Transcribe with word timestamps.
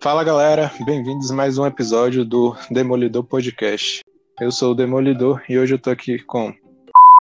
Fala 0.00 0.22
galera, 0.22 0.70
bem-vindos 0.86 1.28
a 1.28 1.34
mais 1.34 1.58
um 1.58 1.66
episódio 1.66 2.24
do 2.24 2.56
Demolidor 2.70 3.24
Podcast. 3.24 4.04
Eu 4.40 4.52
sou 4.52 4.70
o 4.70 4.74
Demolidor 4.74 5.42
e 5.48 5.58
hoje 5.58 5.74
eu 5.74 5.78
tô 5.78 5.90
aqui 5.90 6.20
com. 6.20 6.54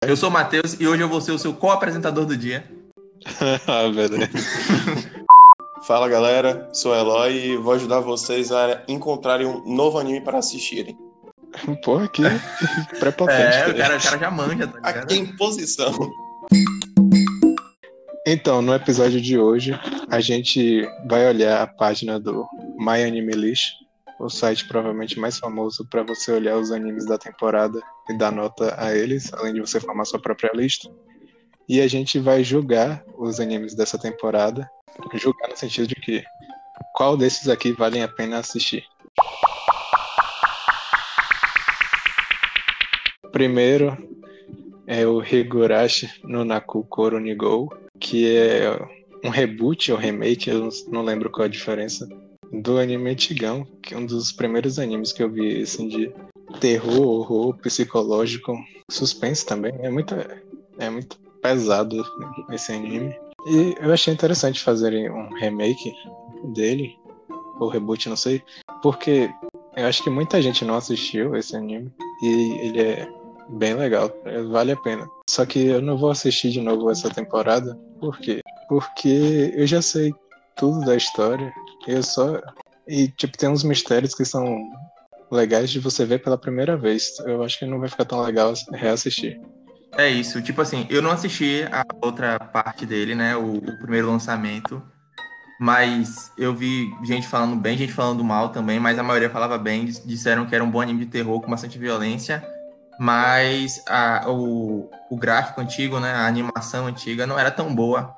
Eu 0.02 0.18
sou 0.18 0.28
o 0.28 0.32
Matheus 0.32 0.78
e 0.78 0.86
hoje 0.86 1.02
eu 1.02 1.08
vou 1.08 1.22
ser 1.22 1.32
o 1.32 1.40
seu 1.40 1.54
co-apresentador 1.54 2.26
do 2.26 2.36
dia. 2.36 2.66
ah, 3.66 3.88
beleza. 3.88 4.30
Fala 5.88 6.10
galera, 6.10 6.68
sou 6.74 6.92
o 6.92 6.96
Eloy 6.96 7.46
e 7.46 7.56
vou 7.56 7.74
ajudar 7.74 8.02
vocês 8.02 8.52
a 8.52 8.84
encontrarem 8.90 9.48
um 9.48 9.74
novo 9.74 9.98
anime 9.98 10.20
para 10.20 10.40
assistirem. 10.40 10.98
Porra, 11.82 12.10
que 12.10 12.24
prepotente. 13.00 13.58
É, 13.58 13.70
o 13.70 13.78
cara, 13.78 13.98
o 13.98 14.04
cara 14.04 14.20
já 14.20 14.30
manja, 14.30 14.68
tá 14.68 14.76
ligado? 14.76 15.04
Aqui 15.04 15.16
em 15.16 15.26
posição. 15.38 15.94
Então, 18.28 18.60
no 18.62 18.74
episódio 18.74 19.22
de 19.22 19.38
hoje, 19.38 19.80
a 20.10 20.20
gente 20.20 20.82
vai 21.08 21.28
olhar 21.28 21.62
a 21.62 21.68
página 21.68 22.20
do 22.20 22.46
My 22.78 23.04
Anime 23.04 23.34
List, 23.34 23.74
o 24.20 24.30
site 24.30 24.68
provavelmente 24.68 25.20
mais 25.20 25.38
famoso 25.38 25.86
para 25.90 26.04
você 26.04 26.32
olhar 26.32 26.58
os 26.58 26.72
animes 26.72 27.06
da 27.06 27.18
temporada 27.18 27.82
e 28.10 28.18
dar 28.18 28.32
nota 28.32 28.76
a 28.78 28.96
eles, 28.96 29.34
além 29.34 29.54
de 29.54 29.60
você 29.60 29.80
formar 29.80 30.06
sua 30.06 30.20
própria 30.20 30.52
lista. 30.54 30.90
E 31.68 31.82
a 31.82 31.88
gente 31.88 32.20
vai 32.20 32.44
julgar 32.44 33.04
os 33.18 33.40
animes 33.40 33.76
dessa 33.76 33.98
temporada, 33.98 34.70
julgar 35.16 35.50
no 35.50 35.58
sentido 35.58 35.88
de 35.88 35.96
que 35.96 36.24
qual 36.94 37.18
desses 37.18 37.50
aqui 37.50 37.72
valem 37.72 38.04
a 38.04 38.08
pena 38.08 38.40
assistir. 38.40 38.86
Primeiro 43.32 43.98
é 44.88 45.06
o 45.06 45.22
Higurashi 45.22 46.10
no 46.24 46.46
Naku 46.46 46.86
Koro 46.86 47.20
Nigou, 47.20 47.70
que 48.00 48.38
é 48.38 48.72
um 49.24 49.30
reboot 49.30 49.92
ou 49.92 49.98
remake, 49.98 50.50
eu 50.50 50.70
não 50.88 51.02
lembro 51.02 51.30
qual 51.30 51.46
a 51.46 51.50
diferença, 51.50 52.08
do 52.52 52.78
anime 52.78 53.12
antigão, 53.12 53.66
que 53.82 53.94
é 53.94 53.98
um 53.98 54.06
dos 54.06 54.32
primeiros 54.32 54.80
animes 54.80 55.12
que 55.12 55.24
eu 55.24 55.30
vi 55.30 55.62
assim 55.62 55.88
de 55.88 56.12
terror, 56.60 57.08
horror, 57.08 57.58
psicológico, 57.58 58.58
suspense 58.90 59.46
também. 59.46 59.74
É 59.80 59.90
muito, 59.90 60.16
é 60.80 60.90
muito 60.90 61.18
pesado 61.42 62.04
esse 62.52 62.72
anime. 62.72 63.16
E 63.48 63.76
eu 63.80 63.94
achei 63.94 64.14
interessante 64.14 64.64
fazerem 64.64 65.10
um 65.10 65.34
remake 65.36 65.94
dele, 66.54 66.96
ou 67.60 67.70
reboot, 67.70 68.10
não 68.10 68.16
sei, 68.16 68.42
porque 68.82 69.30
eu 69.76 69.86
acho 69.86 70.04
que 70.04 70.10
muita 70.10 70.42
gente 70.42 70.66
não 70.66 70.76
assistiu 70.76 71.36
esse 71.36 71.56
anime 71.56 71.92
e 72.22 72.52
ele 72.62 72.82
é 72.82 73.08
bem 73.50 73.76
legal, 73.76 74.10
vale 74.50 74.72
a 74.72 74.78
pena. 74.78 75.08
Só 75.30 75.46
que 75.46 75.60
eu 75.60 75.82
não 75.82 75.98
vou 75.98 76.10
assistir 76.10 76.50
de 76.50 76.62
novo 76.62 76.90
essa 76.90 77.10
temporada, 77.10 77.78
por 78.00 78.18
quê? 78.20 78.42
Porque 78.68 79.54
eu 79.54 79.68
já 79.68 79.82
sei 79.82 80.14
tudo 80.56 80.86
da 80.86 80.96
história, 80.96 81.54
eu 81.88 82.04
só. 82.04 82.42
E, 82.88 83.08
tipo, 83.08 83.38
tem 83.38 83.50
uns 83.50 83.64
mistérios 83.64 84.14
que 84.14 84.26
são 84.26 84.70
legais 85.32 85.70
de 85.70 85.80
você 85.80 86.06
ver 86.06 86.20
pela 86.20 86.38
primeira 86.38 86.78
vez. 86.78 87.18
Eu 87.26 87.44
acho 87.44 87.60
que 87.60 87.66
não 87.66 87.80
vai 87.80 87.90
ficar 87.90 88.06
tão 88.06 88.22
legal 88.22 88.54
reassistir. 88.72 89.40
É 89.98 90.10
isso, 90.10 90.42
tipo 90.42 90.62
assim, 90.62 90.86
eu 90.90 91.02
não 91.02 91.12
assisti 91.12 91.66
a 91.72 91.86
outra 92.02 92.38
parte 92.38 92.86
dele, 92.86 93.16
né? 93.16 93.36
O, 93.36 93.58
o 93.58 93.78
primeiro 93.80 94.08
lançamento. 94.08 94.84
Mas 95.60 96.32
eu 96.38 96.54
vi 96.54 96.90
gente 97.06 97.28
falando 97.28 97.56
bem, 97.56 97.78
gente 97.78 97.94
falando 97.94 98.22
mal 98.24 98.50
também, 98.50 98.78
mas 98.78 99.00
a 99.00 99.04
maioria 99.04 99.30
falava 99.30 99.58
bem, 99.58 99.86
disseram 99.86 100.46
que 100.46 100.54
era 100.54 100.64
um 100.64 100.70
bom 100.70 100.82
anime 100.82 101.06
de 101.06 101.12
terror 101.12 101.40
com 101.40 101.50
bastante 101.50 101.80
violência 101.80 102.44
mas 102.98 103.84
a, 103.88 104.30
o, 104.30 104.90
o 105.10 105.18
gráfico 105.18 105.62
antigo, 105.62 106.00
né, 106.00 106.12
a 106.12 106.28
animação 106.28 106.88
antiga 106.88 107.28
não 107.28 107.38
era 107.38 107.52
tão 107.52 107.74
boa. 107.74 108.16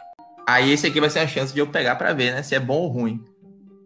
Aí 0.47 0.71
esse 0.71 0.87
aqui 0.87 0.99
vai 0.99 1.09
ser 1.09 1.19
a 1.19 1.27
chance 1.27 1.53
de 1.53 1.59
eu 1.59 1.67
pegar 1.67 1.95
para 1.95 2.13
ver, 2.13 2.33
né, 2.33 2.43
se 2.43 2.55
é 2.55 2.59
bom 2.59 2.81
ou 2.81 2.87
ruim. 2.87 3.23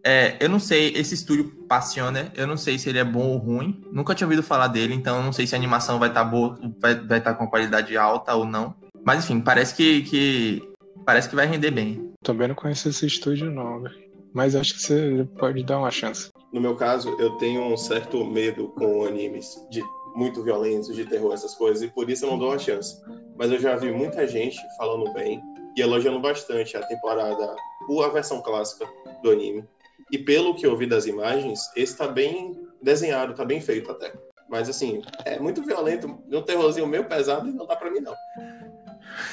É, 0.04 0.36
eu 0.40 0.48
não 0.48 0.58
sei, 0.58 0.92
esse 0.94 1.14
estúdio 1.14 1.44
Passioner, 1.68 2.32
eu 2.34 2.46
não 2.46 2.56
sei 2.56 2.78
se 2.78 2.88
ele 2.88 2.98
é 2.98 3.04
bom 3.04 3.28
ou 3.28 3.36
ruim. 3.36 3.80
Nunca 3.92 4.14
tinha 4.14 4.26
ouvido 4.26 4.42
falar 4.42 4.66
dele, 4.66 4.94
então 4.94 5.18
eu 5.18 5.22
não 5.22 5.32
sei 5.32 5.46
se 5.46 5.54
a 5.54 5.58
animação 5.58 5.98
vai 5.98 6.08
estar 6.08 6.24
tá 6.24 6.30
boa, 6.30 6.58
vai 6.80 6.92
estar 6.94 7.20
tá 7.20 7.34
com 7.34 7.46
qualidade 7.46 7.96
alta 7.96 8.34
ou 8.34 8.44
não. 8.44 8.74
Mas 9.04 9.24
enfim, 9.24 9.40
parece 9.40 9.74
que, 9.74 10.02
que 10.02 10.72
parece 11.04 11.28
que 11.28 11.36
vai 11.36 11.46
render 11.46 11.70
bem. 11.70 12.12
Também 12.22 12.48
não 12.48 12.54
conheço 12.54 12.88
esse 12.88 13.06
estúdio 13.06 13.50
não, 13.50 13.84
mas 14.32 14.56
acho 14.56 14.74
que 14.74 14.82
você 14.82 15.28
pode 15.38 15.62
dar 15.62 15.78
uma 15.78 15.90
chance. 15.90 16.30
No 16.52 16.60
meu 16.60 16.74
caso, 16.74 17.08
eu 17.18 17.32
tenho 17.32 17.62
um 17.62 17.76
certo 17.76 18.24
medo 18.24 18.68
com 18.68 19.04
animes 19.04 19.56
de 19.70 19.82
muito 20.14 20.42
violentos, 20.42 20.94
de 20.94 21.04
terror, 21.04 21.32
essas 21.32 21.54
coisas, 21.54 21.82
e 21.82 21.88
por 21.88 22.08
isso 22.10 22.24
eu 22.24 22.30
não 22.30 22.38
dou 22.38 22.48
uma 22.48 22.58
chance. 22.58 23.00
Mas 23.36 23.50
eu 23.50 23.58
já 23.58 23.76
vi 23.76 23.90
muita 23.90 24.26
gente 24.26 24.58
falando 24.76 25.12
bem 25.12 25.40
e 25.76 25.80
elogiando 25.80 26.20
bastante 26.20 26.76
a 26.76 26.82
temporada, 26.86 27.56
a 28.04 28.08
versão 28.08 28.42
clássica 28.42 28.86
do 29.22 29.30
anime. 29.30 29.64
E 30.12 30.18
pelo 30.18 30.54
que 30.54 30.66
eu 30.66 30.76
vi 30.76 30.86
das 30.86 31.06
imagens, 31.06 31.70
esse 31.74 31.96
tá 31.96 32.06
bem 32.06 32.68
desenhado, 32.82 33.34
tá 33.34 33.44
bem 33.44 33.60
feito 33.60 33.90
até. 33.90 34.12
Mas 34.48 34.68
assim, 34.68 35.00
é 35.24 35.40
muito 35.40 35.62
violento, 35.62 36.06
um 36.30 36.42
terrorzinho 36.42 36.86
meio 36.86 37.06
pesado 37.06 37.48
e 37.48 37.52
não 37.52 37.66
dá 37.66 37.74
pra 37.74 37.90
mim 37.90 38.00
não. 38.00 38.14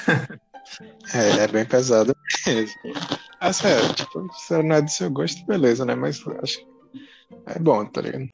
é, 1.14 1.44
é 1.44 1.46
bem 1.46 1.66
pesado 1.66 2.16
mesmo. 2.46 2.80
É, 3.42 3.92
tipo, 3.94 4.26
se 4.32 4.62
não 4.62 4.76
é 4.76 4.80
do 4.80 4.90
seu 4.90 5.10
gosto, 5.10 5.44
beleza, 5.44 5.84
né? 5.84 5.94
Mas 5.94 6.24
acho 6.42 6.58
que 6.58 6.66
é 7.46 7.58
bom, 7.58 7.84
tá 7.84 8.00
ligado? 8.00 8.30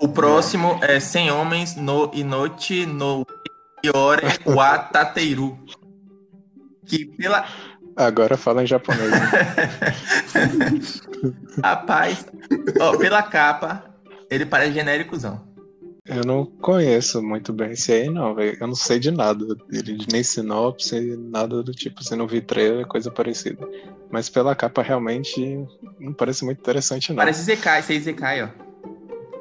O 0.00 0.08
próximo 0.08 0.78
é 0.82 1.00
100 1.00 1.30
Homens 1.30 1.76
no 1.76 2.10
Inote 2.12 2.84
no 2.84 3.26
Iore 3.82 4.26
Watateiru. 4.44 5.58
Que 6.84 7.06
pela. 7.06 7.46
Agora 7.96 8.36
fala 8.36 8.62
em 8.62 8.66
japonês. 8.66 9.10
Né? 9.10 9.18
Rapaz, 11.64 12.26
ó, 12.80 12.96
pela 12.96 13.22
capa, 13.22 13.84
ele 14.30 14.44
parece 14.44 14.74
genéricozão. 14.74 15.44
Eu 16.04 16.22
não 16.24 16.46
conheço 16.46 17.20
muito 17.20 17.52
bem 17.52 17.72
esse 17.72 17.92
aí, 17.92 18.08
não, 18.08 18.34
velho. 18.34 18.56
Eu 18.60 18.66
não 18.68 18.74
sei 18.76 19.00
de 19.00 19.10
nada 19.10 19.44
dele, 19.68 19.98
nem 20.12 20.22
sinopse, 20.22 21.16
nada 21.16 21.62
do 21.62 21.72
tipo. 21.72 22.04
Se 22.04 22.14
não 22.14 22.28
vi 22.28 22.40
trailer, 22.40 22.86
coisa 22.86 23.10
parecida. 23.10 23.66
Mas 24.08 24.28
pela 24.28 24.54
capa, 24.54 24.82
realmente, 24.82 25.66
não 25.98 26.12
parece 26.12 26.44
muito 26.44 26.60
interessante, 26.60 27.08
não. 27.08 27.16
Parece 27.16 27.42
Zekai, 27.42 27.80
esse 27.80 27.92
aí 27.92 28.00
Zekai, 28.00 28.42
ó 28.44 28.66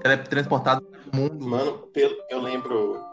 ela 0.06 0.14
é 0.14 0.18
transportada 0.18 0.84
no 1.12 1.20
mundo. 1.20 1.44
Mano, 1.44 1.78
pelo, 1.92 2.16
eu 2.30 2.40
lembro 2.40 3.04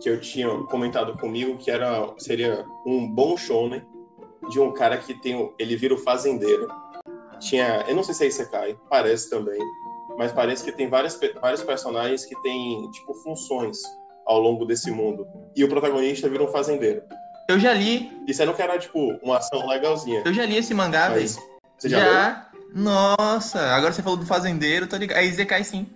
que 0.00 0.08
eu 0.08 0.20
tinha 0.20 0.48
comentado 0.66 1.18
comigo 1.18 1.58
que 1.58 1.68
era 1.68 2.08
seria 2.16 2.64
um 2.86 3.10
bom 3.12 3.36
show, 3.36 3.68
né? 3.68 3.84
De 4.50 4.60
um 4.60 4.72
cara 4.72 4.96
que 4.96 5.14
tem. 5.14 5.52
Ele 5.58 5.76
vira 5.76 5.94
o 5.94 5.98
fazendeiro. 5.98 6.68
Tinha. 7.38 7.84
Eu 7.88 7.94
não 7.94 8.02
sei 8.02 8.14
se 8.14 8.24
é 8.24 8.26
Isekai, 8.28 8.76
parece 8.88 9.30
também. 9.30 9.58
Mas 10.16 10.32
parece 10.32 10.64
que 10.64 10.72
tem 10.72 10.88
várias, 10.88 11.18
vários 11.40 11.62
personagens 11.62 12.24
que 12.24 12.40
têm, 12.42 12.90
tipo, 12.90 13.12
funções 13.14 13.78
ao 14.24 14.40
longo 14.40 14.64
desse 14.64 14.90
mundo. 14.90 15.26
E 15.54 15.62
o 15.62 15.68
protagonista 15.68 16.28
vira 16.28 16.42
um 16.42 16.48
fazendeiro. 16.48 17.02
Eu 17.48 17.58
já 17.58 17.72
li. 17.72 18.10
Disseram 18.26 18.54
que 18.54 18.62
era, 18.62 18.78
tipo, 18.78 19.18
uma 19.22 19.38
ação 19.38 19.66
legalzinha. 19.66 20.22
Eu 20.24 20.32
já 20.32 20.44
li 20.44 20.56
esse 20.56 20.74
mangá, 20.74 21.10
velho. 21.10 21.28
Você 21.78 21.88
já? 21.88 21.98
já? 21.98 22.50
Nossa, 22.74 23.60
agora 23.74 23.92
você 23.92 24.02
falou 24.02 24.18
do 24.18 24.26
fazendeiro, 24.26 24.86
tô 24.86 24.96
ligado. 24.96 25.18
É 25.18 25.24
Isekai 25.24 25.62
sim. 25.62 25.86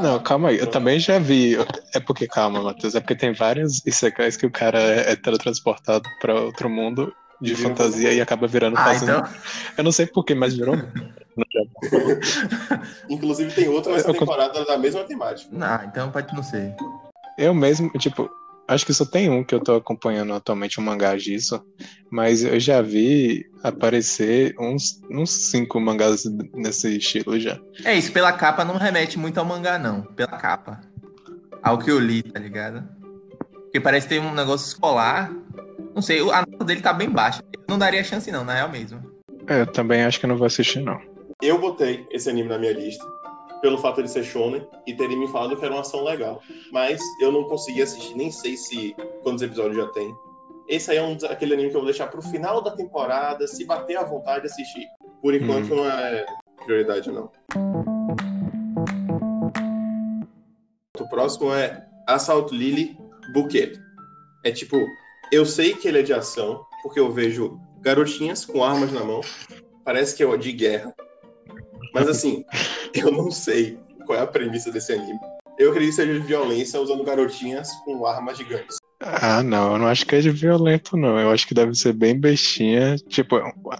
Não, 0.00 0.22
calma 0.22 0.50
aí, 0.50 0.58
eu 0.58 0.66
também 0.66 1.00
já 1.00 1.18
vi. 1.18 1.56
É 1.94 2.00
porque, 2.00 2.26
calma, 2.26 2.62
Matheus, 2.62 2.94
é 2.94 3.00
porque 3.00 3.16
tem 3.16 3.32
vários 3.32 3.84
Isekais 3.86 4.36
que 4.36 4.44
o 4.44 4.50
cara 4.50 4.78
é 4.78 5.16
teletransportado 5.16 6.08
pra 6.20 6.34
outro 6.34 6.68
mundo 6.68 7.12
de 7.40 7.54
fantasia 7.54 8.12
e 8.12 8.20
acaba 8.20 8.46
virando 8.46 8.76
ah, 8.76 8.94
então... 8.94 9.24
Eu 9.76 9.84
não 9.84 9.92
sei 9.92 10.06
porquê, 10.06 10.34
mas 10.34 10.54
virou. 10.54 10.76
Inclusive 13.08 13.52
tem 13.52 13.68
outra 13.68 13.92
nessa 13.92 14.12
temporada 14.12 14.64
da 14.64 14.76
mesma 14.76 15.04
temática. 15.04 15.50
Ah, 15.60 15.84
então 15.86 16.10
pode 16.10 16.34
não 16.34 16.42
ser. 16.42 16.74
Eu 17.38 17.54
mesmo, 17.54 17.88
tipo, 17.90 18.28
Acho 18.68 18.84
que 18.84 18.92
só 18.92 19.06
tem 19.06 19.30
um 19.30 19.42
que 19.42 19.54
eu 19.54 19.60
tô 19.60 19.76
acompanhando 19.76 20.34
atualmente, 20.34 20.78
um 20.78 20.84
mangá 20.84 21.16
disso, 21.16 21.64
mas 22.10 22.44
eu 22.44 22.60
já 22.60 22.82
vi 22.82 23.50
aparecer 23.62 24.54
uns, 24.60 25.00
uns 25.10 25.30
cinco 25.50 25.80
mangás 25.80 26.24
nesse 26.52 26.98
estilo 26.98 27.40
já. 27.40 27.58
É 27.82 27.96
isso, 27.96 28.12
pela 28.12 28.30
capa 28.30 28.66
não 28.66 28.76
remete 28.76 29.18
muito 29.18 29.38
ao 29.38 29.46
mangá, 29.46 29.78
não. 29.78 30.02
Pela 30.02 30.36
capa. 30.36 30.82
Ao 31.62 31.78
que 31.78 31.90
eu 31.90 31.98
li, 31.98 32.22
tá 32.22 32.38
ligado? 32.38 32.86
Porque 33.50 33.80
parece 33.80 34.06
ter 34.06 34.20
um 34.20 34.34
negócio 34.34 34.66
escolar. 34.66 35.32
Não 35.98 36.02
sei, 36.02 36.20
a 36.20 36.46
nota 36.48 36.64
dele 36.64 36.80
tá 36.80 36.92
bem 36.92 37.10
baixa. 37.10 37.42
Não 37.68 37.76
daria 37.76 38.04
chance, 38.04 38.30
não, 38.30 38.44
na 38.44 38.54
real 38.54 38.68
mesmo. 38.68 39.02
É, 39.48 39.62
eu 39.62 39.66
também 39.66 40.04
acho 40.04 40.20
que 40.20 40.26
eu 40.26 40.28
não 40.28 40.36
vou 40.36 40.46
assistir, 40.46 40.78
não. 40.78 40.96
Eu 41.42 41.60
botei 41.60 42.06
esse 42.12 42.30
anime 42.30 42.48
na 42.48 42.56
minha 42.56 42.72
lista 42.72 43.04
pelo 43.60 43.78
fato 43.78 44.00
de 44.00 44.08
ser 44.08 44.22
shonen 44.22 44.64
e 44.86 44.94
terem 44.94 45.18
me 45.18 45.26
falado 45.26 45.56
que 45.56 45.64
era 45.64 45.74
uma 45.74 45.80
ação 45.80 46.04
legal. 46.04 46.40
Mas 46.70 47.00
eu 47.20 47.32
não 47.32 47.48
consegui 47.48 47.82
assistir, 47.82 48.14
nem 48.14 48.30
sei 48.30 48.56
se 48.56 48.94
quantos 49.24 49.42
episódios 49.42 49.76
já 49.76 49.88
tem. 49.88 50.08
Esse 50.68 50.92
aí 50.92 50.98
é 50.98 51.02
um 51.02 51.18
aquele 51.28 51.54
anime 51.54 51.70
que 51.70 51.76
eu 51.76 51.80
vou 51.80 51.90
deixar 51.90 52.06
pro 52.06 52.22
final 52.22 52.62
da 52.62 52.70
temporada, 52.70 53.48
se 53.48 53.64
bater 53.64 53.96
à 53.96 54.04
vontade 54.04 54.46
assistir. 54.46 54.86
Por 55.20 55.34
enquanto 55.34 55.72
hum. 55.72 55.78
não 55.78 55.90
é 55.90 56.24
prioridade 56.64 57.10
não. 57.10 57.28
O 60.96 61.08
próximo 61.08 61.52
é 61.52 61.84
Assault 62.06 62.56
Lily 62.56 62.96
Bouquet. 63.32 63.72
É 64.44 64.52
tipo, 64.52 64.76
eu 65.32 65.44
sei 65.46 65.74
que 65.74 65.86
ele 65.88 65.98
é 66.00 66.02
de 66.02 66.12
ação, 66.12 66.64
porque 66.82 66.98
eu 67.00 67.10
vejo 67.12 67.58
garotinhas 67.80 68.44
com 68.44 68.62
armas 68.64 68.92
na 68.92 69.04
mão. 69.04 69.20
Parece 69.84 70.14
que 70.16 70.22
é 70.22 70.36
de 70.36 70.52
guerra. 70.52 70.94
Mas 71.94 72.08
assim, 72.08 72.44
eu 72.94 73.10
não 73.10 73.30
sei 73.30 73.78
qual 74.06 74.18
é 74.18 74.22
a 74.22 74.26
premissa 74.26 74.70
desse 74.70 74.92
anime. 74.92 75.18
Eu 75.58 75.70
acredito 75.70 75.96
que 75.96 76.02
seja 76.02 76.12
de 76.12 76.26
violência 76.26 76.80
usando 76.80 77.02
garotinhas 77.02 77.68
com 77.84 78.06
armas 78.06 78.38
gigantes. 78.38 78.76
Ah, 79.00 79.42
não, 79.44 79.72
eu 79.74 79.78
não 79.78 79.86
acho 79.86 80.04
que 80.04 80.16
é 80.16 80.20
de 80.20 80.30
violento, 80.30 80.96
não. 80.96 81.18
Eu 81.20 81.30
acho 81.30 81.46
que 81.46 81.54
deve 81.54 81.72
ser 81.74 81.92
bem 81.92 82.18
bestinha. 82.18 82.96
Tipo, 83.08 83.36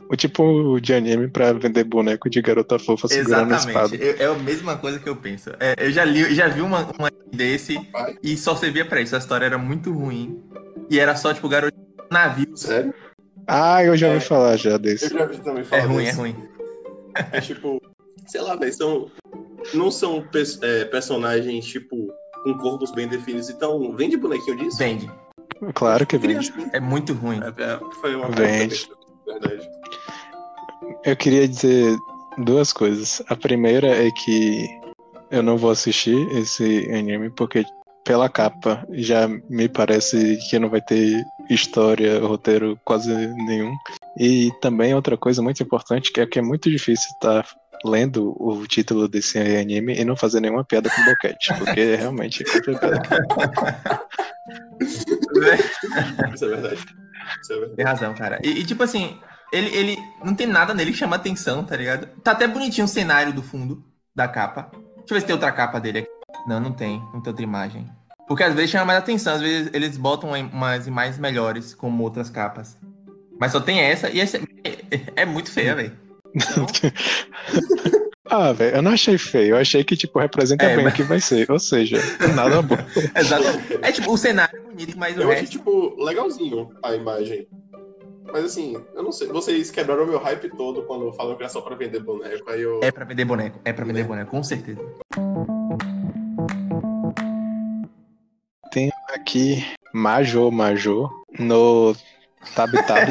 o 0.09 0.17
tipo 0.17 0.79
de 0.81 0.95
anime 0.95 1.29
pra 1.29 1.53
vender 1.53 1.83
boneco 1.85 2.31
de 2.31 2.41
garota 2.41 2.79
fofa 2.79 3.09
segurando 3.09 3.53
a 3.53 3.57
espada. 3.57 3.95
Exatamente. 3.97 4.21
Eu- 4.21 4.27
É 4.29 4.33
a 4.33 4.39
mesma 4.39 4.77
coisa 4.77 4.99
que 5.01 5.09
eu 5.09 5.17
penso. 5.17 5.51
É, 5.59 5.75
eu 5.79 5.91
já 5.91 6.05
li, 6.05 6.33
já 6.35 6.47
vi 6.49 6.61
uma, 6.63 6.89
uma 6.99 7.11
desse 7.33 7.77
e 8.23 8.37
só 8.37 8.55
servia 8.55 8.85
pra 8.85 9.01
isso. 9.01 9.17
A 9.17 9.19
história 9.19 9.45
era 9.47 9.59
muito 9.59 9.93
ruim. 9.93 10.41
E 10.91 10.99
era 10.99 11.15
só, 11.17 11.33
tipo, 11.35 11.49
garoto 11.49 11.77
navios. 12.11 12.61
Sério? 12.61 12.95
Ah, 13.47 13.83
eu 13.85 13.97
já 13.97 14.09
ouvi 14.09 14.19
É. 14.19 14.21
falar 14.21 14.57
já 14.57 14.71
Eu 14.73 14.79
desse. 14.79 15.09
já 15.09 15.25
vi 15.27 15.39
também 15.39 15.63
É 15.63 15.65
falar 15.65 15.85
ruim, 15.87 16.03
é 16.03 16.07
desse. 16.07 16.19
ruim. 16.19 16.49
É 17.33 17.41
tipo, 17.41 17.81
sei 18.27 18.41
lá, 18.41 18.57
velho, 18.57 18.73
são. 18.73 19.11
Não 19.75 19.91
são 19.91 20.23
pers- 20.29 20.61
é, 20.63 20.85
personagens, 20.85 21.67
tipo, 21.67 22.09
com 22.45 22.55
corpos 22.59 22.91
bem 22.93 23.09
definidos. 23.09 23.51
Então, 23.51 23.95
vende 23.97 24.17
bonequinho 24.17 24.57
disso? 24.57 24.79
Vende. 24.79 25.11
Claro 25.75 26.07
que 26.07 26.17
vende. 26.17 26.51
Criança. 26.53 26.71
É 26.77 26.81
muito 26.81 27.13
ruim. 27.13 27.41
É, 27.43 27.49
é, 27.63 27.81
foi 28.01 28.15
uma 28.15 28.29
Vende. 28.31 28.89
Verdade. 29.27 29.69
Eu 31.05 31.17
queria 31.17 31.49
dizer 31.49 31.97
duas 32.39 32.73
coisas. 32.73 33.21
A 33.29 33.35
primeira 33.37 33.89
é 33.89 34.11
que 34.11 34.67
eu 35.31 35.43
não 35.43 35.57
vou 35.59 35.71
assistir 35.71 36.17
esse 36.37 36.89
anime 36.93 37.31
porque 37.31 37.65
pela 38.09 38.27
capa 38.27 38.87
já 38.93 39.29
me 39.29 39.69
parece 39.69 40.39
que 40.49 40.59
não 40.59 40.71
vai 40.71 40.81
ter 40.81 41.23
história, 41.51 42.19
roteiro 42.19 42.81
quase 42.83 43.15
nenhum. 43.15 43.77
E 44.19 44.51
também 44.63 44.95
outra 44.95 45.15
coisa 45.15 45.43
muito 45.43 45.63
importante 45.63 46.11
que 46.11 46.23
é 46.23 46.27
que 46.27 46.39
é 46.39 46.43
muito 46.43 46.71
difícil 46.71 47.07
estar 47.13 47.47
lendo 47.85 48.35
o 48.41 48.67
título 48.67 49.09
desse 49.09 49.39
anime 49.39 49.95
e 49.95 50.07
não 50.07 50.17
fazer 50.17 50.41
nenhuma 50.41 50.65
piada 50.65 50.89
com 50.89 51.05
boquete, 51.05 51.53
porque 51.59 51.81
é 51.81 51.97
realmente 51.97 52.43
complicado. 52.45 52.99
Isso 56.35 56.45
é 56.47 56.49
verdade. 56.49 56.87
Isso 57.43 57.53
é 57.53 57.57
Tem 57.57 57.59
verdade. 57.59 57.83
razão, 57.83 58.15
cara. 58.15 58.41
E, 58.43 58.61
e, 58.61 58.65
tipo 58.65 58.83
assim, 58.83 59.21
ele, 59.53 59.69
ele 59.77 59.99
não 60.25 60.35
tem 60.35 60.47
nada 60.47 60.73
nele 60.73 60.93
que 60.93 60.99
chama 60.99 61.17
atenção, 61.17 61.63
tá 61.63 61.77
ligado? 61.77 62.07
Tá 62.23 62.33
até 62.33 62.49
bonitinho 62.49 62.87
o 62.87 62.89
cenário 62.89 63.35
do 63.35 63.43
fundo 63.43 63.85
da 64.17 64.27
capa. 64.27 64.71
Deixa 64.73 65.11
eu 65.11 65.15
ver 65.15 65.21
se 65.21 65.27
tem 65.27 65.35
outra 65.35 65.53
capa 65.53 65.79
dele 65.79 65.99
aqui. 65.99 66.09
Não, 66.47 66.59
não 66.59 66.73
tem. 66.73 66.99
Não 67.13 67.21
tem 67.21 67.31
outra 67.31 67.45
imagem. 67.45 67.98
Porque 68.29 68.43
às 68.45 68.55
vezes 68.55 68.71
chama 68.71 68.85
mais 68.85 68.99
atenção, 68.99 69.35
às 69.35 69.41
vezes 69.41 69.71
eles 69.73 69.97
botam 69.97 70.31
umas 70.31 70.87
imagens 70.87 71.19
melhores, 71.19 71.75
como 71.75 72.05
outras 72.05 72.29
capas. 72.31 72.77
Mas 73.41 73.53
só 73.53 73.61
tem 73.61 73.81
essa, 73.81 74.11
e 74.11 74.21
essa 74.21 74.37
é, 74.37 74.43
é 75.17 75.25
muito 75.25 75.51
feia, 75.51 75.75
velho. 75.75 75.93
Ah, 78.31 78.53
velho, 78.53 78.77
eu 78.77 78.83
não 78.83 78.91
achei 78.93 79.17
feio, 79.17 79.55
eu 79.55 79.57
achei 79.57 79.83
que, 79.83 79.97
tipo, 79.97 80.19
representa 80.19 80.63
É, 80.67 80.77
bem 80.77 80.85
mas- 80.85 80.93
o 80.93 80.97
que 80.97 81.03
vai 81.03 81.19
ser. 81.19 81.51
Ou 81.51 81.59
seja, 81.59 81.97
nada 82.35 82.61
bom. 82.61 82.77
Exato. 83.17 83.43
É 83.81 83.91
tipo, 83.91 84.13
o 84.13 84.19
cenário 84.19 84.55
é 84.59 84.61
bonito, 84.61 84.99
mas 84.99 85.17
o 85.17 85.23
Eu 85.23 85.29
achei, 85.31 85.41
resto. 85.41 85.53
tipo, 85.53 85.97
legalzinho 86.05 86.69
a 86.83 86.95
imagem. 86.95 87.49
Mas 88.31 88.45
assim, 88.45 88.77
eu 88.95 89.03
não 89.03 89.11
sei. 89.13 89.29
Vocês 89.29 89.71
quebraram 89.71 90.05
meu 90.07 90.19
hype 90.19 90.51
todo 90.51 90.83
quando 90.83 91.11
falam 91.15 91.37
que 91.37 91.43
era 91.43 91.49
só 91.51 91.63
pra 91.63 91.75
vender 91.75 92.01
boneco. 92.01 92.51
Aí 92.51 92.61
eu. 92.61 92.81
É 92.83 92.91
pra 92.93 93.07
vender 93.07 93.25
boneco. 93.25 93.59
É 93.65 93.73
pra 93.73 93.87
vender 93.87 94.03
Né? 94.03 94.07
boneco, 94.09 94.31
com 94.31 94.43
certeza. 94.43 94.79
Aqui, 99.15 99.65
Majô 99.93 100.51
Majô, 100.51 101.11
no 101.39 101.95
Tab 102.55 102.73
Tab. 102.87 103.09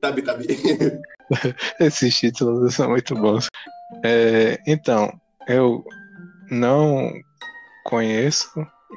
tabi, 0.00 0.22
tabi. 0.22 0.46
Esses 1.80 2.18
títulos 2.18 2.74
são 2.74 2.90
muito 2.90 3.14
bons. 3.14 3.48
É, 4.04 4.58
então, 4.66 5.12
eu 5.46 5.84
não 6.50 7.10
conheço. 7.84 8.48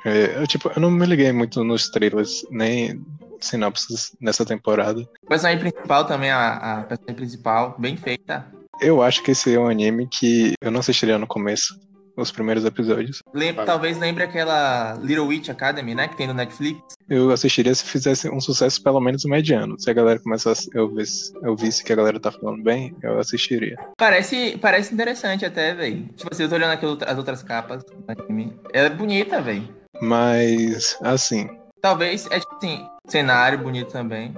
é, 0.06 0.42
eu, 0.42 0.48
tipo, 0.48 0.72
eu 0.76 0.82
não 0.82 0.92
me 0.92 1.06
liguei 1.06 1.32
muito 1.32 1.64
nos 1.64 1.90
trailers, 1.90 2.46
nem 2.50 3.04
sinopses 3.40 4.16
nessa 4.22 4.46
temporada. 4.46 5.02
O 5.24 5.28
personagem 5.28 5.60
principal 5.60 6.06
também, 6.06 6.32
a, 6.32 6.80
a 6.80 6.84
personagem 6.84 7.16
principal, 7.16 7.76
bem 7.78 7.98
feita. 7.98 8.46
Eu 8.82 9.02
acho 9.02 9.24
que 9.24 9.32
esse 9.32 9.54
é 9.54 9.60
um 9.60 9.68
anime 9.68 10.08
que 10.08 10.54
eu 10.62 10.72
não 10.72 10.80
assistiria 10.80 11.18
no 11.18 11.28
começo, 11.28 11.80
os 12.16 12.32
primeiros 12.32 12.66
episódios. 12.66 13.20
Lem- 13.34 13.54
Tá. 13.54 13.66
Talvez 13.66 13.98
lembre 13.98 14.24
aquela 14.24 14.98
Little 15.02 15.28
Witch 15.28 15.50
Academy, 15.50 15.94
né? 15.96 16.08
Que 16.08 16.16
tem 16.18 16.28
no 16.28 16.34
Netflix. 16.34 16.80
Eu 17.10 17.32
assistiria 17.32 17.74
se 17.76 17.84
fizesse 17.84 18.30
um 18.30 18.40
sucesso 18.40 18.82
pelo 18.82 19.00
menos 19.02 19.26
mediano. 19.26 19.76
Se 19.80 19.90
a 19.90 19.94
galera 19.94 20.20
começasse, 20.20 20.70
eu 20.74 20.88
visse, 20.94 21.34
eu 21.44 21.56
visse 21.56 21.84
que 21.84 21.92
a 21.92 21.96
galera 21.96 22.20
tá 22.20 22.32
falando 22.32 22.64
bem, 22.64 22.96
eu 23.04 23.20
assistiria. 23.20 23.76
Parece, 23.98 24.58
parece 24.62 24.94
interessante 24.94 25.46
até, 25.46 25.74
velho. 25.74 26.04
Tipo 26.16 26.30
assim, 26.32 26.44
eu 26.44 26.50
tô 26.50 26.56
olhando 26.56 26.72
aqui 26.72 26.86
as 27.06 27.18
outras 27.18 27.44
capas 27.44 27.84
do 27.84 27.94
anime. 28.08 28.58
Ela 28.74 28.88
é 28.88 28.90
bonita, 28.90 29.42
velho. 29.42 29.68
Mas, 30.02 30.98
assim, 31.02 31.50
Talvez, 31.82 32.28
é 32.30 32.40
tipo 32.40 32.56
assim, 32.58 32.86
cenário 33.08 33.58
bonito 33.58 33.92
também. 33.92 34.36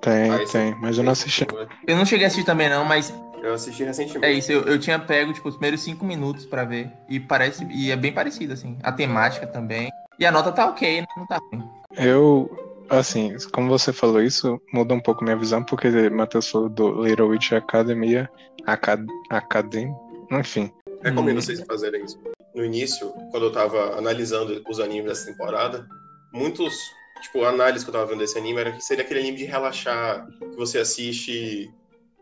tem, 0.00 0.42
esse- 0.42 0.52
tem, 0.52 0.74
mas 0.80 0.98
eu 0.98 1.04
não 1.04 1.12
assisti. 1.12 1.46
Eu 1.86 1.96
não 1.96 2.04
cheguei 2.04 2.24
a 2.24 2.28
assistir 2.28 2.44
também 2.44 2.68
não, 2.68 2.84
mas 2.84 3.12
Eu 3.42 3.54
assisti 3.54 3.82
recentemente. 3.84 4.24
é 4.24 4.32
isso. 4.32 4.52
Eu, 4.52 4.62
eu 4.62 4.78
tinha 4.78 4.98
pego, 4.98 5.32
tipo, 5.32 5.48
os 5.48 5.56
primeiros 5.56 5.82
cinco 5.82 6.04
minutos 6.04 6.46
pra 6.46 6.64
ver. 6.64 6.90
E 7.08 7.18
parece, 7.18 7.66
e 7.70 7.90
é 7.90 7.96
bem 7.96 8.12
parecido, 8.12 8.52
assim. 8.52 8.78
A 8.82 8.92
temática 8.92 9.46
também. 9.46 9.90
E 10.18 10.24
a 10.24 10.30
nota 10.30 10.52
tá 10.52 10.66
ok, 10.66 11.00
né? 11.00 11.06
Não 11.16 11.26
tá 11.26 11.38
ruim. 11.52 11.62
Eu, 11.96 12.84
assim, 12.88 13.34
como 13.52 13.68
você 13.68 13.92
falou 13.92 14.22
isso, 14.22 14.60
muda 14.72 14.94
um 14.94 15.00
pouco 15.00 15.24
minha 15.24 15.36
visão, 15.36 15.64
porque 15.64 15.88
Matheus 16.10 16.48
falou 16.48 16.68
do 16.68 17.02
Little 17.04 17.28
Witch 17.28 17.52
Academia, 17.52 18.30
Acad 18.66 19.04
Academy, 19.30 19.92
enfim. 20.30 20.70
Recomendo 21.02 21.38
Hum. 21.38 21.40
vocês 21.42 21.60
fazerem 21.66 22.04
isso. 22.04 22.18
No 22.54 22.64
início, 22.64 23.10
quando 23.30 23.46
eu 23.46 23.52
tava 23.52 23.96
analisando 23.98 24.62
os 24.68 24.78
animes 24.78 25.06
dessa 25.06 25.26
temporada, 25.32 25.86
muitos, 26.32 26.74
tipo, 27.22 27.42
a 27.44 27.48
análise 27.48 27.84
que 27.84 27.90
eu 27.90 27.94
tava 27.94 28.06
vendo 28.06 28.18
desse 28.18 28.38
anime 28.38 28.60
era 28.60 28.72
que 28.72 28.80
seria 28.84 29.02
aquele 29.02 29.20
anime 29.20 29.38
de 29.38 29.44
relaxar, 29.46 30.26
que 30.38 30.56
você 30.56 30.78
assiste 30.78 31.68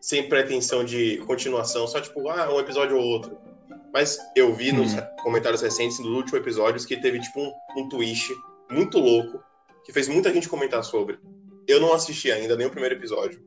sem 0.01 0.29
pretensão 0.29 0.85
de 0.85 1.19
continuação, 1.27 1.87
só 1.87 2.01
tipo, 2.01 2.29
ah, 2.29 2.53
um 2.55 2.59
episódio 2.59 2.97
ou 2.97 3.05
outro. 3.05 3.37
Mas 3.93 4.19
eu 4.37 4.55
vi 4.55 4.73
nos 4.73 4.93
comentários 5.23 5.61
recentes 5.63 5.99
dos 5.99 6.07
últimos 6.07 6.41
episódios 6.41 6.87
que 6.87 6.97
teve, 6.97 7.21
tipo, 7.21 7.41
um, 7.41 7.53
um 7.77 7.89
twist 7.89 8.33
muito 8.71 8.99
louco, 8.99 9.43
que 9.85 9.93
fez 9.93 10.09
muita 10.09 10.33
gente 10.33 10.49
comentar 10.49 10.83
sobre. 10.85 11.19
Eu 11.67 11.81
não 11.81 11.93
assisti 11.93 12.31
ainda 12.31 12.57
nem 12.57 12.67
o 12.67 12.71
primeiro 12.71 12.95
episódio. 12.95 13.43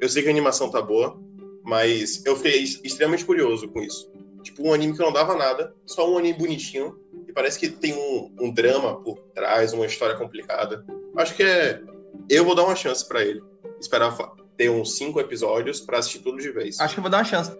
Eu 0.00 0.08
sei 0.08 0.22
que 0.22 0.28
a 0.28 0.32
animação 0.32 0.70
tá 0.70 0.80
boa, 0.80 1.18
mas 1.64 2.24
eu 2.24 2.36
fiquei 2.36 2.62
extremamente 2.62 3.24
curioso 3.24 3.68
com 3.68 3.80
isso. 3.80 4.10
Tipo, 4.42 4.68
um 4.68 4.72
anime 4.72 4.94
que 4.94 5.00
não 5.00 5.12
dava 5.12 5.34
nada, 5.34 5.74
só 5.86 6.10
um 6.10 6.18
anime 6.18 6.38
bonitinho, 6.38 6.98
e 7.26 7.32
parece 7.32 7.58
que 7.58 7.68
tem 7.68 7.94
um, 7.94 8.34
um 8.40 8.52
drama 8.52 9.02
por 9.02 9.18
trás, 9.34 9.72
uma 9.72 9.86
história 9.86 10.16
complicada. 10.16 10.84
Acho 11.16 11.34
que 11.34 11.42
é. 11.42 11.82
Eu 12.28 12.44
vou 12.44 12.54
dar 12.54 12.64
uma 12.64 12.76
chance 12.76 13.06
pra 13.06 13.24
ele. 13.24 13.42
Esperar 13.80 14.16
ter 14.60 14.68
uns 14.70 14.98
cinco 14.98 15.18
episódios 15.18 15.80
pra 15.80 15.98
assistir 16.00 16.18
tudo 16.18 16.36
de 16.36 16.50
vez. 16.50 16.78
Acho 16.78 16.92
que 16.92 17.00
eu 17.00 17.02
vou 17.02 17.10
dar 17.10 17.16
uma 17.18 17.24
chance. 17.24 17.50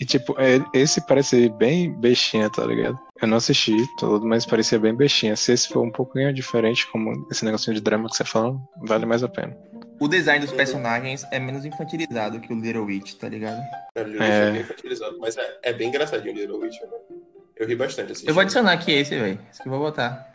E, 0.00 0.06
tipo, 0.06 0.34
é- 0.40 0.64
esse 0.72 1.06
parece 1.06 1.50
bem 1.50 1.92
bestinha, 1.92 2.48
tá 2.48 2.64
ligado? 2.64 2.98
Eu 3.20 3.28
não 3.28 3.36
assisti 3.36 3.76
todo, 3.98 4.26
mas 4.26 4.46
parecia 4.46 4.78
bem 4.78 4.94
bestinha. 4.94 5.36
Se 5.36 5.52
esse 5.52 5.68
for 5.68 5.82
um 5.82 5.90
pouquinho 5.90 6.32
diferente, 6.32 6.86
como 6.90 7.12
esse 7.30 7.44
negocinho 7.44 7.74
de 7.74 7.82
drama 7.82 8.08
que 8.08 8.16
você 8.16 8.24
falou, 8.24 8.58
vale 8.86 9.04
mais 9.04 9.22
a 9.22 9.28
pena. 9.28 9.54
O 10.00 10.08
design 10.08 10.42
dos 10.46 10.54
personagens 10.54 11.26
é 11.30 11.38
menos 11.38 11.66
infantilizado 11.66 12.40
que 12.40 12.50
o 12.50 12.58
Little 12.58 12.84
Witch, 12.84 13.14
tá 13.16 13.28
ligado? 13.28 13.60
É, 13.94 14.02
Little 14.02 14.22
É. 14.22 14.24
Witch 14.24 14.32
é 14.48 14.52
bem 14.52 14.60
infantilizado, 14.62 15.18
mas 15.18 15.36
é, 15.36 15.58
é 15.62 15.72
bem 15.74 15.88
engraçadinho 15.88 16.34
o 16.34 16.38
Little 16.38 16.58
Witch. 16.58 16.80
né? 16.80 16.88
Eu 17.58 17.66
ri 17.66 17.76
bastante 17.76 18.12
assistindo. 18.12 18.28
Eu 18.30 18.34
vou 18.34 18.40
adicionar 18.40 18.72
aqui 18.72 18.92
esse, 18.92 19.14
velho. 19.14 19.38
Esse 19.52 19.62
que 19.62 19.68
eu 19.68 19.72
vou 19.72 19.80
botar. 19.80 20.30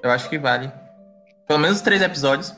Eu 0.00 0.10
acho 0.12 0.28
que 0.30 0.38
vale. 0.38 0.70
Pelo 1.48 1.58
menos 1.58 1.80
três 1.80 2.02
episódios. 2.02 2.54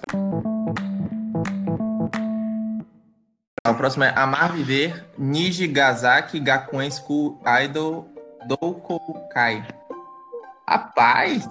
O 3.70 3.74
próximo 3.74 4.04
é 4.04 4.12
Amar 4.16 4.52
Viver, 4.52 5.04
Nijigasaki 5.18 6.40
Gakuen 6.40 6.90
School 6.90 7.40
Idol 7.64 8.08
Doukokai. 8.46 9.66
Rapaz! 10.68 11.48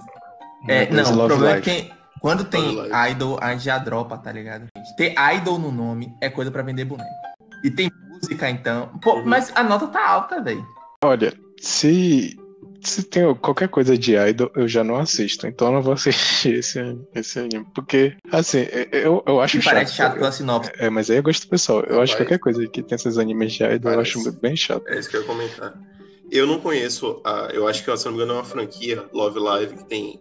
É, 0.68 0.90
não, 0.92 1.02
o 1.24 1.26
problema 1.26 1.50
é 1.52 1.56
life. 1.56 1.62
que 1.62 1.70
tem- 1.82 1.92
quando 2.20 2.44
tem 2.44 2.76
Love 2.76 2.90
idol, 3.10 3.38
a 3.40 3.52
gente 3.52 3.64
já 3.64 3.78
dropa, 3.78 4.18
tá 4.18 4.30
ligado? 4.30 4.66
Ter 4.96 5.14
idol 5.36 5.58
no 5.58 5.72
nome 5.72 6.14
é 6.20 6.28
coisa 6.28 6.50
pra 6.50 6.62
vender 6.62 6.84
boneco. 6.84 7.08
E 7.64 7.70
tem 7.70 7.90
música, 8.10 8.48
então. 8.50 8.88
Pô, 9.02 9.14
Uhum. 9.16 9.24
mas 9.26 9.50
a 9.54 9.62
nota 9.62 9.86
tá 9.86 10.06
alta, 10.06 10.42
velho. 10.42 10.66
Olha, 11.02 11.32
se, 11.58 12.36
se 12.82 13.02
tem 13.02 13.34
qualquer 13.36 13.68
coisa 13.68 13.96
de 13.96 14.14
idol, 14.16 14.50
eu 14.54 14.66
já 14.68 14.82
não 14.84 14.96
assisto. 14.96 15.46
Então 15.46 15.68
eu 15.68 15.74
não 15.74 15.82
vou 15.82 15.92
assistir 15.92 16.54
esse, 16.60 16.78
esse 17.14 17.38
anime. 17.38 17.66
Porque, 17.74 18.14
assim, 18.32 18.66
eu, 18.92 19.22
eu 19.26 19.40
acho 19.40 19.58
Que 19.58 19.64
parece 19.64 19.94
chato 19.94 20.14
pela 20.14 20.32
sinopse. 20.32 20.70
É, 20.78 20.88
mas 20.90 21.10
aí 21.10 21.18
é 21.18 21.22
gosto 21.22 21.48
pessoal. 21.48 21.80
Eu 21.80 22.00
acho 22.00 22.12
Rapaz. 22.12 22.28
qualquer 22.28 22.38
coisa 22.38 22.66
que 22.68 22.82
tem 22.82 22.96
esses 22.96 23.18
animes 23.18 23.52
de 23.52 23.62
idol, 23.64 23.92
eu 23.92 23.98
Parece. 23.98 24.18
acho 24.18 24.32
bem 24.40 24.56
chato. 24.56 24.86
É 24.88 24.98
isso 24.98 25.08
que 25.10 25.16
eu 25.16 25.20
ia 25.22 25.26
comentar. 25.26 25.74
Eu 26.30 26.46
não 26.46 26.60
conheço, 26.60 27.20
a, 27.24 27.48
eu 27.52 27.66
acho 27.66 27.84
que, 27.84 27.96
se 27.96 28.04
não 28.04 28.12
me 28.12 28.18
engano, 28.18 28.34
é 28.34 28.36
uma 28.36 28.44
franquia, 28.44 29.04
Love 29.12 29.38
Live, 29.40 29.76
que 29.76 29.84
tem. 29.84 30.20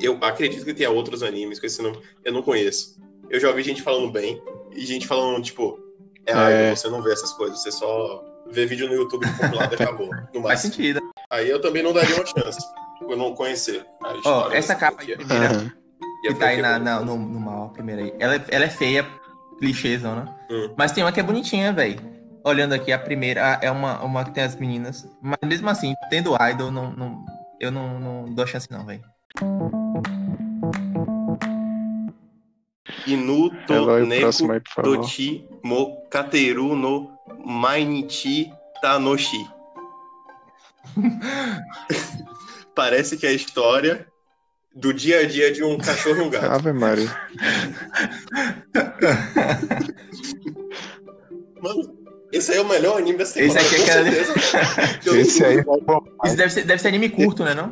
Eu 0.00 0.18
acredito 0.20 0.64
que 0.64 0.74
tenha 0.74 0.90
outros 0.90 1.22
animes 1.22 1.60
com 1.60 1.66
esse 1.66 1.80
nome. 1.80 1.98
Eu 2.24 2.32
não 2.32 2.42
conheço. 2.42 2.96
eu 3.30 3.38
já 3.38 3.48
ouvi 3.48 3.62
gente 3.62 3.80
falando 3.80 4.10
bem 4.10 4.42
e 4.74 4.84
gente 4.84 5.06
falando, 5.06 5.42
tipo, 5.42 5.78
é, 6.26 6.32
É. 6.32 6.64
idol, 6.64 6.76
você 6.76 6.88
não 6.88 7.00
vê 7.02 7.12
essas 7.12 7.32
coisas, 7.32 7.62
você 7.62 7.70
só 7.70 8.24
vê 8.50 8.66
vídeo 8.66 8.88
no 8.88 8.94
YouTube 8.94 9.24
compilado 9.38 9.74
e 9.74 9.82
acabou. 9.82 10.10
No 10.34 10.42
Faz 10.42 10.60
sentido. 10.60 11.00
Aí 11.34 11.50
eu 11.50 11.60
também 11.60 11.82
não 11.82 11.92
daria 11.92 12.14
uma 12.14 12.24
chance, 12.26 12.60
por 12.98 13.10
eu 13.10 13.16
não 13.16 13.34
conhecer 13.34 13.84
a 14.02 14.08
Ó, 14.08 14.16
história. 14.16 14.56
essa 14.56 14.74
capa 14.76 15.02
aí, 15.02 15.14
franquia. 15.14 15.26
primeira. 15.26 15.74
E 16.22 16.28
a 16.28 16.32
que 16.32 16.38
tá 16.38 16.46
aí 16.46 16.62
na, 16.62 16.76
é 16.76 16.78
na- 16.78 17.00
no, 17.00 17.16
no 17.16 17.40
mal, 17.40 17.66
a 17.66 17.68
primeira 17.70 18.02
aí. 18.02 18.14
Ela, 18.20 18.36
é- 18.36 18.44
ela 18.50 18.64
é 18.64 18.70
feia, 18.70 19.04
clichêzão, 19.58 20.14
né? 20.14 20.34
Hum. 20.50 20.74
Mas 20.76 20.92
tem 20.92 21.02
uma 21.02 21.10
que 21.10 21.18
é 21.18 21.22
bonitinha, 21.24 21.72
velho. 21.72 21.98
Olhando 22.44 22.72
aqui, 22.74 22.92
a 22.92 22.98
primeira 22.98 23.58
é 23.60 23.70
uma, 23.70 24.00
uma 24.04 24.24
que 24.24 24.30
tem 24.30 24.44
as 24.44 24.54
meninas. 24.54 25.08
Mas 25.20 25.38
mesmo 25.44 25.68
assim, 25.68 25.92
tendo 26.08 26.36
idol, 26.50 26.70
não, 26.70 26.92
não, 26.92 27.24
eu 27.60 27.70
não, 27.72 27.98
não 27.98 28.24
dou 28.34 28.46
chance 28.46 28.70
não, 28.70 28.86
velho. 28.86 29.02
Inuto 33.06 33.72
o 33.72 34.06
Neko. 34.06 34.30
Dochi 34.82 35.44
Mo 35.64 35.96
Kateru 36.10 36.74
no 36.76 37.10
Mainichi 37.44 38.52
Tanoshi. 38.80 39.44
Parece 42.74 43.16
que 43.16 43.26
é 43.26 43.30
a 43.30 43.32
história 43.32 44.06
do 44.74 44.92
dia 44.92 45.20
a 45.20 45.26
dia 45.26 45.52
de 45.52 45.62
um 45.62 45.78
cachorro 45.78 46.18
e 46.18 46.22
um 46.22 46.30
gato. 46.30 46.46
Ave 46.46 46.72
Maria. 46.72 47.08
Mano, 51.62 51.94
esse 52.32 52.52
aí 52.52 52.58
é 52.58 52.60
o 52.60 52.68
melhor 52.68 52.98
anime 52.98 53.18
dessa 53.18 53.40
Esse 53.40 53.54
temporada, 53.56 54.08
aqui 54.10 54.16
é 54.16 54.24
aquela-. 54.24 54.98
Eu 55.06 55.20
Esse 55.20 55.44
aí 55.44 55.58
é. 55.58 56.26
Isso 56.26 56.36
deve 56.36 56.50
ser, 56.52 56.64
deve 56.64 56.82
ser 56.82 56.88
anime 56.88 57.08
curto, 57.08 57.44
né, 57.44 57.54
não? 57.54 57.70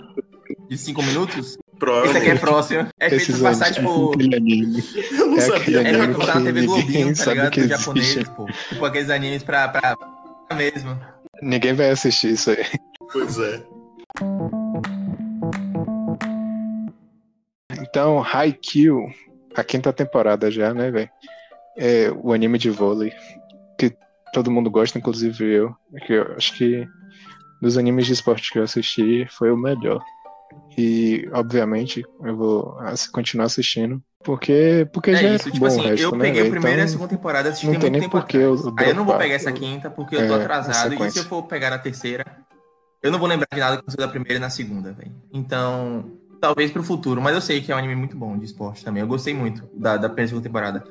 De 0.69 0.79
5 0.79 1.03
minutos? 1.03 1.59
Esse 2.05 2.17
aqui 2.17 2.31
é 2.31 2.35
próximo. 2.37 2.87
É 3.01 3.09
feito 3.11 3.23
Esses 3.23 3.41
pra 3.41 3.51
passar, 3.51 3.67
anime- 3.67 3.81
tipo... 3.89 4.13
aquele 4.15 4.37
anime. 4.37 4.85
Eu 5.11 5.27
não 5.27 5.37
É 5.37 5.41
sabia. 5.41 5.81
aquele 5.81 5.97
É 6.01 6.07
pra 6.07 6.15
passar 6.15 6.39
na 6.41 6.45
TV 6.47 6.67
Globinho, 6.67 7.09
tá 7.09 7.15
sabe 7.17 7.31
ligado? 7.37 7.61
Do 7.61 7.69
japonês, 7.69 8.29
pô. 8.37 8.47
Tipo 8.69 8.85
aqueles 8.85 9.11
animes 9.11 9.43
pra... 9.43 9.67
pra... 9.69 9.97
pra 9.97 10.57
mesmo. 10.57 10.97
Ninguém 11.43 11.75
vai 11.75 11.91
assistir 11.91 12.33
isso 12.35 12.51
aí. 12.53 12.65
Pois 13.13 13.39
é. 13.39 13.63
Então, 17.81 18.25
Haikyuu, 18.25 19.07
a 19.55 19.63
quinta 19.63 19.93
temporada 19.93 20.51
já, 20.51 20.73
né, 20.73 20.91
velho? 20.91 21.11
É 21.77 22.11
o 22.11 22.33
anime 22.33 22.59
de 22.59 22.71
vôlei 22.71 23.13
que 23.79 23.95
todo 24.33 24.51
mundo 24.51 24.71
gosta, 24.71 24.99
inclusive 24.99 25.45
eu. 25.45 25.75
Que 26.07 26.15
eu 26.15 26.35
acho 26.37 26.55
que 26.55 26.89
dos 27.61 27.77
animes 27.77 28.07
de 28.07 28.15
esporte 28.15 28.51
que 28.51 28.59
eu 28.59 28.65
assisti 28.65 29.27
foi 29.31 29.51
o 29.51 29.57
melhor. 29.57 30.03
E, 30.77 31.29
obviamente, 31.33 32.03
eu 32.23 32.37
vou 32.37 32.77
continuar 33.13 33.47
assistindo. 33.47 34.03
Porque, 34.23 34.89
porque 34.93 35.11
É 35.11 35.17
já 35.17 35.29
isso, 35.35 35.49
é 35.49 35.53
tipo 35.53 35.65
bom 35.65 35.67
assim, 35.67 35.81
o 35.81 35.83
resto, 35.83 36.03
eu 36.03 36.13
né, 36.13 36.25
peguei 36.27 36.47
a 36.47 36.51
primeira 36.51 36.69
e 36.69 36.71
a 36.71 36.85
Então, 36.85 36.89
segunda 36.89 37.09
temporada, 37.09 37.49
assisti 37.49 37.67
não 37.67 37.73
tem 37.73 37.81
muito 37.81 37.93
nem 37.93 38.01
tempo 38.03 38.13
por 38.13 38.27
que 38.27 38.37
eu 38.37 38.55
atrás. 38.55 38.75
Aí 38.79 38.89
eu 38.91 38.95
não 38.95 39.05
vou 39.05 39.19
pegar 39.19 39.35
essa 39.35 39.53
quinta 39.53 39.91
porque 39.91 40.17
eu 40.17 40.27
tô 40.27 40.35
é, 40.35 40.43
atrasado. 40.43 40.95
E 40.95 41.11
se 41.11 41.19
eu 41.19 41.25
for 41.25 41.43
pegar 41.45 41.73
a 41.73 41.79
terceira, 41.79 42.25
eu 43.03 43.11
não 43.11 43.19
vou 43.19 43.29
lembrar 43.29 43.47
de 43.53 43.61
nada 43.61 43.77
que 43.77 43.81
aconteceu 43.81 44.07
da 44.07 44.09
primeira 44.13 44.35
e 44.35 44.39
na 44.39 44.51
segunda, 44.51 44.93
velho. 44.93 45.13
Então, 45.33 46.05
talvez 46.41 46.71
pro 46.71 46.83
futuro. 46.83 47.21
Mas 47.21 47.35
eu 47.35 47.41
sei 47.41 47.61
que 47.61 47.71
é 47.73 47.75
um 47.75 47.79
anime 47.79 47.95
muito 47.97 48.17
bom 48.17 48.37
de 48.39 48.45
esporte 48.45 48.85
também. 48.85 49.01
Eu 49.01 49.07
gostei 49.07 49.35
muito 49.35 49.69
da, 49.73 49.97
da 49.97 50.09
primeira 50.09 50.25
e 50.27 50.29
segunda 50.29 50.45
temporada. 50.49 50.85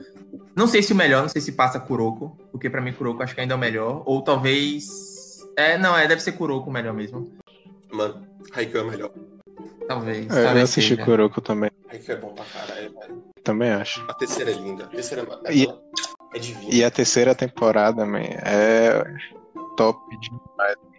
Não 0.56 0.68
sei 0.68 0.82
se 0.84 0.94
o 0.94 0.96
melhor, 0.96 1.22
não 1.22 1.30
sei 1.30 1.42
se 1.42 1.52
passa 1.54 1.80
Kuroko, 1.80 2.38
porque 2.52 2.70
pra 2.70 2.82
mim 2.82 2.94
Kuroko 2.94 3.24
acho 3.24 3.34
que 3.36 3.42
ainda 3.42 3.54
é 3.54 3.58
o 3.58 3.60
melhor. 3.60 4.04
Ou 4.06 4.22
talvez. 4.22 5.48
É, 5.56 5.78
não, 5.78 5.98
é, 5.98 6.08
deve 6.08 6.22
ser 6.22 6.34
Kuroko 6.34 6.70
o 6.70 6.74
melhor 6.74 6.94
mesmo. 6.94 7.32
Mano, 7.92 8.26
Haikyuu 8.54 8.88
é 8.88 8.92
melhor. 8.92 9.12
Talvez. 9.88 10.32
É, 10.32 10.40
eu 10.40 10.44
talvez 10.46 10.64
assisti 10.70 10.90
seja. 10.96 11.06
Kuroko 11.06 11.42
também. 11.42 11.70
Haikyuu 11.90 12.18
é 12.18 12.20
bom 12.20 12.34
pra 12.34 12.46
caralho, 12.46 12.94
velho. 12.94 13.24
Também 13.44 13.72
acho. 13.72 14.06
A 14.08 14.14
terceira 14.14 14.52
é 14.52 14.54
linda. 14.54 14.86
A 14.86 14.88
terceira 14.88 15.28
é, 15.46 15.54
E- 15.56 15.68
é 16.34 16.40
divina. 16.40 16.74
E 16.74 16.84
a 16.84 16.92
terceira 16.92 17.36
temporada, 17.36 18.06
man, 18.06 18.20
é 18.20 19.04
top 19.76 20.00
demais. 20.18 20.91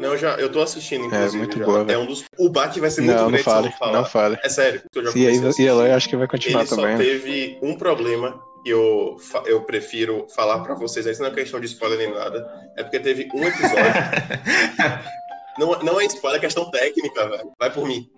Não, 0.00 0.10
eu 0.12 0.18
já, 0.18 0.36
eu 0.36 0.50
tô 0.50 0.60
assistindo, 0.62 1.06
inclusive. 1.06 1.38
muito 1.38 1.58
já. 1.58 1.64
boa, 1.64 1.84
velho. 1.84 1.96
É 1.96 2.02
um 2.02 2.06
dos. 2.06 2.24
O 2.38 2.48
baque 2.48 2.78
vai 2.80 2.90
ser 2.90 3.00
muito 3.02 3.16
Não, 3.16 3.22
não 3.24 3.30
grande 3.30 3.42
se 3.44 3.50
eu 3.50 3.72
fale, 3.72 3.92
não 3.92 4.04
fale. 4.04 4.38
É 4.44 4.48
sério, 4.48 4.82
que 4.92 4.98
eu 4.98 5.04
já 5.04 5.10
E, 5.18 5.62
e. 5.62 5.66
Eloy 5.66 5.90
acho 5.90 6.08
que 6.08 6.16
vai 6.16 6.28
continuar 6.28 6.60
Ele 6.60 6.68
só 6.68 6.76
também. 6.76 6.96
né? 6.96 7.04
teve 7.04 7.58
um 7.62 7.76
problema 7.76 8.40
que 8.64 8.70
eu, 8.70 9.16
eu 9.46 9.62
prefiro 9.62 10.26
falar 10.34 10.60
pra 10.60 10.74
vocês. 10.74 11.04
Isso 11.06 11.20
não 11.22 11.28
é 11.30 11.34
questão 11.34 11.58
de 11.58 11.66
spoiler 11.66 11.98
nem 11.98 12.12
nada. 12.14 12.46
É 12.76 12.82
porque 12.84 13.00
teve 13.00 13.28
um 13.34 13.42
episódio. 13.44 13.82
não, 15.58 15.78
não 15.82 16.00
é 16.00 16.04
spoiler, 16.06 16.38
é 16.38 16.40
questão 16.40 16.70
técnica, 16.70 17.28
velho. 17.28 17.50
Vai 17.58 17.72
por 17.72 17.86
mim. 17.86 18.08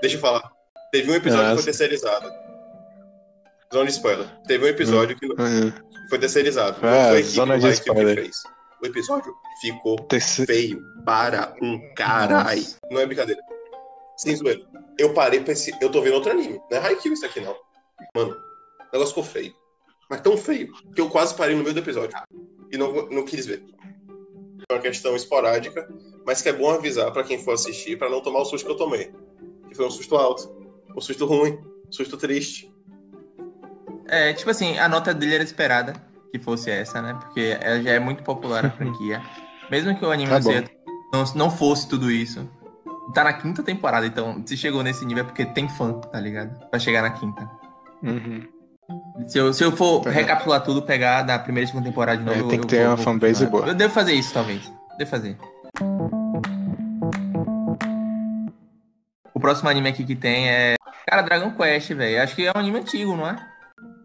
Deixa 0.00 0.16
eu 0.16 0.20
falar. 0.20 0.50
Teve 0.90 1.10
um 1.10 1.14
episódio 1.14 1.42
que 1.44 1.50
Nossa. 1.50 1.62
foi 1.62 1.64
terceirizado. 1.72 2.30
Zona 3.72 3.86
de 3.86 3.92
spoiler. 3.92 4.26
Teve 4.46 4.64
um 4.64 4.68
episódio 4.68 5.16
que 5.18 5.26
Hum, 5.26 5.72
foi 6.08 6.18
terceirizado. 6.18 6.78
Não 6.80 6.88
Ah, 6.88 7.08
foi 7.08 7.16
a 7.16 7.20
equipe 7.20 7.34
zona 7.34 7.58
de 7.58 7.66
Haikyuu 7.66 7.84
que 7.84 7.90
spoiler. 8.00 8.14
fez. 8.24 8.42
O 8.84 8.86
episódio 8.86 9.34
ficou 9.62 9.96
terce- 9.96 10.44
feio 10.44 10.84
para 11.06 11.56
um 11.62 11.80
caralho. 11.94 12.60
Nossa. 12.60 12.78
Não 12.90 13.00
é 13.00 13.06
brincadeira. 13.06 13.40
Sem 14.14 14.36
zoeira. 14.36 14.60
Eu 14.98 15.14
parei 15.14 15.40
pra 15.40 15.54
esse... 15.54 15.74
Eu 15.80 15.90
tô 15.90 16.02
vendo 16.02 16.12
outro 16.16 16.30
anime. 16.30 16.60
Não 16.70 16.76
é 16.76 16.86
Haikyuu 16.86 17.14
isso 17.14 17.24
aqui, 17.24 17.40
não. 17.40 17.56
Mano, 18.14 18.32
o 18.32 18.84
negócio 18.92 19.08
ficou 19.08 19.24
feio. 19.24 19.54
Mas 20.10 20.20
tão 20.20 20.36
feio 20.36 20.70
que 20.94 21.00
eu 21.00 21.08
quase 21.08 21.34
parei 21.34 21.56
no 21.56 21.62
meio 21.62 21.72
do 21.72 21.80
episódio. 21.80 22.14
E 22.70 22.76
não, 22.76 22.92
não 23.08 23.24
quis 23.24 23.46
ver. 23.46 23.64
É 24.68 24.74
uma 24.74 24.82
questão 24.82 25.16
esporádica, 25.16 25.88
mas 26.26 26.42
que 26.42 26.50
é 26.50 26.52
bom 26.52 26.70
avisar 26.70 27.10
pra 27.10 27.24
quem 27.24 27.42
for 27.42 27.54
assistir 27.54 27.98
pra 27.98 28.10
não 28.10 28.20
tomar 28.20 28.40
o 28.40 28.44
susto 28.44 28.66
que 28.66 28.70
eu 28.72 28.76
tomei. 28.76 29.14
Que 29.66 29.74
foi 29.74 29.86
um 29.86 29.90
susto 29.90 30.14
alto, 30.14 30.54
um 30.94 31.00
susto 31.00 31.24
ruim, 31.24 31.58
um 31.88 31.92
susto 31.92 32.18
triste. 32.18 32.70
É, 34.06 34.34
tipo 34.34 34.50
assim, 34.50 34.78
a 34.78 34.90
nota 34.90 35.14
dele 35.14 35.36
era 35.36 35.44
esperada 35.44 35.94
que 36.38 36.44
fosse 36.44 36.68
essa, 36.70 37.00
né? 37.00 37.14
Porque 37.20 37.56
ela 37.60 37.80
já 37.80 37.90
é 37.92 37.98
muito 38.00 38.22
popular 38.24 38.66
a 38.66 38.70
franquia. 38.70 39.22
Mesmo 39.70 39.94
que 39.96 40.04
o 40.04 40.10
anime 40.10 40.28
Tá 40.30 40.40
não, 40.40 41.24
não, 41.24 41.34
não 41.34 41.50
fosse 41.50 41.88
tudo 41.88 42.10
isso. 42.10 42.48
Tá 43.14 43.22
na 43.22 43.32
quinta 43.34 43.62
temporada, 43.62 44.04
então 44.06 44.42
se 44.44 44.56
chegou 44.56 44.82
nesse 44.82 45.04
nível 45.06 45.22
é 45.22 45.26
porque 45.26 45.44
tem 45.46 45.68
fã, 45.68 45.92
tá 45.92 46.18
ligado? 46.18 46.58
Pra 46.70 46.78
chegar 46.80 47.02
na 47.02 47.10
quinta. 47.10 47.48
Uhum. 48.02 48.42
Se 49.28 49.38
eu, 49.38 49.52
se 49.52 49.62
eu 49.62 49.70
for 49.72 50.04
Uhum. 50.06 50.12
recapitular 50.12 50.62
tudo, 50.62 50.82
pegar 50.82 51.22
da 51.22 51.38
primeira 51.38 51.64
e 51.64 51.68
segunda 51.68 51.88
temporada 51.88 52.18
de 52.18 52.24
novo. 52.24 52.36
É, 52.38 52.42
eu- 52.42 52.48
tem 52.48 52.58
que 52.58 52.64
eu 52.64 52.68
ter 52.68 52.78
vou- 52.80 52.86
uma 52.88 52.96
vou 52.96 53.04
fanbase 53.04 53.32
continuar. 53.44 53.60
boa. 53.62 53.70
Eu 53.72 53.74
devo 53.76 53.94
fazer 53.94 54.12
isso, 54.14 54.34
talvez. 54.34 54.72
Devo 54.98 55.10
fazer. 55.10 55.38
O 59.32 59.40
próximo 59.40 59.68
anime 59.68 59.88
aqui 59.88 60.04
que 60.04 60.16
tem 60.16 60.48
é. 60.50 60.74
Cara, 61.08 61.22
Dragon 61.22 61.52
Quest, 61.52 61.92
velho. 61.92 62.22
Acho 62.22 62.34
que 62.34 62.46
é 62.46 62.50
um 62.54 62.58
anime 62.58 62.78
antigo, 62.78 63.16
não 63.16 63.28
é? 63.28 63.36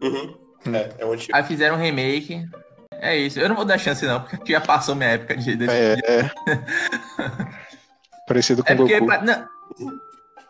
Uhum. 0.02 0.34
É, 0.66 0.90
é 0.98 1.06
um 1.06 1.12
antigo. 1.12 1.36
Aí 1.36 1.42
fizeram 1.44 1.76
um 1.76 1.78
remake. 1.78 2.46
É 2.92 3.16
isso. 3.16 3.40
Eu 3.40 3.48
não 3.48 3.56
vou 3.56 3.64
dar 3.64 3.78
chance, 3.78 4.04
não, 4.06 4.20
porque 4.20 4.52
já 4.52 4.60
passou 4.60 4.94
minha 4.94 5.10
época 5.10 5.36
de. 5.36 5.56
de- 5.56 5.70
É, 5.70 5.94
é. 6.06 6.30
Parecido 8.26 8.62
com 8.64 8.72
É 8.72 8.76
porque. 8.76 9.00
Goku. 9.00 9.24
não, 9.24 9.46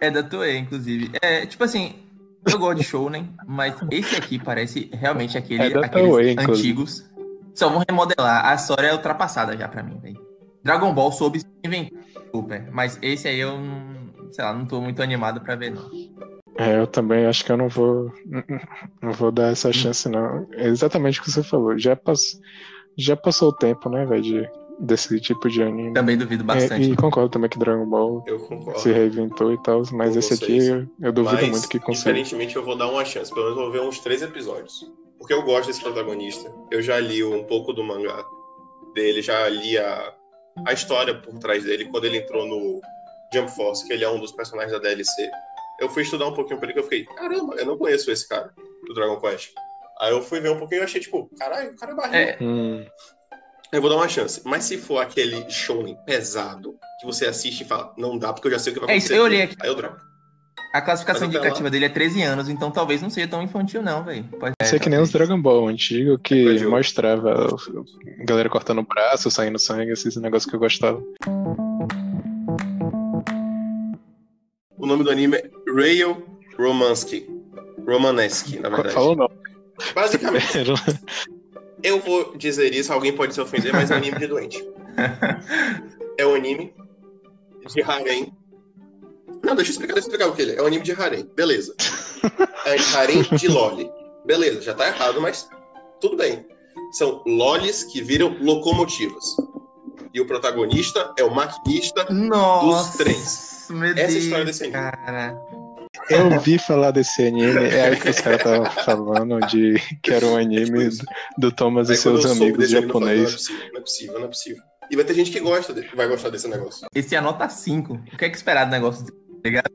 é 0.00 0.10
da 0.10 0.22
Toei, 0.22 0.58
inclusive. 0.58 1.10
É, 1.22 1.46
tipo 1.46 1.62
assim, 1.64 1.94
eu 2.50 2.58
gosto 2.58 2.78
de 2.78 2.84
Shounen, 2.84 3.32
mas 3.46 3.74
esse 3.90 4.16
aqui 4.16 4.38
parece 4.38 4.90
realmente 4.92 5.38
aquele, 5.38 5.62
É 5.62 5.70
da 5.70 5.86
aqueles 5.86 6.10
Toei, 6.10 6.36
antigos. 6.38 7.08
Só 7.54 7.68
vão 7.68 7.82
remodelar. 7.88 8.46
A 8.46 8.54
história 8.54 8.88
é 8.88 8.92
ultrapassada 8.92 9.56
já 9.56 9.68
pra 9.68 9.82
mim, 9.82 9.98
velho. 9.98 10.20
Dragon 10.62 10.92
Ball 10.92 11.10
soube 11.12 11.40
se 11.40 11.46
inventar 11.64 11.98
super, 12.34 12.68
mas 12.70 12.98
esse 13.02 13.28
aí 13.28 13.38
eu 13.38 13.58
não. 13.58 14.00
Sei 14.32 14.44
lá, 14.44 14.52
não 14.52 14.64
tô 14.66 14.80
muito 14.80 15.02
animado 15.02 15.40
pra 15.40 15.56
ver, 15.56 15.70
não. 15.70 15.90
É, 16.58 16.78
eu 16.78 16.86
também 16.86 17.26
acho 17.26 17.44
que 17.44 17.52
eu 17.52 17.56
não 17.56 17.68
vou. 17.68 18.12
Não 19.02 19.12
vou 19.12 19.30
dar 19.32 19.52
essa 19.52 19.72
chance, 19.72 20.08
não. 20.08 20.46
É 20.52 20.66
exatamente 20.66 21.20
o 21.20 21.22
que 21.22 21.30
você 21.30 21.42
falou. 21.42 21.78
Já, 21.78 21.96
pass... 21.96 22.20
já 22.98 23.16
passou 23.16 23.48
o 23.50 23.52
tempo, 23.56 23.88
né, 23.88 24.04
velho, 24.04 24.22
de... 24.22 24.48
desse 24.80 25.18
tipo 25.20 25.48
de 25.48 25.62
anime. 25.62 25.94
Também 25.94 26.18
duvido 26.18 26.42
É, 26.42 26.46
bastante. 26.46 26.90
e 26.90 26.96
concordo 26.96 27.30
também 27.30 27.48
que 27.48 27.58
Dragon 27.58 27.86
Ball 27.86 28.24
se 28.76 28.92
reinventou 28.92 29.52
e 29.52 29.62
tal, 29.62 29.82
mas 29.92 30.12
Com 30.12 30.18
esse 30.18 30.36
vocês. 30.36 30.42
aqui 30.42 30.66
eu, 30.66 30.86
eu 31.08 31.12
duvido 31.12 31.42
Mas, 31.42 31.50
muito 31.50 31.68
que 31.68 31.78
consiga. 31.78 32.12
diferentemente, 32.12 32.56
eu 32.56 32.64
vou 32.64 32.76
dar 32.76 32.88
uma 32.88 33.04
chance. 33.04 33.32
Pelo 33.32 33.46
menos 33.46 33.58
eu 33.58 33.64
vou 33.64 33.72
ver 33.72 33.80
uns 33.82 33.98
três 34.00 34.20
episódios. 34.22 34.80
Porque 35.18 35.32
eu 35.34 35.42
gosto 35.42 35.66
desse 35.68 35.82
protagonista. 35.82 36.50
Eu 36.70 36.82
já 36.82 36.98
li 36.98 37.22
um 37.22 37.44
pouco 37.44 37.72
do 37.72 37.84
mangá 37.84 38.24
dele, 38.94 39.22
já 39.22 39.48
li 39.48 39.78
a, 39.78 40.14
a 40.66 40.72
história 40.72 41.14
por 41.14 41.38
trás 41.38 41.62
dele, 41.64 41.84
quando 41.86 42.06
ele 42.06 42.18
entrou 42.18 42.46
no 42.46 42.80
Jump 43.32 43.50
Force, 43.54 43.86
que 43.86 43.92
ele 43.92 44.02
é 44.04 44.10
um 44.10 44.18
dos 44.18 44.32
personagens 44.32 44.72
da 44.72 44.78
DLC. 44.78 45.30
Eu 45.80 45.88
fui 45.88 46.02
estudar 46.02 46.26
um 46.28 46.34
pouquinho 46.34 46.58
pra 46.58 46.66
ele, 46.68 46.74
que 46.74 46.80
eu 46.80 46.84
fiquei, 46.84 47.04
caramba, 47.06 47.54
eu 47.56 47.64
não 47.66 47.78
conheço 47.78 48.10
esse 48.10 48.28
cara 48.28 48.52
do 48.86 48.94
Dragon 48.94 49.18
Quest. 49.20 49.50
Aí 50.00 50.10
eu 50.12 50.22
fui 50.22 50.40
ver 50.40 50.50
um 50.50 50.58
pouquinho 50.58 50.82
e 50.82 50.84
achei, 50.84 51.00
tipo, 51.00 51.30
caralho, 51.38 51.70
o 51.72 51.76
cara 51.76 51.92
é 51.92 51.94
barriga. 51.94 52.18
É, 52.18 52.38
Hum, 52.40 52.84
Eu 53.72 53.80
vou 53.80 53.88
dar 53.90 53.96
uma 53.96 54.08
chance. 54.08 54.40
Mas 54.44 54.64
se 54.64 54.76
for 54.76 54.98
aquele 54.98 55.48
shonen 55.50 55.96
pesado, 56.04 56.76
que 57.00 57.06
você 57.06 57.26
assiste 57.26 57.62
e 57.62 57.64
fala, 57.64 57.94
não 57.96 58.18
dá, 58.18 58.32
porque 58.32 58.48
eu 58.48 58.52
já 58.52 58.58
sei 58.58 58.72
o 58.72 58.74
que 58.74 58.80
vai 58.80 58.90
É 58.94 58.96
isso, 58.96 59.06
acontecer. 59.06 59.20
eu 59.20 59.24
olhei 59.24 59.42
aqui. 59.42 59.56
Aí 59.60 59.68
eu 59.68 59.74
dropo. 59.74 59.96
A 60.72 60.80
classificação 60.82 61.26
Mas 61.26 61.34
até 61.36 61.46
indicativa 61.46 61.70
dele 61.70 61.84
é 61.86 61.88
13 61.88 62.22
anos, 62.22 62.48
então 62.48 62.70
talvez 62.70 63.02
não 63.02 63.10
seja 63.10 63.26
tão 63.26 63.42
infantil, 63.42 63.82
não, 63.82 64.04
velho. 64.04 64.22
Pode 64.38 64.54
Isso 64.62 64.76
é 64.76 64.78
que 64.78 64.88
nem 64.88 65.00
os. 65.00 65.10
Dragon 65.10 65.40
Ball 65.40 65.66
antigo 65.68 66.16
que 66.18 66.58
É, 66.58 66.64
mostrava 66.66 67.46
o- 67.54 67.84
a 68.20 68.24
galera 68.24 68.48
cortando 68.48 68.78
o 68.78 68.86
braço, 68.86 69.30
saindo 69.30 69.58
sangue, 69.58 69.90
esses 69.92 70.14
negócios 70.16 70.48
que 70.48 70.54
eu 70.54 70.60
gostava. 70.60 71.02
O 74.78 74.86
nome 74.86 75.04
do 75.04 75.10
anime 75.10 75.36
é 75.36 75.50
Rail 75.74 76.24
Romansky. 76.58 77.28
Romanesque, 77.86 78.58
na 78.58 78.68
verdade. 78.68 78.94
Falou 78.94 79.16
não. 79.16 79.30
Basicamente, 79.94 80.58
eu 81.82 82.00
vou 82.00 82.36
dizer 82.36 82.74
isso, 82.74 82.92
alguém 82.92 83.14
pode 83.14 83.34
se 83.34 83.40
ofender, 83.40 83.72
mas 83.72 83.90
é 83.90 83.94
um 83.94 83.98
anime 83.98 84.18
de 84.18 84.26
doente. 84.26 84.68
É 86.18 86.26
um 86.26 86.34
anime 86.34 86.74
de 87.66 87.82
harem. 87.82 88.32
Não, 89.42 89.54
deixa 89.54 89.70
eu 89.70 89.72
explicar, 89.72 89.94
deixa 89.94 90.08
eu 90.08 90.12
explicar 90.12 90.28
o 90.28 90.36
que 90.36 90.42
ele 90.42 90.52
é. 90.52 90.56
É 90.56 90.62
um 90.62 90.66
anime 90.66 90.84
de 90.84 90.92
harem, 90.92 91.26
beleza. 91.34 91.74
É 92.66 92.76
harem 92.96 93.22
de 93.22 93.48
loli. 93.48 93.90
Beleza, 94.26 94.60
já 94.60 94.74
tá 94.74 94.86
errado, 94.86 95.20
mas 95.20 95.48
tudo 96.00 96.16
bem. 96.16 96.46
São 96.92 97.22
lolis 97.26 97.84
que 97.84 98.02
viram 98.02 98.36
locomotivas. 98.40 99.24
E 100.12 100.20
o 100.20 100.26
protagonista 100.26 101.14
é 101.16 101.24
o 101.24 101.34
maquinista 101.34 102.04
Nossa, 102.12 102.88
dos 102.88 102.96
trens. 102.96 103.49
Meu 103.74 103.90
Essa 103.90 104.00
é 104.00 104.06
Deus, 104.06 104.24
história 104.24 104.44
desse 104.44 104.62
anime. 104.64 104.72
cara. 104.78 105.38
Eu 106.08 106.32
ouvi 106.32 106.58
falar 106.58 106.90
desse 106.92 107.26
anime, 107.26 107.64
é 107.64 107.88
aí 107.88 107.96
que 107.96 108.08
os 108.10 108.20
caras 108.20 108.38
estavam 108.38 108.64
falando 108.84 109.40
de 109.48 109.74
que 110.02 110.12
era 110.12 110.24
um 110.26 110.36
anime 110.36 110.88
do, 110.88 111.04
do 111.38 111.52
Thomas 111.52 111.88
e 111.88 111.92
Aí, 111.92 111.98
quando 111.98 112.20
seus 112.22 112.36
amigos 112.40 112.70
falei, 112.70 112.82
japoneses. 112.82 113.48
Não 113.48 113.56
é 113.56 113.60
possível, 113.60 113.68
não 113.72 113.78
é 113.78 113.80
possível, 113.80 114.14
não 114.18 114.24
é 114.24 114.28
possível. 114.28 114.62
E 114.90 114.96
vai 114.96 115.04
ter 115.04 115.14
gente 115.14 115.30
que 115.30 115.40
gosta, 115.40 115.72
de- 115.74 115.86
vai 115.94 116.08
gostar 116.08 116.30
desse 116.30 116.48
negócio. 116.48 116.86
Esse 116.94 117.14
é 117.14 117.18
a 117.18 117.22
nota 117.22 117.48
5. 117.48 117.92
O 118.12 118.16
que 118.16 118.24
é 118.24 118.30
que 118.30 118.36
esperar 118.36 118.64
do 118.64 118.70
negócio? 118.70 119.04
desse, 119.04 119.12
tá 119.16 119.48
ligado? 119.48 119.70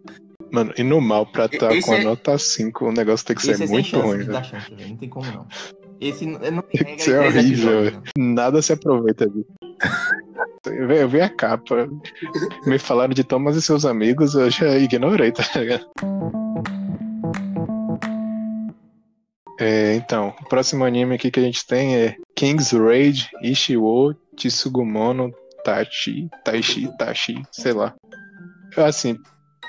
Mano, 0.51 0.73
e 0.77 0.83
no 0.83 1.01
mal, 1.01 1.25
pra 1.25 1.45
estar 1.45 1.73
Esse 1.73 1.85
com 1.87 1.93
a 1.93 1.97
é- 1.97 2.03
nota 2.03 2.37
5, 2.37 2.85
o 2.85 2.91
negócio 2.91 3.25
tem 3.25 3.35
que 3.35 3.41
Esse 3.41 3.55
ser 3.57 3.63
é 3.63 3.67
sem 3.67 3.75
muito 3.75 3.87
chance 3.89 4.05
ruim, 4.07 4.25
dar 4.25 4.43
chance. 4.43 4.71
Não 4.71 4.95
tem 4.97 5.09
como 5.09 5.25
não. 5.31 5.47
Esse 6.01 6.25
não 6.25 6.39
tem 6.39 6.51
regra 6.83 6.95
Isso 6.95 7.11
é 7.11 7.19
horrível, 7.19 7.85
episódios. 7.85 8.11
Nada 8.17 8.61
se 8.61 8.73
aproveita 8.73 9.27
disso. 9.29 9.47
Eu 10.65 10.87
vi- 10.87 10.97
eu 10.97 11.09
vi 11.09 11.21
a 11.21 11.29
capa. 11.29 11.87
Me 12.65 12.77
falaram 12.79 13.13
de 13.13 13.23
Thomas 13.23 13.55
e 13.55 13.61
seus 13.61 13.85
amigos, 13.85 14.33
eu 14.35 14.49
já 14.49 14.77
ignorei, 14.77 15.31
tá 15.31 15.43
ligado? 15.55 15.85
É, 19.59 19.95
então, 19.95 20.33
o 20.41 20.49
próximo 20.49 20.83
anime 20.83 21.15
aqui 21.15 21.31
que 21.31 21.39
a 21.39 21.43
gente 21.43 21.65
tem 21.65 21.95
é 21.95 22.15
King's 22.35 22.71
Raid 22.73 23.29
Ishiwo 23.41 24.13
Tsugumono 24.35 25.33
Tachi, 25.63 26.29
Taishi, 26.43 26.89
Tachi, 26.97 27.41
sei 27.51 27.71
lá. 27.71 27.93
Assim, 28.75 29.17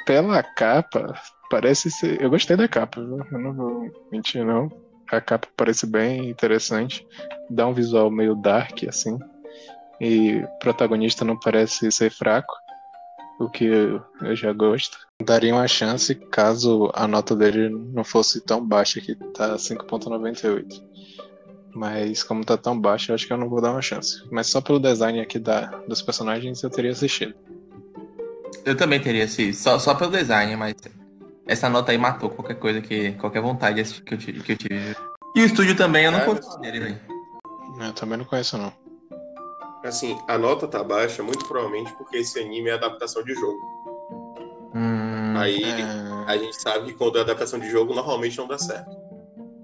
pela 0.05 0.43
capa, 0.43 1.15
parece 1.49 1.91
ser. 1.91 2.21
Eu 2.21 2.29
gostei 2.31 2.57
da 2.57 2.67
capa, 2.67 3.01
viu? 3.01 3.25
eu 3.31 3.39
não 3.39 3.53
vou 3.55 4.09
mentir, 4.11 4.45
não. 4.45 4.69
A 5.11 5.21
capa 5.21 5.49
parece 5.57 5.87
bem 5.87 6.29
interessante. 6.29 7.07
Dá 7.49 7.67
um 7.67 7.73
visual 7.73 8.11
meio 8.11 8.35
dark, 8.35 8.85
assim. 8.89 9.19
E 10.01 10.37
o 10.37 10.49
protagonista 10.59 11.25
não 11.25 11.39
parece 11.39 11.91
ser 11.91 12.11
fraco, 12.11 12.53
o 13.39 13.49
que 13.49 13.65
eu, 13.65 14.03
já 14.35 14.53
gosto. 14.53 14.99
Daria 15.25 15.55
uma 15.55 15.69
chance 15.69 16.15
caso 16.15 16.91
a 16.95 17.07
nota 17.07 17.35
dele 17.35 17.69
não 17.69 18.05
fosse 18.05 18.41
tão 18.41 18.65
baixa, 18.67 19.01
que 19.01 19.15
tá 19.33 19.57
5.98. 19.57 20.83
Mas 21.75 22.23
como 22.23 22.45
tá 22.45 22.57
tão 22.57 22.79
baixa, 22.79 23.15
acho 23.15 23.27
que 23.27 23.33
eu 23.33 23.37
não 23.37 23.49
vou 23.49 23.61
dar 23.61 23.73
uma 23.73 23.83
chance. 23.83 24.23
Mas 24.31 24.47
só 24.49 24.61
pelo 24.61 24.81
design 24.81 25.21
aqui 25.21 25.39
da, 25.39 25.67
dos 25.87 26.03
personagens 26.03 26.63
eu 26.63 26.71
teria 26.71 26.91
assistido. 26.91 27.35
Eu 28.65 28.77
também 28.77 29.01
teria 29.01 29.25
esse, 29.25 29.53
só, 29.53 29.79
só 29.79 29.95
pelo 29.95 30.11
design, 30.11 30.57
mas 30.57 30.75
essa 31.47 31.69
nota 31.69 31.93
aí 31.93 31.99
matou 31.99 32.31
qualquer 32.31 32.55
coisa 32.59 32.81
que. 32.81 33.13
qualquer 33.13 33.41
vontade 33.41 33.83
que 34.03 34.15
eu, 34.15 34.19
tive- 34.19 34.41
que 34.41 34.53
eu 34.53 34.57
tive. 34.57 34.97
E 35.35 35.41
o 35.43 35.45
estúdio 35.47 35.77
também, 35.77 36.05
eu 36.05 36.13
não 36.13 36.21
É, 36.21 36.25
conheço 36.25 36.59
dele, 36.61 36.81
velho. 36.81 37.01
Eu 37.81 37.93
também 37.93 38.17
não 38.19 38.25
conheço, 38.25 38.57
não. 38.57 38.73
Assim, 39.85 40.19
a 40.27 40.37
nota 40.39 40.67
tá 40.67 40.83
baixa, 40.83 41.23
muito 41.23 41.47
provavelmente 41.47 41.93
porque 41.97 42.17
esse 42.17 42.41
anime 42.41 42.71
é 42.71 42.73
adaptação 42.73 43.23
de 43.23 43.35
jogo. 43.35 43.59
Hum, 44.75 45.35
Aí 45.37 45.63
É, 45.63 46.31
a 46.33 46.37
gente 46.37 46.61
sabe 46.61 46.87
que 46.87 46.95
quando 46.95 47.19
é 47.19 47.21
adaptação 47.21 47.59
de 47.61 47.71
jogo, 47.71 47.95
normalmente 47.95 48.37
não 48.39 48.49
dá 48.49 48.59
certo. 48.59 48.91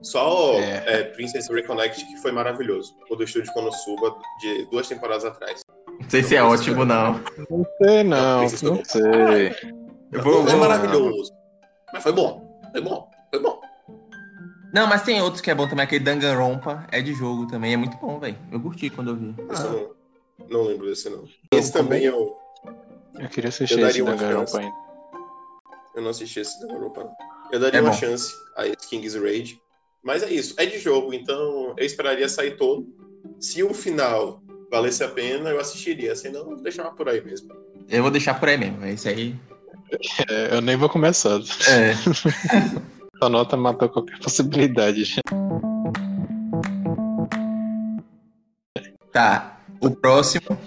Só 0.03 0.53
É. 0.55 0.83
é, 0.87 1.03
Princess 1.05 1.49
Reconnect 1.49 2.05
que 2.07 2.17
foi 2.19 2.31
maravilhoso, 2.33 2.95
o 3.11 3.17
do 3.17 3.25
estúdio 3.25 3.53
Konosuba 3.53 4.15
de 4.41 4.67
duas 4.71 4.87
temporadas 4.89 5.25
atrás. 5.25 5.61
não 6.01 6.11
sei 6.11 6.23
se 6.23 6.37
é 6.37 6.43
ótimo, 6.43 6.85
não. 6.85 7.21
não 7.51 7.67
sei, 7.83 8.03
não, 8.05 8.43
não 8.43 8.85
sei. 8.85 9.55
Eu 10.13 10.23
vou- 10.23 10.43
não 10.45 10.53
é 10.53 10.57
maravilhoso, 10.57 11.33
mas 11.93 12.03
foi 12.03 12.13
bom, 12.13 12.61
foi 12.73 12.81
bom, 12.81 13.11
foi 13.31 13.41
bom. 13.43 13.61
Não, 14.73 14.87
mas 14.87 15.03
tem 15.03 15.21
outros 15.21 15.41
que 15.43 15.51
é 15.51 15.55
bom 15.55 15.69
também, 15.69 15.85
aquele 15.85 16.03
Danganronpa 16.05 16.87
é 16.91 17.03
de 17.03 17.13
jogo 17.13 17.47
também, 17.47 17.75
é 17.75 17.77
muito 17.77 17.97
bom, 17.99 18.19
velho. 18.19 18.39
Eu 18.51 18.59
curti 18.61 18.89
quando 18.89 19.11
eu 19.11 19.17
vi. 19.17 19.35
Esse 19.51 19.63
Ah, 19.63 19.67
eu 19.67 19.97
não, 20.39 20.47
não 20.49 20.63
lembro 20.63 20.87
desse 20.89 21.11
não. 21.11 21.25
Esse 21.53 21.73
também 21.73 22.05
eu, 22.05 22.37
Eu 23.19 23.29
queria 23.29 23.49
assistir 23.51 23.75
Eu 23.75 23.81
daria 23.87 24.03
esse 24.03 24.11
Danganronpa 24.11 24.59
ainda. 24.59 24.75
eu 25.95 26.03
não 26.03 26.11
assisti 26.11 26.41
esse 26.41 26.59
da 26.67 26.73
Europa. 26.73 27.05
não. 27.05 27.13
Eu 27.53 27.61
daria 27.61 27.81
É 27.81 27.83
uma 27.83 27.91
bom. 27.91 27.97
chance 27.97 28.33
a 28.57 28.67
esse 28.67 28.89
King's 28.89 29.15
Raid, 29.15 29.61
mas 30.03 30.23
é 30.23 30.31
isso, 30.31 30.55
é 30.59 30.65
de 30.65 30.79
jogo, 30.79 31.13
então 31.13 31.75
eu 31.77 31.85
esperaria 31.85 32.27
sair 32.29 32.57
todo. 32.57 32.87
Se 33.39 33.63
o 33.63 33.75
final 33.75 34.41
valesse 34.71 35.05
a 35.05 35.09
pena, 35.09 35.51
eu 35.51 35.61
assistiria, 35.61 36.17
senão 36.17 36.51
eu 36.53 36.57
deixava 36.57 36.93
por 36.93 37.11
aí 37.11 37.21
mesmo. 37.23 37.53
Eu 37.91 38.01
vou 38.03 38.11
deixar 38.11 38.41
por 38.41 38.49
aí 38.49 38.57
mesmo, 38.57 38.79
velho. 38.79 38.95
Esse 38.95 39.09
aí. 39.11 39.37
É, 40.29 40.57
eu 40.57 40.61
nem 40.61 40.77
vou 40.77 40.89
começar. 40.89 41.39
É. 41.69 41.95
Sua 43.19 43.29
nota 43.29 43.57
matou 43.57 43.89
qualquer 43.89 44.19
possibilidade. 44.19 45.21
Tá. 49.13 49.59
O 49.81 49.91
próximo 49.91 50.59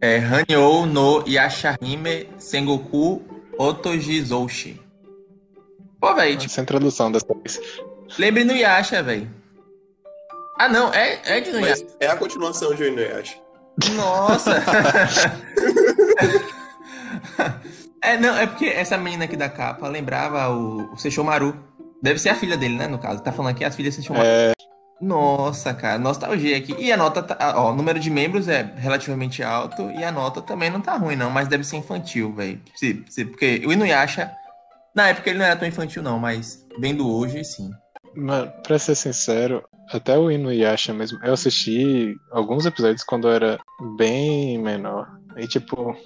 é 0.00 0.18
Hanyo 0.18 0.86
no 0.86 1.24
Yashahime 1.26 2.28
Sengoku 2.38 3.22
Otojizoushi. 3.58 4.80
Pô, 6.00 6.14
velho, 6.14 6.38
tipo, 6.38 6.52
Sem 6.52 6.64
tradução 6.64 7.10
dessa 7.10 7.26
vez. 7.42 7.60
lembre 8.18 8.44
no 8.44 8.52
Yasha, 8.54 9.02
velho. 9.02 9.30
Ah, 10.58 10.68
não, 10.68 10.92
é, 10.92 11.20
é 11.24 11.40
de 11.40 11.50
Nuyasha. 11.52 11.82
Mas 11.84 11.96
é 12.00 12.06
a 12.06 12.16
continuação 12.16 12.74
de 12.74 12.84
Inuyasha. 12.84 13.36
Nossa! 13.96 14.54
é, 18.12 18.18
não, 18.18 18.36
é 18.36 18.46
porque 18.46 18.66
essa 18.66 18.96
menina 18.96 19.24
aqui 19.24 19.36
da 19.36 19.48
capa 19.48 19.88
lembrava 19.88 20.48
o, 20.50 20.92
o 20.92 20.96
Seishomaru. 20.96 21.56
Deve 22.02 22.18
ser 22.18 22.28
a 22.28 22.34
filha 22.34 22.56
dele, 22.56 22.76
né, 22.76 22.86
no 22.86 22.98
caso. 22.98 23.22
Tá 23.22 23.32
falando 23.32 23.52
aqui 23.52 23.64
as 23.64 23.74
filhas 23.74 23.94
Seishomaru. 23.94 24.26
É, 24.26 24.52
Nossa, 25.00 25.72
cara, 25.74 25.98
nostalgia 25.98 26.56
aqui. 26.56 26.74
E 26.78 26.92
a 26.92 26.96
nota, 26.96 27.22
tá, 27.22 27.54
ó, 27.56 27.72
o 27.72 27.74
número 27.74 27.98
de 27.98 28.10
membros 28.10 28.48
é 28.48 28.74
relativamente 28.76 29.42
alto 29.42 29.90
e 29.90 30.04
a 30.04 30.12
nota 30.12 30.42
também 30.42 30.70
não 30.70 30.80
tá 30.80 30.96
ruim, 30.96 31.16
não, 31.16 31.30
mas 31.30 31.48
deve 31.48 31.64
ser 31.64 31.76
infantil, 31.76 32.32
velho. 32.34 32.60
Porque 33.30 33.62
o 33.66 33.72
Inuyasha, 33.72 34.30
na 34.94 35.08
época 35.08 35.30
ele 35.30 35.38
não 35.38 35.46
era 35.46 35.56
tão 35.56 35.66
infantil, 35.66 36.02
não, 36.02 36.18
mas 36.18 36.66
vendo 36.78 37.10
hoje, 37.10 37.44
sim. 37.44 37.70
Mano, 38.14 38.52
pra 38.62 38.78
ser 38.78 38.94
sincero, 38.94 39.64
até 39.90 40.16
o 40.16 40.30
Inuyasha 40.30 40.94
mesmo, 40.94 41.18
eu 41.22 41.32
assisti 41.32 42.14
alguns 42.30 42.64
episódios 42.64 43.02
quando 43.02 43.28
eu 43.28 43.32
era 43.32 43.60
bem 43.96 44.58
menor. 44.58 45.08
E 45.36 45.46
tipo, 45.48 45.96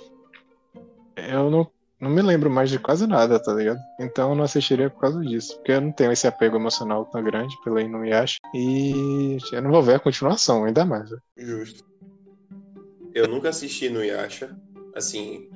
eu 1.17 1.51
não, 1.51 1.71
não 2.01 2.11
me 2.11 2.23
lembro 2.23 2.51
mais 2.51 2.71
de 2.71 2.79
quase 2.79 3.07
nada, 3.07 3.43
tá 3.43 3.53
ligado? 3.53 3.81
Então 3.99 4.31
eu 4.31 4.37
não 4.37 4.45
assistiria 4.45 4.89
por 4.89 5.01
causa 5.01 5.21
disso. 5.21 5.57
Porque 5.57 5.73
eu 5.73 5.81
não 5.81 5.93
tenho 5.93 6.13
esse 6.13 6.27
apego 6.27 6.57
emocional 6.57 7.05
tão 7.07 7.23
grande 7.23 7.57
pelo 7.65 7.81
Inuyasha. 7.81 8.39
E 8.55 9.39
eu 9.53 9.63
não 9.63 9.71
vou 9.71 9.83
ver 9.83 9.95
a 9.95 10.01
continuação, 10.01 10.65
ainda 10.65 10.85
mais. 10.85 11.11
velho. 11.11 11.23
Justo. 11.37 11.85
Eu 13.15 13.27
nunca 13.27 13.49
assisti 13.49 13.89
no 13.89 14.05
Yasha, 14.05 14.57
assim, 14.95 15.51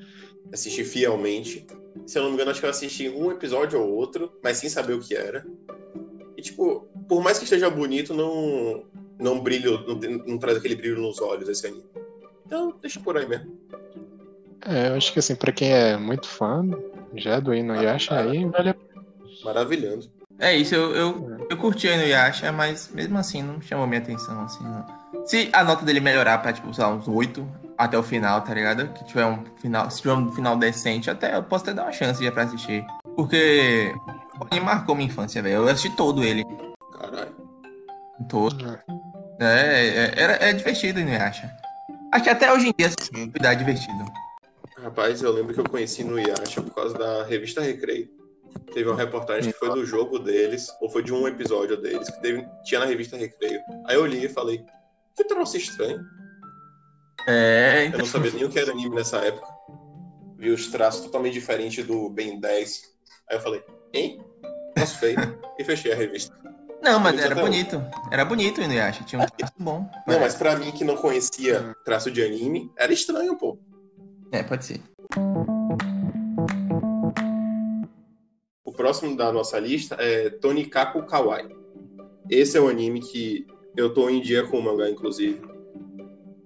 assisti 0.52 0.82
fielmente. 0.82 1.64
Se 2.06 2.18
eu 2.18 2.22
não 2.22 2.30
me 2.30 2.34
engano, 2.34 2.50
acho 2.50 2.60
que 2.60 2.66
eu 2.66 2.70
assisti 2.70 3.08
um 3.08 3.30
episódio 3.30 3.80
ou 3.80 3.92
outro, 3.92 4.32
mas 4.42 4.56
sem 4.56 4.68
saber 4.68 4.94
o 4.94 5.00
que 5.00 5.14
era. 5.14 5.46
E, 6.36 6.42
tipo, 6.42 6.88
por 7.08 7.22
mais 7.22 7.38
que 7.38 7.44
esteja 7.44 7.70
bonito, 7.70 8.14
não, 8.14 8.84
não 9.18 9.40
brilho, 9.40 9.84
não, 9.86 9.94
não 10.26 10.38
traz 10.38 10.58
aquele 10.58 10.74
brilho 10.74 11.00
nos 11.00 11.20
olhos 11.20 11.48
esse 11.48 11.66
anime. 11.66 11.84
Então, 12.46 12.76
deixa 12.80 12.98
por 12.98 13.16
aí 13.16 13.28
mesmo. 13.28 13.61
É, 14.66 14.88
eu 14.88 14.94
acho 14.96 15.12
que 15.12 15.18
assim, 15.18 15.34
pra 15.34 15.52
quem 15.52 15.72
é 15.72 15.96
muito 15.96 16.28
fã 16.28 16.64
já 17.16 17.40
do 17.40 17.54
Inuyasha, 17.54 18.16
aí 18.16 18.44
vale 18.46 18.70
a 18.70 18.74
Maravilhando. 19.44 20.08
É 20.38 20.56
isso, 20.56 20.74
eu, 20.74 20.94
eu, 20.94 21.46
eu 21.50 21.56
curti 21.56 21.86
o 21.86 21.92
Inuyasha, 21.92 22.50
mas 22.52 22.90
mesmo 22.92 23.18
assim 23.18 23.42
não 23.42 23.60
chamou 23.60 23.86
minha 23.86 24.00
atenção, 24.00 24.42
assim, 24.42 24.64
não. 24.64 24.84
Se 25.26 25.50
a 25.52 25.62
nota 25.62 25.84
dele 25.84 26.00
melhorar 26.00 26.38
pra, 26.38 26.52
tipo, 26.52 26.72
sei 26.72 26.84
lá, 26.84 26.90
uns 26.90 27.06
8 27.06 27.46
até 27.76 27.98
o 27.98 28.02
final, 28.02 28.40
tá 28.40 28.54
ligado? 28.54 28.88
Que 28.88 29.04
tiver 29.04 29.26
um 29.26 29.44
final, 29.60 29.90
se 29.90 30.02
tiver 30.02 30.14
um 30.14 30.32
final 30.32 30.56
decente, 30.56 31.10
até 31.10 31.36
eu 31.36 31.42
posso 31.42 31.64
até 31.64 31.74
dar 31.74 31.84
uma 31.84 31.92
chance 31.92 32.22
já 32.22 32.32
pra 32.32 32.44
assistir. 32.44 32.84
Porque 33.16 33.92
o 34.40 34.44
anime 34.50 34.66
marcou 34.66 34.94
minha 34.94 35.08
infância, 35.08 35.42
velho. 35.42 35.56
Eu 35.56 35.68
assisti 35.68 35.94
todo 35.96 36.24
ele. 36.24 36.44
Caralho. 36.98 37.36
Todo. 38.28 38.80
É, 39.40 39.44
é, 39.44 40.12
era, 40.16 40.32
é 40.44 40.52
divertido 40.52 40.98
o 40.98 41.02
Inuyasha. 41.02 41.50
Acho 42.12 42.24
que 42.24 42.30
até 42.30 42.52
hoje 42.52 42.68
em 42.68 42.74
dia 42.76 42.90
Sim. 43.00 43.32
é 43.42 43.54
divertido. 43.54 44.04
Rapaz, 44.82 45.22
eu 45.22 45.30
lembro 45.32 45.54
que 45.54 45.60
eu 45.60 45.68
conheci 45.68 46.02
no 46.02 46.18
Yasha 46.18 46.60
por 46.60 46.74
causa 46.74 46.98
da 46.98 47.22
revista 47.24 47.60
Recreio. 47.60 48.10
Teve 48.74 48.88
uma 48.88 48.96
reportagem 48.96 49.52
que 49.52 49.58
foi 49.58 49.70
do 49.70 49.86
jogo 49.86 50.18
deles, 50.18 50.68
ou 50.80 50.90
foi 50.90 51.02
de 51.04 51.12
um 51.12 51.26
episódio 51.28 51.80
deles, 51.80 52.10
que 52.10 52.20
teve, 52.20 52.44
tinha 52.64 52.80
na 52.80 52.86
revista 52.86 53.16
Recreio. 53.16 53.60
Aí 53.86 53.94
eu 53.94 54.04
li 54.04 54.24
e 54.24 54.28
falei, 54.28 54.64
que 55.16 55.24
troço 55.24 55.56
estranho. 55.56 56.04
É, 57.28 57.82
Eu 57.84 57.86
então. 57.86 57.98
não 58.00 58.06
sabia 58.06 58.32
nem 58.32 58.44
o 58.44 58.50
que 58.50 58.58
era 58.58 58.72
anime 58.72 58.96
nessa 58.96 59.18
época. 59.18 59.46
Vi 60.36 60.50
os 60.50 60.66
traços 60.68 61.02
totalmente 61.04 61.34
diferentes 61.34 61.86
do 61.86 62.08
Ben 62.10 62.40
10. 62.40 62.82
Aí 63.30 63.36
eu 63.36 63.40
falei, 63.40 63.62
hein? 63.94 64.20
troço 64.74 64.98
feio 64.98 65.16
e 65.58 65.64
fechei 65.64 65.92
a 65.92 65.96
revista. 65.96 66.36
Não, 66.82 66.98
mas 66.98 67.20
era 67.20 67.36
bonito. 67.36 67.80
Era 68.10 68.24
bonito 68.24 68.60
o 68.60 68.64
Inuyasha. 68.64 69.04
Tinha 69.04 69.22
um 69.22 69.26
traço 69.26 69.52
bom. 69.56 69.88
Não, 70.08 70.18
mas 70.18 70.34
pra 70.34 70.56
mim 70.56 70.72
que 70.72 70.82
não 70.82 70.96
conhecia 70.96 71.76
traço 71.84 72.10
de 72.10 72.20
anime, 72.20 72.72
era 72.76 72.92
estranho, 72.92 73.36
pô. 73.38 73.56
É, 74.32 74.42
pode 74.42 74.64
ser. 74.64 74.80
O 78.64 78.72
próximo 78.72 79.16
da 79.16 79.30
nossa 79.30 79.58
lista 79.58 79.96
é 79.98 80.30
Tonikaku 80.30 81.02
Kawaii. 81.04 81.54
Esse 82.30 82.56
é 82.56 82.60
um 82.60 82.68
anime 82.68 83.00
que 83.00 83.46
eu 83.76 83.92
tô 83.92 84.08
em 84.08 84.20
dia 84.20 84.46
com 84.46 84.58
o 84.58 84.62
mangá, 84.62 84.88
inclusive. 84.88 85.40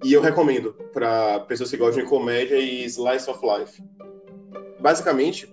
E 0.04 0.12
eu 0.12 0.20
recomendo 0.20 0.72
pra 0.92 1.40
pessoas 1.40 1.70
que 1.70 1.76
gostam 1.76 2.02
de 2.02 2.10
comédia 2.10 2.58
e 2.58 2.84
slice 2.84 3.30
of 3.30 3.40
life. 3.44 3.82
Basicamente, 4.80 5.50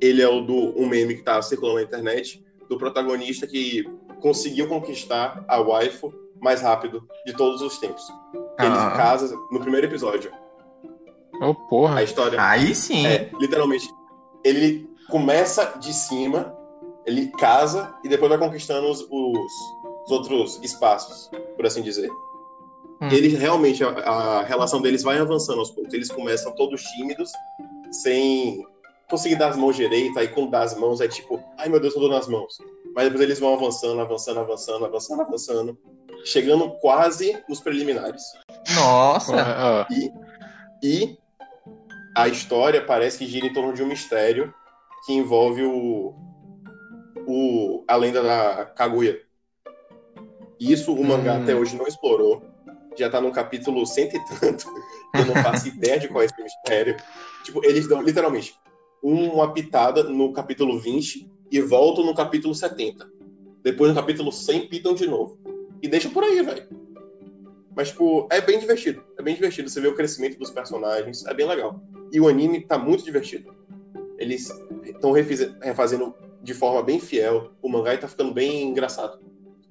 ele 0.00 0.22
é 0.22 0.28
o 0.28 0.40
do 0.40 0.80
um 0.80 0.88
meme 0.88 1.16
que 1.16 1.22
tá 1.22 1.40
circulando 1.42 1.78
na 1.78 1.82
internet 1.82 2.44
do 2.68 2.78
protagonista 2.78 3.46
que 3.46 3.84
conseguiu 4.20 4.68
conquistar 4.68 5.44
a 5.48 5.60
waifu 5.60 6.12
mais 6.40 6.62
rápido 6.62 7.06
de 7.26 7.32
todos 7.36 7.60
os 7.60 7.78
tempos. 7.78 8.08
Ele 8.58 8.68
Ah. 8.68 8.94
casa 8.96 9.36
no 9.50 9.60
primeiro 9.60 9.86
episódio. 9.86 10.32
A 11.50 11.54
porra. 11.54 12.02
história 12.02 12.40
Aí 12.40 12.74
sim. 12.74 13.06
é, 13.06 13.30
literalmente, 13.40 13.88
ele 14.44 14.88
começa 15.10 15.76
de 15.80 15.92
cima, 15.92 16.56
ele 17.06 17.26
casa 17.32 17.94
e 18.04 18.08
depois 18.08 18.28
vai 18.30 18.38
conquistando 18.38 18.88
os, 18.90 19.00
os- 19.10 19.52
os 20.06 20.10
outros 20.10 20.60
espaços, 20.62 21.30
por 21.56 21.66
assim 21.66 21.82
dizer. 21.82 22.10
Hum. 23.00 23.08
E 23.10 23.14
eles 23.14 23.38
realmente, 23.38 23.82
a, 23.82 23.88
a 23.88 24.42
relação 24.42 24.80
deles 24.80 25.02
vai 25.02 25.18
avançando 25.18 25.58
aos 25.58 25.70
poucos. 25.70 25.92
Eles 25.92 26.10
começam 26.10 26.52
todos 26.54 26.82
tímidos, 26.82 27.30
sem 27.90 28.64
conseguir 29.10 29.36
dar 29.36 29.48
as 29.48 29.56
mãos 29.56 29.76
direito, 29.76 30.18
aí 30.18 30.28
quando 30.28 30.50
dá 30.50 30.62
as 30.62 30.74
mãos 30.78 31.00
é 31.00 31.08
tipo, 31.08 31.38
ai 31.58 31.68
meu 31.68 31.78
Deus, 31.80 31.94
eu 31.94 32.00
tô 32.00 32.08
nas 32.08 32.26
mãos. 32.28 32.56
Mas 32.94 33.04
depois 33.04 33.22
eles 33.22 33.38
vão 33.38 33.54
avançando, 33.54 34.00
avançando, 34.00 34.40
avançando, 34.40 34.84
avançando, 34.84 35.22
avançando, 35.22 35.78
chegando 36.24 36.70
quase 36.80 37.36
nos 37.48 37.60
preliminares. 37.60 38.22
Nossa. 38.74 39.86
Ó. 39.90 39.92
E 40.82 41.18
a 42.14 42.28
história 42.28 42.84
parece 42.84 43.18
que 43.18 43.26
gira 43.26 43.46
em 43.46 43.52
torno 43.52 43.72
de 43.72 43.82
um 43.82 43.86
mistério 43.86 44.52
que 45.06 45.12
envolve 45.12 45.62
o, 45.64 46.14
o 47.26 47.84
a 47.88 47.96
lenda 47.96 48.22
da 48.22 48.66
Kaguya. 48.66 49.20
Isso 50.60 50.94
o 50.94 51.04
mangá 51.04 51.34
Hum. 51.34 51.42
até 51.42 51.54
hoje 51.54 51.76
não 51.76 51.86
explorou. 51.86 52.42
Já 52.96 53.08
tá 53.08 53.20
no 53.20 53.32
capítulo 53.32 53.84
cento 53.86 54.16
e 54.16 54.20
tanto. 54.38 54.66
Eu 55.14 55.26
não 55.26 55.42
faço 55.42 55.68
ideia 55.68 55.98
de 55.98 56.08
qual 56.08 56.22
é 56.22 56.26
esse 56.26 56.42
mistério. 56.42 56.96
Tipo, 57.44 57.64
eles 57.64 57.88
dão 57.88 58.02
literalmente 58.02 58.54
uma 59.02 59.52
pitada 59.52 60.04
no 60.04 60.32
capítulo 60.32 60.78
20 60.78 61.28
e 61.50 61.60
voltam 61.60 62.04
no 62.04 62.14
capítulo 62.14 62.54
70. 62.54 63.10
Depois 63.64 63.90
no 63.90 63.96
capítulo 63.96 64.30
100 64.30 64.68
pitam 64.68 64.94
de 64.94 65.06
novo. 65.06 65.38
E 65.82 65.88
deixa 65.88 66.08
por 66.08 66.22
aí, 66.22 66.40
velho. 66.42 66.68
Mas, 67.74 67.88
tipo, 67.88 68.28
é 68.30 68.40
bem 68.40 68.58
divertido. 68.60 69.02
É 69.18 69.22
bem 69.22 69.34
divertido. 69.34 69.68
Você 69.68 69.80
vê 69.80 69.88
o 69.88 69.94
crescimento 69.94 70.38
dos 70.38 70.50
personagens. 70.50 71.24
É 71.26 71.34
bem 71.34 71.46
legal. 71.48 71.80
E 72.12 72.20
o 72.20 72.28
anime 72.28 72.60
tá 72.60 72.78
muito 72.78 73.04
divertido. 73.04 73.54
Eles 74.18 74.50
estão 74.84 75.12
refazendo 75.12 76.14
de 76.42 76.54
forma 76.54 76.82
bem 76.82 77.00
fiel 77.00 77.50
o 77.62 77.68
mangá 77.68 77.94
e 77.94 77.98
tá 77.98 78.06
ficando 78.06 78.32
bem 78.32 78.68
engraçado. 78.68 79.18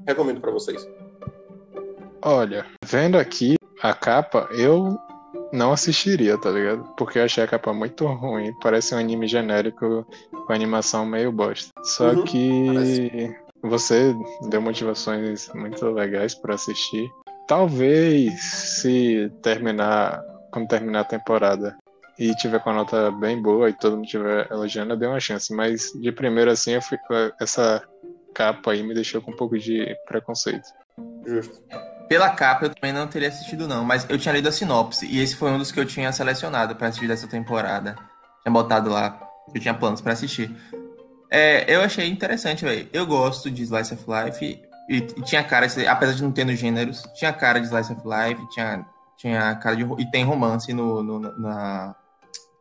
Recomendo 0.08 0.41
pra 0.41 0.51
vocês. 0.51 0.86
Olha, 2.23 2.65
vendo 2.86 3.17
aqui 3.17 3.56
a 3.82 3.93
capa, 3.93 4.47
eu 4.51 4.97
não 5.51 5.71
assistiria, 5.71 6.38
tá 6.38 6.49
ligado? 6.49 6.84
Porque 6.97 7.19
eu 7.19 7.23
achei 7.23 7.43
a 7.43 7.47
capa 7.47 7.73
muito 7.73 8.06
ruim. 8.06 8.54
Parece 8.62 8.93
um 8.93 8.97
anime 8.97 9.27
genérico 9.27 10.06
com 10.45 10.54
animação 10.54 11.06
meio 11.06 11.32
bosta. 11.32 11.69
Só 11.84 12.12
Uhum, 12.12 12.23
que 12.23 13.34
você 13.63 14.13
deu 14.49 14.62
motivações 14.62 15.49
muito 15.54 15.86
legais 15.91 16.36
pra 16.36 16.56
assistir. 16.56 17.10
Talvez 17.47 18.41
se 18.43 19.32
terminar, 19.41 20.23
quando 20.51 20.67
terminar 20.67 21.01
a 21.01 21.06
temporada 21.06 21.75
e 22.19 22.36
tiver 22.36 22.60
com 22.60 22.69
a 22.69 22.74
nota 22.74 23.12
bem 23.12 23.41
boa 23.41 23.69
e 23.69 23.74
todo 23.74 23.95
mundo 23.95 24.06
estiver 24.06 24.47
elogiando, 24.52 24.93
eu 24.93 24.97
dei 24.97 25.08
uma 25.08 25.19
chance. 25.19 25.54
Mas 25.54 25.91
de 26.00 26.12
primeiro 26.12 26.52
assim, 26.52 26.71
eu 26.71 26.82
fico, 26.82 27.04
essa 27.39 27.84
capa 28.34 28.71
aí 28.71 28.84
me 28.84 28.93
deixou 28.93 29.21
com 29.21 29.32
um 29.32 29.36
pouco 29.36 29.58
de 29.58 29.95
preconceito. 30.08 30.67
Justo. 31.26 31.62
Pela 32.08 32.30
capa 32.32 32.65
eu 32.65 32.76
também 32.76 32.91
não 32.93 33.08
teria 33.08 33.30
assistido, 33.30 33.67
não. 33.67 33.84
Mas 33.86 34.06
eu 34.10 34.17
tinha 34.17 34.34
lido 34.34 34.50
a 34.50 34.52
sinopse. 34.52 35.06
E 35.06 35.19
esse 35.21 35.36
foi 35.36 35.50
um 35.52 35.58
dos 35.58 35.71
que 35.71 35.80
eu 35.80 35.86
tinha 35.86 36.12
selecionado 36.12 36.76
pra 36.76 36.88
assistir 36.88 37.08
dessa 37.08 37.28
temporada. 37.28 37.95
Tinha 38.43 38.52
botado 38.52 38.89
lá. 38.89 39.19
Eu 39.54 39.62
tinha 39.62 39.74
planos 39.74 40.02
pra 40.02 40.13
assistir. 40.13 40.54
É, 41.30 41.74
eu 41.74 41.82
achei 41.82 42.10
interessante, 42.10 42.65
velho. 42.65 42.89
Eu 42.91 43.06
gosto 43.08 43.50
de 43.50 43.63
Slice 43.63 43.93
of 43.93 44.04
Life. 44.08 44.43
E, 44.89 44.97
e 44.97 45.02
tinha 45.21 45.41
cara, 45.43 45.65
apesar 45.88 46.13
de 46.13 46.21
não 46.21 46.32
ter 46.34 46.43
nos 46.43 46.60
gêneros, 46.60 47.02
tinha 47.15 47.32
cara 47.32 47.60
de 47.60 47.67
Slice 47.67 47.93
of 47.93 48.02
Life, 48.06 48.50
tinha, 48.50 48.86
tinha 49.15 49.56
cara 49.56 49.76
de. 49.78 49.84
E 50.02 50.12
tem 50.12 50.26
romance 50.26 50.74
no, 50.74 51.02
no- 51.02 51.19
na, 51.39 51.95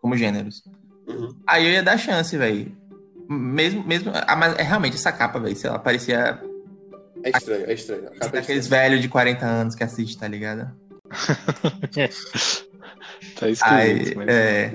como 0.00 0.16
gêneros. 0.16 0.62
Uhum. 1.06 1.34
Aí 1.46 1.66
eu 1.66 1.72
ia 1.72 1.82
dar 1.82 1.98
chance, 1.98 2.36
velho. 2.36 2.72
Mesmo, 3.28 3.84
mesmo. 3.86 4.10
Ah, 4.26 4.34
mas 4.36 4.56
é 4.58 4.62
realmente 4.62 4.94
essa 4.96 5.12
capa, 5.12 5.38
velho. 5.38 5.54
Sei 5.56 5.70
lá, 5.70 5.78
parecia 5.78 6.40
É 7.22 7.30
estranho, 7.30 7.64
é 7.66 7.72
estranho. 7.74 8.08
A 8.08 8.18
capa 8.18 8.36
é 8.36 8.40
aqueles 8.40 8.66
velhos 8.66 9.00
de 9.00 9.08
40 9.08 9.44
anos 9.46 9.74
que 9.74 9.84
assiste, 9.84 10.18
tá 10.18 10.26
ligado? 10.28 10.70
Tá 13.38 13.46
Aí, 13.46 13.92
esquisito, 13.92 14.16
mas... 14.18 14.28
é, 14.28 14.72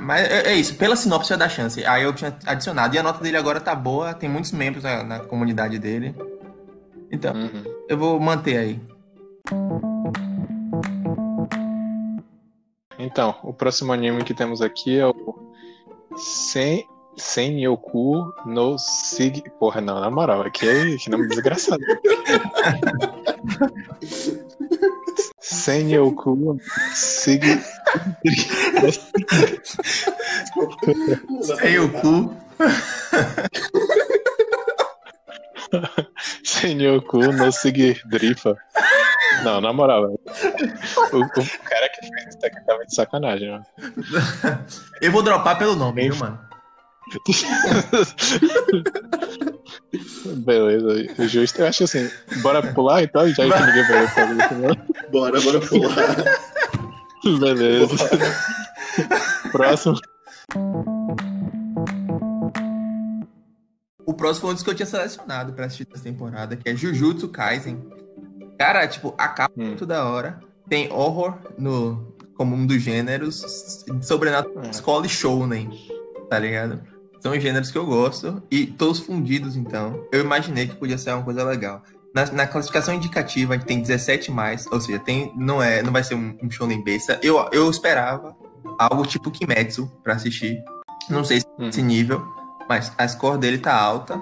mas 0.00 0.30
é, 0.30 0.52
é 0.52 0.54
isso, 0.54 0.74
pela 0.74 0.96
sinopse 0.96 1.30
eu 1.32 1.38
dar 1.38 1.48
chance. 1.48 1.84
Aí 1.84 2.02
eu 2.02 2.12
tinha 2.12 2.36
adicionado. 2.46 2.94
E 2.94 2.98
a 2.98 3.02
nota 3.02 3.22
dele 3.22 3.36
agora 3.36 3.60
tá 3.60 3.74
boa, 3.74 4.12
tem 4.14 4.28
muitos 4.28 4.52
membros 4.52 4.84
na, 4.84 5.02
na 5.04 5.20
comunidade 5.20 5.78
dele. 5.78 6.14
Então, 7.10 7.34
Uhum. 7.34 7.64
eu 7.88 7.96
vou 7.98 8.18
manter 8.20 8.56
aí. 8.58 8.80
Então, 13.00 13.34
o 13.42 13.52
próximo 13.52 13.92
anime 13.92 14.24
que 14.24 14.34
temos 14.34 14.60
aqui 14.60 14.98
é 14.98 15.06
o 15.06 15.38
Sen 16.16 16.84
Senyoku 17.16 18.32
no 18.44 18.76
Sig. 18.78 19.42
Porra, 19.58 19.80
não, 19.80 19.98
na 20.00 20.10
moral, 20.10 20.42
aqui 20.42 20.68
é 20.68 20.96
que 20.96 21.08
nome 21.10 21.28
desgraçado. 21.28 21.80
Senyoku 25.40 26.36
no 26.36 26.58
Sig. 26.94 27.40
Cu. 32.00 32.36
Senyoku 36.44 37.32
no 37.32 37.50
Sig 37.50 38.00
Drifa. 38.06 38.56
Não, 39.42 39.60
na 39.60 39.72
moral, 39.72 40.08
velho. 40.08 40.20
O, 41.12 41.18
o 41.18 41.64
cara 41.64 41.88
que 41.88 42.06
fez 42.06 42.34
isso 42.34 42.46
aqui 42.46 42.64
tava 42.66 42.84
de 42.84 42.94
sacanagem, 42.94 43.50
mano. 43.50 43.64
Eu 45.00 45.10
vou 45.10 45.22
dropar 45.22 45.56
pelo 45.58 45.74
nome, 45.74 46.02
viu, 46.08 46.16
mano? 46.16 46.38
Beleza, 50.44 51.28
justo. 51.28 51.60
Eu 51.60 51.66
acho 51.66 51.84
assim, 51.84 52.10
bora 52.42 52.62
pular 52.72 53.02
então, 53.02 53.28
já 53.28 53.42
que 53.42 53.66
ninguém 53.66 53.88
vai 53.88 54.06
fazer 54.08 54.34
isso, 54.34 54.54
não. 54.54 54.76
Bora, 55.10 55.40
bora 55.40 55.60
pular. 55.60 55.96
Beleza. 57.40 57.96
Próximo. 59.50 59.98
O 64.06 64.14
próximo 64.14 64.42
foi 64.42 64.50
um 64.50 64.54
dos 64.54 64.62
que 64.62 64.70
eu 64.70 64.74
tinha 64.74 64.86
selecionado 64.86 65.52
pra 65.52 65.66
assistir 65.66 65.86
dessa 65.86 66.04
temporada, 66.04 66.56
que 66.56 66.68
é 66.68 66.76
Jujutsu 66.76 67.28
Kaisen. 67.28 67.80
Cara, 68.60 68.86
tipo, 68.86 69.14
a 69.16 69.26
capa 69.26 69.54
é 69.58 69.62
Hum. 69.62 69.66
muito 69.68 69.86
da 69.86 70.04
hora. 70.04 70.38
Tem 70.68 70.92
horror 70.92 71.32
no, 71.58 72.12
como 72.36 72.54
um 72.54 72.66
dos 72.66 72.82
gêneros, 72.82 73.86
sobrenatural, 74.02 74.64
É. 74.66 74.68
escola 74.68 75.06
e 75.06 75.08
shounen, 75.08 75.70
tá 76.28 76.38
ligado? 76.38 76.78
São 77.22 77.32
os 77.32 77.42
gêneros 77.42 77.70
que 77.70 77.78
eu 77.78 77.86
gosto 77.86 78.42
e 78.50 78.66
todos 78.66 79.00
fundidos, 79.00 79.56
então. 79.56 80.04
Eu 80.12 80.20
imaginei 80.20 80.66
que 80.68 80.76
podia 80.76 80.98
ser 80.98 81.14
uma 81.14 81.22
coisa 81.22 81.42
legal. 81.42 81.82
Na, 82.14 82.26
na 82.32 82.46
classificação 82.46 82.92
indicativa, 82.92 83.54
a 83.54 83.56
gente 83.56 83.66
tem 83.66 83.80
17 83.80 84.30
mais, 84.30 84.66
ou 84.66 84.78
seja, 84.78 84.98
tem, 84.98 85.32
não, 85.34 85.62
é, 85.62 85.82
não 85.82 85.90
vai 85.90 86.04
ser 86.04 86.14
um, 86.14 86.36
um 86.42 86.50
shonen 86.50 86.82
besta. 86.84 87.18
Eu, 87.22 87.48
eu 87.52 87.70
esperava 87.70 88.36
algo 88.78 89.06
tipo 89.06 89.30
Kimetsu 89.30 89.90
pra 90.04 90.16
assistir. 90.16 90.62
Não 91.08 91.24
sei 91.24 91.40
se 91.40 91.46
Hum. 91.58 91.68
esse 91.70 91.80
nível, 91.80 92.22
mas 92.68 92.92
a 92.98 93.08
score 93.08 93.38
dele 93.38 93.56
tá 93.56 93.74
alta. 93.74 94.20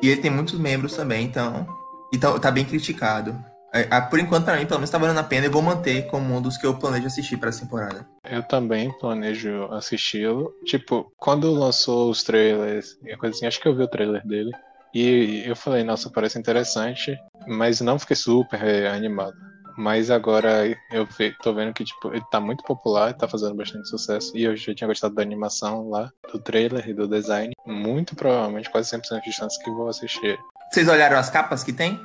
E 0.00 0.08
ele 0.08 0.20
tem 0.20 0.30
muitos 0.30 0.56
membros 0.60 0.94
também, 0.94 1.26
então. 1.26 1.66
Então 2.12 2.38
tá 2.38 2.50
bem 2.50 2.64
criticado. 2.64 3.42
É, 3.74 3.88
ah, 3.90 4.02
Por 4.02 4.18
enquanto, 4.18 4.44
pra 4.44 4.58
mim, 4.58 4.66
pelo 4.66 4.80
menos 4.80 4.90
tá 4.90 4.98
valendo 4.98 5.18
a 5.18 5.24
pena. 5.24 5.46
Eu 5.46 5.50
vou 5.50 5.62
manter 5.62 6.06
como 6.08 6.36
um 6.36 6.42
dos 6.42 6.58
que 6.58 6.66
eu 6.66 6.74
planejo 6.74 7.06
assistir 7.06 7.38
pra 7.38 7.48
essa 7.48 7.62
temporada. 7.62 8.06
Eu 8.28 8.42
também 8.42 8.92
planejo 8.98 9.64
assisti-lo. 9.72 10.52
Tipo, 10.66 11.10
quando 11.16 11.50
lançou 11.50 12.10
os 12.10 12.22
trailers 12.22 12.98
e 13.02 13.12
a 13.12 13.16
coisa 13.16 13.34
assim, 13.34 13.46
acho 13.46 13.60
que 13.60 13.66
eu 13.66 13.74
vi 13.74 13.82
o 13.82 13.88
trailer 13.88 14.26
dele. 14.26 14.50
E 14.94 15.42
eu 15.46 15.56
falei, 15.56 15.82
nossa, 15.82 16.10
parece 16.10 16.38
interessante, 16.38 17.16
mas 17.46 17.80
não 17.80 17.98
fiquei 17.98 18.14
super 18.14 18.86
animado. 18.88 19.51
Mas 19.76 20.10
agora 20.10 20.66
eu 20.92 21.06
ve- 21.06 21.34
tô 21.42 21.52
vendo 21.54 21.72
que, 21.72 21.84
tipo, 21.84 22.08
ele 22.12 22.24
tá 22.30 22.40
muito 22.40 22.62
popular, 22.64 23.14
tá 23.14 23.26
fazendo 23.28 23.54
bastante 23.54 23.88
sucesso. 23.88 24.36
E 24.36 24.44
eu 24.44 24.56
já 24.56 24.74
tinha 24.74 24.86
gostado 24.88 25.14
da 25.14 25.22
animação 25.22 25.88
lá, 25.88 26.10
do 26.32 26.38
trailer 26.38 26.88
e 26.88 26.94
do 26.94 27.08
design. 27.08 27.52
Muito 27.66 28.14
provavelmente, 28.14 28.70
quase 28.70 28.90
100% 28.90 29.22
de 29.22 29.32
chance 29.32 29.62
que 29.62 29.70
vou 29.70 29.88
assistir. 29.88 30.38
Vocês 30.70 30.88
olharam 30.88 31.16
as 31.18 31.30
capas 31.30 31.62
que 31.64 31.72
tem? 31.72 32.00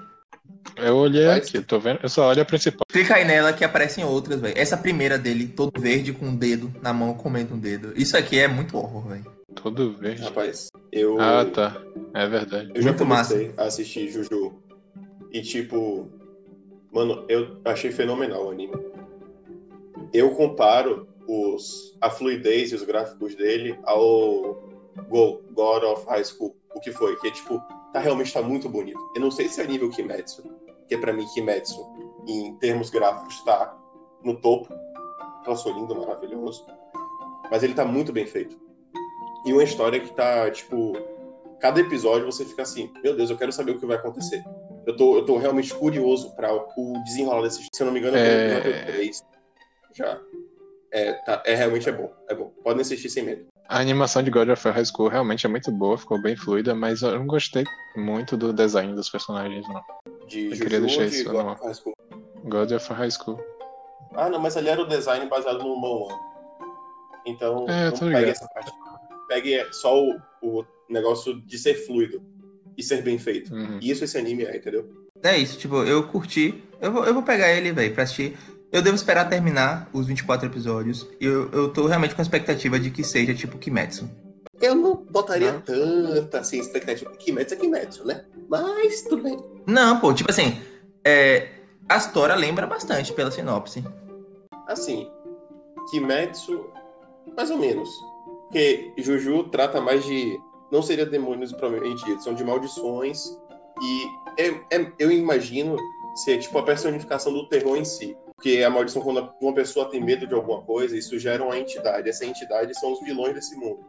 Eu 0.75 0.95
olhei 0.97 1.25
Mas- 1.27 1.47
aqui, 1.47 1.61
tô 1.61 1.79
vendo. 1.79 1.99
Eu 2.03 2.09
só 2.09 2.27
olho 2.29 2.41
a 2.41 2.45
principal. 2.45 2.81
Clica 2.89 3.15
aí 3.15 3.25
nela 3.25 3.51
que 3.53 3.63
aparecem 3.63 4.03
outras, 4.03 4.39
velho. 4.39 4.57
Essa 4.57 4.77
primeira 4.77 5.17
dele, 5.17 5.47
todo 5.47 5.79
verde 5.79 6.13
com 6.13 6.25
um 6.27 6.35
dedo 6.35 6.71
na 6.81 6.93
mão, 6.93 7.13
comendo 7.13 7.53
um 7.55 7.59
dedo. 7.59 7.93
Isso 7.95 8.15
aqui 8.17 8.39
é 8.39 8.47
muito 8.47 8.77
horror, 8.77 9.07
velho. 9.07 9.25
Todo 9.55 9.93
verde. 9.93 10.21
Rapaz, 10.23 10.67
eu. 10.91 11.19
Ah, 11.19 11.43
tá. 11.45 11.75
É 12.13 12.27
verdade. 12.27 12.69
Eu 12.75 12.81
já 12.81 12.89
Muito 12.89 12.99
comecei 12.99 13.53
a 13.57 13.63
assistir 13.63 14.09
Juju. 14.09 14.61
E 15.31 15.41
tipo. 15.41 16.09
Mano, 16.91 17.25
eu 17.27 17.57
achei 17.65 17.91
fenomenal 17.91 18.45
o 18.45 18.49
anime. 18.49 18.73
Eu 20.13 20.31
comparo 20.35 21.07
os, 21.27 21.97
a 22.01 22.09
fluidez 22.09 22.71
e 22.71 22.75
os 22.75 22.83
gráficos 22.83 23.35
dele 23.35 23.77
ao 23.83 24.63
Go, 25.09 25.41
God 25.51 25.83
of 25.83 26.05
High 26.07 26.23
School. 26.23 26.55
O 26.73 26.79
que 26.79 26.91
foi? 26.91 27.15
Que 27.17 27.31
tipo, 27.31 27.61
tá 27.91 27.99
realmente 27.99 28.33
tá 28.33 28.41
muito 28.41 28.69
bonito. 28.69 28.99
Eu 29.15 29.21
não 29.21 29.31
sei 29.31 29.49
se 29.49 29.61
é 29.61 29.67
nível 29.67 29.89
Kimetsu, 29.89 30.43
que 30.87 30.97
pra 30.97 31.13
mim 31.13 31.25
Kimetsu, 31.33 31.85
em 32.27 32.55
termos 32.55 32.89
gráficos, 32.89 33.43
tá 33.43 33.77
no 34.23 34.39
topo. 34.39 34.73
Troço 35.43 35.69
lindo, 35.71 35.95
maravilhoso. 35.95 36.65
Mas 37.49 37.63
ele 37.63 37.73
tá 37.73 37.85
muito 37.85 38.11
bem 38.11 38.25
feito. 38.25 38.57
E 39.45 39.53
uma 39.53 39.63
história 39.63 39.99
que 39.99 40.13
tá, 40.13 40.49
tipo, 40.51 40.93
cada 41.59 41.79
episódio 41.79 42.25
você 42.25 42.43
fica 42.43 42.63
assim, 42.63 42.91
meu 43.03 43.15
Deus, 43.15 43.29
eu 43.29 43.37
quero 43.37 43.51
saber 43.51 43.71
o 43.71 43.79
que 43.79 43.85
vai 43.85 43.97
acontecer. 43.97 44.43
Eu 44.87 44.95
tô, 44.95 45.17
eu 45.17 45.25
tô 45.25 45.37
realmente 45.37 45.73
curioso 45.73 46.33
para 46.33 46.49
o 46.55 47.03
desenrolar 47.03 47.41
desse. 47.41 47.67
Se 47.73 47.83
eu 47.83 47.85
não 47.87 47.93
me 47.93 47.99
engano, 47.99 48.15
É. 48.15 48.21
é 48.21 48.55
o 48.55 48.57
episódio 48.59 48.85
3. 48.93 49.23
Já. 49.93 50.21
É, 50.93 51.13
tá, 51.25 51.43
é 51.45 51.55
realmente 51.55 51.89
é 51.89 51.91
bom. 51.91 52.09
É 52.29 52.33
bom. 52.33 52.53
Podem 52.63 52.81
assistir 52.81 53.09
sem 53.09 53.23
medo. 53.23 53.45
A 53.67 53.79
animação 53.81 54.23
de 54.23 54.31
God 54.31 54.47
of 54.47 54.69
High 54.69 54.85
School 54.85 55.09
realmente 55.09 55.45
é 55.45 55.49
muito 55.49 55.69
boa, 55.73 55.97
ficou 55.97 56.21
bem 56.21 56.37
fluida, 56.37 56.73
mas 56.73 57.01
eu 57.01 57.19
não 57.19 57.27
gostei 57.27 57.65
muito 57.97 58.37
do 58.37 58.53
design 58.53 58.95
dos 58.95 59.09
personagens, 59.09 59.67
não. 59.67 59.81
De 60.25 60.45
Eu 60.45 60.49
Juju 60.51 60.63
queria 60.63 60.79
deixar 60.79 61.05
de 61.07 61.15
isso 61.15 61.29
God 61.29 61.45
of 61.47 61.61
High 61.61 61.73
School. 61.73 61.93
God 62.45 62.71
of 62.71 62.93
High 62.93 63.11
School. 63.11 63.39
Ah, 64.15 64.29
não, 64.29 64.39
mas 64.39 64.55
ali 64.55 64.69
era 64.69 64.81
o 64.81 64.87
design 64.87 65.25
baseado 65.27 65.59
no 65.59 65.75
Mão 65.75 66.07
Então, 67.25 67.65
É, 67.67 67.87
eu 67.87 67.91
não 67.91 67.97
tô 67.97 68.05
pegue 68.05 68.29
essa 68.31 68.47
parte. 68.47 68.71
Pegue 69.27 69.73
só 69.73 70.01
o, 70.01 70.17
o 70.41 70.65
negócio 70.89 71.41
de 71.45 71.57
ser 71.57 71.73
fluido 71.85 72.21
e 72.77 72.83
ser 72.83 73.01
bem 73.01 73.17
feito. 73.17 73.53
Uhum. 73.53 73.79
E 73.81 73.89
isso 73.89 74.03
esse 74.03 74.17
anime 74.17 74.43
é, 74.43 74.55
entendeu? 74.55 74.87
É 75.23 75.37
isso, 75.37 75.57
tipo, 75.57 75.83
eu 75.83 76.03
curti. 76.03 76.63
Eu 76.79 76.91
vou, 76.91 77.05
eu 77.05 77.13
vou 77.13 77.23
pegar 77.23 77.51
ele, 77.51 77.71
velho, 77.71 77.93
pra 77.93 78.03
assistir. 78.03 78.37
Eu 78.71 78.81
devo 78.81 78.95
esperar 78.95 79.29
terminar 79.29 79.89
os 79.93 80.07
24 80.07 80.47
episódios. 80.47 81.07
E 81.19 81.25
eu, 81.25 81.49
eu 81.51 81.69
tô 81.69 81.87
realmente 81.87 82.13
com 82.13 82.21
a 82.21 82.23
expectativa 82.23 82.79
de 82.79 82.91
que 82.91 83.03
seja 83.03 83.33
tipo 83.33 83.57
Kimetsu. 83.57 84.09
Eu 84.61 84.75
não 84.75 84.95
botaria 84.95 85.53
Não. 85.53 85.61
tanta 85.61 86.39
assim, 86.39 86.59
expectativa. 86.59 87.11
Kimetsu 87.11 87.53
é 87.53 87.57
Kimetsu, 87.57 88.05
né? 88.05 88.25
Mas 88.49 89.03
tudo 89.03 89.23
bem. 89.23 89.37
Não, 89.65 89.99
pô, 89.99 90.13
tipo 90.13 90.29
assim, 90.29 90.59
é, 91.03 91.49
a 91.87 91.97
história 91.97 92.35
lembra 92.35 92.67
bastante 92.67 93.13
pela 93.13 93.31
sinopse. 93.31 93.83
Assim, 94.67 95.09
Kimetsu, 95.89 96.65
mais 97.35 97.49
ou 97.49 97.57
menos. 97.57 97.89
Porque 98.47 98.91
Juju 98.97 99.45
trata 99.45 99.79
mais 99.79 100.03
de. 100.05 100.37
Não 100.71 100.81
seria 100.81 101.05
demônios 101.05 101.51
propriamente 101.53 102.03
dito, 102.05 102.23
são 102.23 102.33
de 102.33 102.43
maldições. 102.43 103.37
E 103.81 104.41
é- 104.41 104.77
é- 104.77 104.91
eu 104.99 105.11
imagino 105.11 105.75
ser 106.15 106.39
tipo 106.39 106.57
a 106.57 106.63
personificação 106.63 107.31
do 107.31 107.47
terror 107.47 107.77
em 107.77 107.85
si. 107.85 108.17
Porque 108.35 108.63
a 108.63 108.69
maldição, 108.69 109.01
quando 109.01 109.33
uma 109.41 109.53
pessoa 109.53 109.89
tem 109.89 110.03
medo 110.03 110.27
de 110.27 110.33
alguma 110.33 110.61
coisa, 110.61 110.95
isso 110.95 111.17
gera 111.17 111.43
uma 111.43 111.57
entidade. 111.57 112.09
Essa 112.09 112.25
entidade 112.25 112.77
são 112.79 112.93
os 112.93 112.99
vilões 113.01 113.33
desse 113.33 113.55
mundo. 113.55 113.83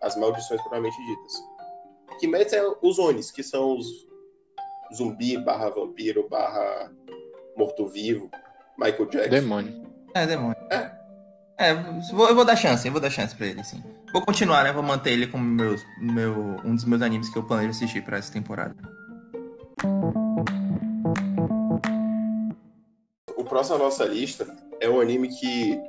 As 0.00 0.16
maldições 0.16 0.60
propriamente 0.62 0.96
ditas. 1.06 1.42
Kimetsu 2.18 2.54
é 2.56 2.74
os 2.82 2.98
Onis, 2.98 3.30
que 3.30 3.42
são 3.42 3.76
os 3.76 3.86
zumbi 4.94 5.36
barra 5.38 5.70
vampiro 5.70 6.28
barra 6.28 6.92
morto-vivo, 7.56 8.30
Michael 8.78 9.06
Jackson. 9.06 9.30
Demônio. 9.30 9.86
É, 10.14 10.26
demônio. 10.26 10.56
É. 10.70 10.93
É, 11.56 11.72
vou, 12.12 12.28
eu 12.28 12.34
vou 12.34 12.44
dar 12.44 12.56
chance, 12.56 12.86
eu 12.86 12.92
vou 12.92 13.00
dar 13.00 13.10
chance 13.10 13.34
pra 13.34 13.46
ele, 13.46 13.62
sim. 13.62 13.82
Vou 14.12 14.22
continuar, 14.22 14.64
né? 14.64 14.72
Vou 14.72 14.82
manter 14.82 15.12
ele 15.12 15.26
como 15.26 15.44
meus, 15.44 15.82
meu, 16.00 16.56
um 16.64 16.74
dos 16.74 16.84
meus 16.84 17.00
animes 17.00 17.28
que 17.28 17.38
eu 17.38 17.44
planejo 17.44 17.70
assistir 17.70 18.02
pra 18.02 18.18
essa 18.18 18.32
temporada. 18.32 18.74
O 23.36 23.44
próximo 23.44 23.76
à 23.76 23.78
nossa 23.78 24.04
lista 24.04 24.46
é 24.80 24.88
um 24.88 25.00
anime 25.00 25.28
que 25.28 25.80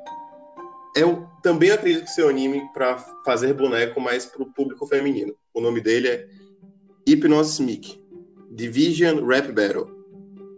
eu 0.96 1.28
também 1.42 1.72
acredito 1.72 2.06
que 2.06 2.12
seja 2.12 2.28
um 2.28 2.30
anime 2.30 2.62
para 2.74 2.98
fazer 3.26 3.54
boneco, 3.54 4.00
mas 4.00 4.26
para 4.26 4.44
o 4.44 4.54
público 4.54 4.86
feminino. 4.88 5.36
O 5.54 5.60
nome 5.60 5.82
dele 5.82 6.08
é 6.08 6.28
Hypnosis 7.08 7.60
Mic 7.60 8.00
Division 8.52 9.26
Rap 9.26 9.52
Battle 9.52 9.90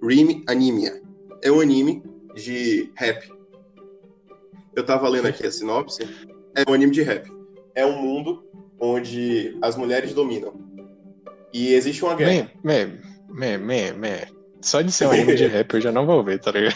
Rim 0.04 0.44
Anemia. 0.48 1.02
É 1.42 1.52
um 1.52 1.60
anime 1.60 2.04
de 2.36 2.92
rap. 2.96 3.37
Eu 4.78 4.86
tava 4.86 5.10
lendo 5.10 5.28
aqui 5.28 5.46
a 5.46 5.52
sinopse. 5.52 6.08
É 6.56 6.64
um 6.70 6.74
anime 6.76 6.92
de 6.92 7.02
rap. 7.02 7.28
É 7.74 7.84
um 7.84 8.00
mundo 8.00 8.44
onde 8.80 9.58
as 9.60 9.76
mulheres 9.76 10.14
dominam. 10.14 10.54
E 11.52 11.74
existe 11.74 12.04
uma 12.06 12.14
guerra. 12.16 12.48
Me, 12.64 12.86
me, 12.86 13.58
me, 13.58 13.58
me, 13.58 13.92
me. 13.94 14.38
Só 14.62 14.82
de 14.82 14.92
ser 14.92 15.08
um 15.08 15.12
anime 15.12 15.36
de 15.36 15.46
rap 15.48 15.74
eu 15.74 15.82
já 15.82 15.92
não 15.92 16.06
vou 16.06 16.24
ver, 16.24 16.40
tá 16.40 16.52
ligado? 16.52 16.76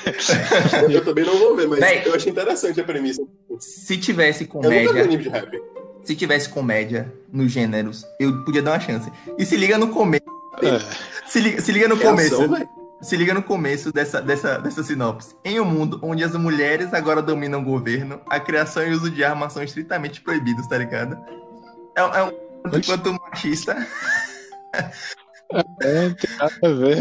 Eu, 0.84 0.90
eu 0.92 1.06
também 1.06 1.24
não 1.26 1.38
vou 1.38 1.56
ver, 1.56 1.68
mas 1.68 1.80
Véi. 1.80 2.02
eu 2.04 2.16
achei 2.16 2.32
interessante 2.32 2.82
a 2.82 2.84
premissa. 2.84 3.22
Se 3.60 3.96
tivesse 3.98 4.50
Eu 4.52 4.56
nunca 4.56 4.70
vi 4.70 4.86
comédia, 4.86 5.04
anime 5.04 5.24
de 5.24 5.30
rap. 5.30 5.62
se 6.04 6.16
tivesse 6.16 6.50
comédia 6.50 7.14
nos 7.32 7.52
gêneros, 7.52 8.04
eu 8.20 8.44
podia 8.44 8.64
dar 8.64 8.72
uma 8.72 8.80
chance. 8.80 9.12
E 9.38 9.46
se 9.46 9.56
liga 9.58 9.78
no 9.78 9.90
começo. 9.90 10.24
É, 10.64 10.80
Se 11.28 11.40
liga, 11.40 11.62
se 11.62 11.72
liga 11.72 11.88
no 11.88 11.96
É 11.96 12.00
começo. 12.00 12.36
ação. 12.36 12.68
Se 13.02 13.18
liga 13.18 13.34
no 13.34 13.42
começo 13.42 13.92
dessa, 13.92 14.22
dessa, 14.22 14.60
dessa 14.60 14.84
sinopse. 14.84 15.36
Em 15.44 15.60
um 15.60 15.66
mundo 15.66 16.00
onde 16.04 16.24
as 16.24 16.36
mulheres 16.36 16.94
agora 16.94 17.22
dominam 17.22 17.62
o 17.62 17.64
governo, 17.66 18.22
a 18.30 18.40
criação 18.40 18.84
e 18.84 18.92
o 18.92 18.94
uso 18.94 19.10
de 19.10 19.24
armas 19.24 19.54
são 19.54 19.64
estritamente 19.64 20.22
proibidos, 20.22 20.68
tá 20.68 20.78
ligado? 20.78 21.18
É, 21.96 22.04
um- 22.04 22.14
é 22.14 22.24
um 22.24 22.32
tanto 22.70 22.86
quanto 22.86 23.14
machista. 23.14 23.76
é, 24.74 26.10
tem 26.10 26.38
nada 26.38 26.54
a 26.64 26.70
ver. 26.70 26.98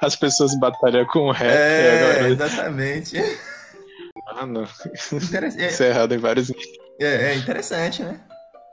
As 0.00 0.16
pessoas 0.16 0.54
batalham 0.58 1.06
com 1.06 1.30
rap 1.30 1.48
É, 1.50 2.12
agora. 2.14 2.28
exatamente. 2.30 3.38
Mano, 4.34 4.68
Interess- 5.12 5.56
isso 5.56 5.82
é 5.82 5.88
errado 5.88 6.12
em 6.14 6.18
vários 6.18 6.50
É, 7.00 7.32
é 7.32 7.34
interessante, 7.36 8.02
né? 8.02 8.20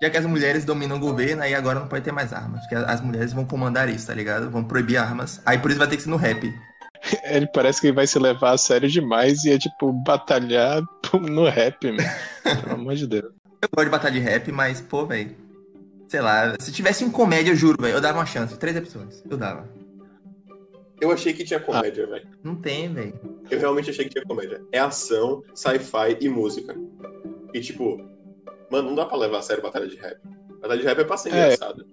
Já 0.01 0.09
que 0.09 0.17
as 0.17 0.25
mulheres 0.25 0.63
dominam 0.63 0.97
o 0.97 0.99
governo, 0.99 1.43
aí 1.43 1.53
agora 1.53 1.79
não 1.79 1.87
pode 1.87 2.05
ter 2.05 2.11
mais 2.11 2.31
armas. 2.31 2.61
Porque 2.61 2.75
as 2.75 3.01
mulheres 3.01 3.33
vão 3.33 3.45
comandar 3.45 3.89
isso, 3.89 4.07
tá 4.07 4.13
ligado? 4.13 4.49
Vão 4.49 4.63
proibir 4.63 4.97
armas. 4.97 5.41
Aí 5.45 5.57
por 5.57 5.69
isso 5.69 5.79
vai 5.79 5.87
ter 5.87 5.97
que 5.97 6.03
ser 6.03 6.09
no 6.09 6.15
rap. 6.15 6.53
Ele 7.25 7.47
parece 7.47 7.81
que 7.81 7.91
vai 7.91 8.07
se 8.07 8.17
levar 8.17 8.51
a 8.51 8.57
sério 8.57 8.89
demais 8.89 9.43
e 9.43 9.51
é 9.51 9.57
tipo 9.57 9.91
batalhar 9.91 10.81
no 11.13 11.49
rap, 11.49 11.91
mano. 11.91 12.09
Pelo 12.43 12.73
amor 12.73 12.95
de 12.95 13.07
Deus. 13.07 13.31
Eu 13.61 13.69
gosto 13.73 13.85
de 13.85 13.91
batalha 13.91 14.13
de 14.13 14.19
rap, 14.19 14.51
mas, 14.51 14.79
pô, 14.79 15.05
velho. 15.05 15.35
Sei 16.07 16.21
lá, 16.21 16.55
se 16.59 16.71
tivesse 16.71 17.03
em 17.03 17.11
comédia, 17.11 17.51
eu 17.51 17.55
juro, 17.55 17.79
velho, 17.79 17.95
eu 17.95 18.01
dava 18.01 18.17
uma 18.17 18.25
chance. 18.25 18.57
Três 18.57 18.75
episódios. 18.75 19.21
Eu 19.29 19.37
dava. 19.37 19.69
Eu 20.99 21.11
achei 21.11 21.33
que 21.33 21.43
tinha 21.43 21.59
comédia, 21.59 22.07
velho. 22.07 22.27
Não 22.43 22.55
tem, 22.55 22.91
velho. 22.91 23.19
Eu 23.49 23.59
realmente 23.59 23.89
achei 23.89 24.05
que 24.05 24.11
tinha 24.11 24.25
comédia. 24.25 24.61
É 24.71 24.79
ação, 24.79 25.43
sci-fi 25.53 26.17
e 26.19 26.27
música. 26.27 26.75
E 27.53 27.61
tipo, 27.61 28.01
mano, 28.69 28.89
não 28.89 28.95
dá 28.95 29.05
pra 29.05 29.17
levar 29.17 29.39
a 29.39 29.41
sério 29.41 29.63
batalha 29.63 29.87
de 29.87 29.95
rap. 29.97 30.17
Batalha 30.61 30.79
de 30.79 30.85
rap 30.87 30.99
é 30.99 31.03
pra 31.03 31.17
ser 31.17 31.29
É. 31.29 31.45
engraçado. 31.45 31.85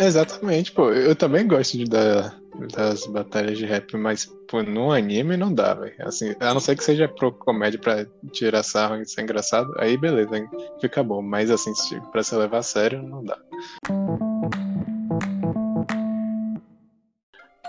Exatamente, 0.00 0.70
pô. 0.72 0.92
Eu 0.92 1.16
também 1.16 1.46
gosto 1.48 1.76
de 1.76 1.84
da, 1.84 2.32
das 2.72 3.04
batalhas 3.06 3.58
de 3.58 3.66
rap, 3.66 3.96
mas 3.96 4.26
pô, 4.48 4.62
no 4.62 4.92
anime 4.92 5.36
não 5.36 5.52
dá, 5.52 5.74
velho. 5.74 5.94
Assim, 6.00 6.36
a 6.38 6.54
não 6.54 6.60
ser 6.60 6.76
que 6.76 6.84
seja 6.84 7.08
pro 7.08 7.32
comédia 7.32 7.80
pra 7.80 8.06
tirar 8.32 8.62
sarro 8.62 9.00
e 9.00 9.06
ser 9.08 9.22
engraçado, 9.22 9.68
aí 9.78 9.96
beleza, 9.96 10.38
hein? 10.38 10.48
fica 10.80 11.02
bom. 11.02 11.20
Mas 11.20 11.50
assim, 11.50 11.72
pra 12.12 12.22
se 12.22 12.34
levar 12.36 12.58
a 12.58 12.62
sério, 12.62 13.02
não 13.02 13.24
dá. 13.24 13.36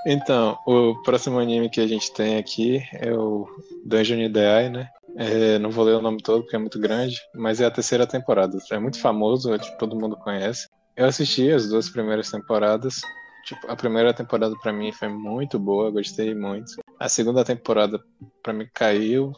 Então, 0.06 0.58
o 0.65 0.96
próximo 1.04 1.39
anime 1.39 1.70
que 1.70 1.82
a 1.82 1.88
gente 1.88 2.12
tem 2.13 2.38
aqui 2.38 2.82
é 2.94 3.12
o 3.12 3.48
Dungeon 3.86 4.20
Ideai, 4.20 4.70
né? 4.70 4.89
É, 5.21 5.60
não 5.60 5.69
vou 5.69 5.84
ler 5.84 5.95
o 5.95 6.01
nome 6.01 6.23
todo 6.23 6.43
porque 6.43 6.55
é 6.55 6.60
muito 6.60 6.79
grande, 6.79 7.19
mas 7.36 7.60
é 7.60 7.65
a 7.65 7.71
terceira 7.71 8.08
temporada. 8.08 8.58
É 8.71 8.79
muito 8.79 9.01
famoso, 9.01 9.55
tipo, 9.58 9.77
todo 9.77 9.99
mundo 9.99 10.15
conhece. 10.15 10.69
Eu 10.95 11.08
assisti 11.08 11.51
as 11.51 11.67
duas 11.67 11.89
primeiras 11.89 12.32
temporadas. 12.32 13.01
Tipo, 13.43 13.69
a 13.69 13.75
primeira 13.75 14.13
temporada 14.13 14.55
pra 14.63 14.71
mim 14.71 14.93
foi 14.93 15.10
muito 15.10 15.60
boa, 15.60 15.91
gostei 15.91 16.34
muito. 16.34 16.71
A 16.97 17.10
segunda 17.10 17.43
temporada 17.43 18.01
pra 18.41 18.53
mim 18.53 18.65
caiu. 18.73 19.34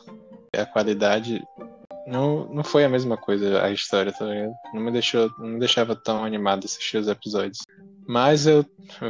A 0.56 0.68
qualidade 0.68 1.44
não, 2.06 2.46
não 2.54 2.64
foi 2.64 2.86
a 2.86 2.90
mesma 2.90 3.18
coisa, 3.18 3.64
a 3.64 3.72
história, 3.72 4.12
tá 4.12 4.24
ligado? 4.24 4.54
Não 4.76 4.82
me 4.82 4.92
deixou, 4.92 5.32
não 5.40 5.48
me 5.48 5.60
deixava 5.60 5.96
tão 5.96 6.24
animado 6.24 6.66
assistir 6.66 6.98
os 6.98 7.08
episódios. 7.08 7.58
Mas 8.08 8.46
eu 8.46 8.64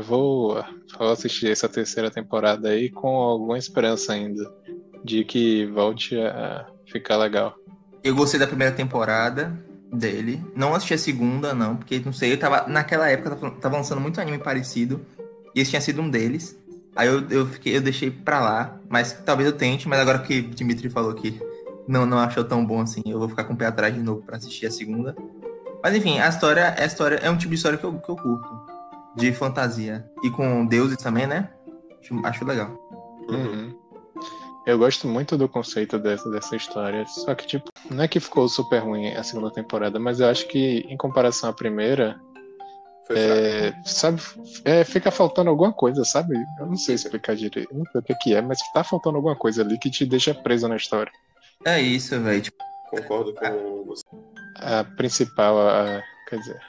vou, 0.03 0.63
vou 0.97 1.10
assistir 1.10 1.51
essa 1.51 1.67
terceira 1.67 2.10
temporada 2.10 2.69
aí 2.69 2.89
com 2.89 3.10
alguma 3.10 3.57
esperança 3.57 4.13
ainda 4.13 4.49
de 5.03 5.23
que 5.23 5.65
volte 5.67 6.19
a 6.19 6.65
ficar 6.85 7.17
legal. 7.17 7.55
Eu 8.03 8.15
gostei 8.15 8.39
da 8.39 8.47
primeira 8.47 8.73
temporada 8.73 9.57
dele. 9.91 10.43
Não 10.55 10.73
assisti 10.73 10.93
a 10.93 10.97
segunda, 10.97 11.53
não, 11.53 11.75
porque 11.75 11.99
não 12.03 12.13
sei, 12.13 12.33
eu 12.33 12.39
tava. 12.39 12.67
Naquela 12.67 13.09
época 13.09 13.35
tava 13.59 13.77
lançando 13.77 14.01
muito 14.01 14.19
anime 14.19 14.37
parecido. 14.37 15.05
E 15.55 15.59
esse 15.59 15.71
tinha 15.71 15.81
sido 15.81 16.01
um 16.01 16.09
deles. 16.09 16.57
Aí 16.95 17.07
eu, 17.07 17.27
eu 17.29 17.47
fiquei, 17.47 17.75
eu 17.77 17.81
deixei 17.81 18.11
pra 18.11 18.39
lá, 18.39 18.79
mas 18.89 19.13
talvez 19.25 19.47
eu 19.49 19.55
tente, 19.55 19.87
mas 19.87 19.99
agora 19.99 20.19
que 20.19 20.39
o 20.39 20.49
Dimitri 20.49 20.89
falou 20.89 21.13
que 21.13 21.39
não, 21.87 22.05
não 22.05 22.19
achou 22.19 22.43
tão 22.43 22.65
bom 22.65 22.81
assim, 22.81 23.01
eu 23.05 23.17
vou 23.17 23.29
ficar 23.29 23.45
com 23.45 23.53
o 23.53 23.57
pé 23.57 23.65
atrás 23.65 23.93
de 23.93 24.01
novo 24.01 24.21
pra 24.21 24.37
assistir 24.37 24.65
a 24.65 24.71
segunda. 24.71 25.15
Mas 25.83 25.95
enfim, 25.95 26.19
a 26.19 26.27
história, 26.27 26.75
a 26.77 26.85
história 26.85 27.15
é 27.15 27.29
um 27.29 27.37
tipo 27.37 27.49
de 27.49 27.55
história 27.55 27.77
que 27.77 27.83
eu, 27.83 27.93
que 27.93 28.09
eu 28.09 28.15
curto. 28.15 28.49
De 29.15 29.31
fantasia. 29.33 30.05
E 30.23 30.29
com 30.29 30.65
deuses 30.65 30.97
também, 30.97 31.27
né? 31.27 31.49
Acho, 31.99 32.25
acho 32.25 32.45
legal. 32.45 32.77
Uhum. 33.29 33.73
Eu 34.65 34.78
gosto 34.78 35.08
muito 35.08 35.38
do 35.38 35.50
conceito 35.50 35.97
dessa, 35.97 36.30
dessa 36.30 36.56
história. 36.56 37.06
Só 37.08 37.34
que, 37.34 37.47
tipo, 37.47 37.69
não 37.89 38.04
é 38.04 38.08
que 38.08 38.19
ficou 38.19 38.47
super 38.47 38.80
ruim 38.80 39.13
a 39.13 39.24
segunda 39.24 39.52
temporada, 39.52 40.00
mas 40.00 40.19
eu 40.19 40.28
acho 40.28 40.47
que, 40.47 40.86
em 40.88 40.95
comparação 40.95 41.50
à 41.50 41.54
primeira, 41.54 42.19
é, 43.10 43.74
sabe, 43.84 44.21
é, 44.63 44.84
fica 44.84 45.10
faltando 45.12 45.50
alguma 45.50 45.74
coisa, 45.74 46.06
sabe? 46.06 46.36
Eu 46.60 46.67
não 46.67 46.76
sei 46.76 46.95
explicar 46.95 47.36
direito, 47.36 47.74
não 47.74 47.86
sei 47.91 48.02
o 48.02 48.04
que, 48.04 48.15
que 48.15 48.36
é, 48.36 48.41
mas 48.41 48.60
tá 48.74 48.84
faltando 48.84 49.17
alguma 49.17 49.36
coisa 49.36 49.63
ali 49.63 49.78
que 49.78 49.89
te 49.89 50.06
deixa 50.06 50.34
preso 50.34 50.67
na 50.67 50.76
história. 50.76 51.12
É 51.65 51.80
isso, 51.82 52.19
velho. 52.19 52.41
Tipo... 52.41 52.58
Concordo 52.89 53.34
com 53.34 53.86
você. 53.86 54.04
A 54.58 54.84
principal, 54.84 55.58
a, 55.60 56.04
quer 56.28 56.39
dizer, 56.39 56.60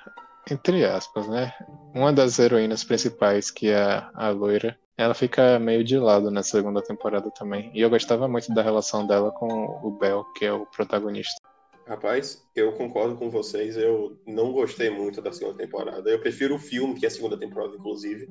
entre 0.51 0.85
aspas, 0.85 1.29
né? 1.29 1.53
Uma 1.95 2.13
das 2.13 2.39
heroínas 2.39 2.85
principais, 2.85 3.51
que 3.51 3.69
é 3.69 3.83
a, 3.83 4.11
a 4.15 4.29
loira, 4.31 4.79
ela 4.97 5.15
fica 5.15 5.59
meio 5.59 5.83
de 5.83 5.99
lado 5.99 6.31
na 6.31 6.43
segunda 6.43 6.83
temporada 6.83 7.31
também. 7.31 7.71
E 7.75 7.81
eu 7.81 7.91
gostava 7.91 8.29
muito 8.29 8.53
da 8.55 8.63
relação 8.63 9.07
dela 9.07 9.31
com 9.31 9.49
o 9.83 9.91
Bel, 9.91 10.25
que 10.37 10.45
é 10.45 10.53
o 10.53 10.67
protagonista. 10.67 11.41
Rapaz, 11.87 12.47
eu 12.55 12.73
concordo 12.73 13.17
com 13.17 13.29
vocês. 13.31 13.77
Eu 13.77 14.17
não 14.27 14.53
gostei 14.53 14.91
muito 14.91 15.21
da 15.21 15.33
segunda 15.33 15.59
temporada. 15.59 16.09
Eu 16.09 16.21
prefiro 16.21 16.55
o 16.55 16.59
filme 16.59 16.95
que 16.95 17.05
é 17.05 17.09
a 17.09 17.11
segunda 17.11 17.37
temporada, 17.37 17.75
inclusive. 17.75 18.29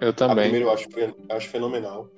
Eu 0.00 0.12
também. 0.12 0.46
A 0.46 0.48
primeira 0.48 0.66
eu 0.66 0.70
acho, 0.70 0.88
acho 1.30 1.48
fenomenal. 1.48 2.08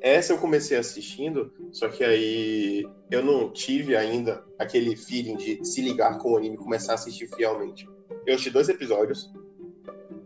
Essa 0.00 0.34
eu 0.34 0.38
comecei 0.38 0.76
assistindo, 0.76 1.50
só 1.72 1.88
que 1.88 2.04
aí 2.04 2.86
eu 3.10 3.24
não 3.24 3.50
tive 3.50 3.96
ainda 3.96 4.44
aquele 4.58 4.94
feeling 4.96 5.36
de 5.36 5.64
se 5.64 5.80
ligar 5.80 6.18
com 6.18 6.32
o 6.32 6.36
anime 6.36 6.56
e 6.56 6.58
começar 6.58 6.92
a 6.92 6.94
assistir 6.96 7.26
fielmente. 7.26 7.88
Eu 8.26 8.34
assisti 8.34 8.50
dois 8.50 8.68
episódios, 8.68 9.32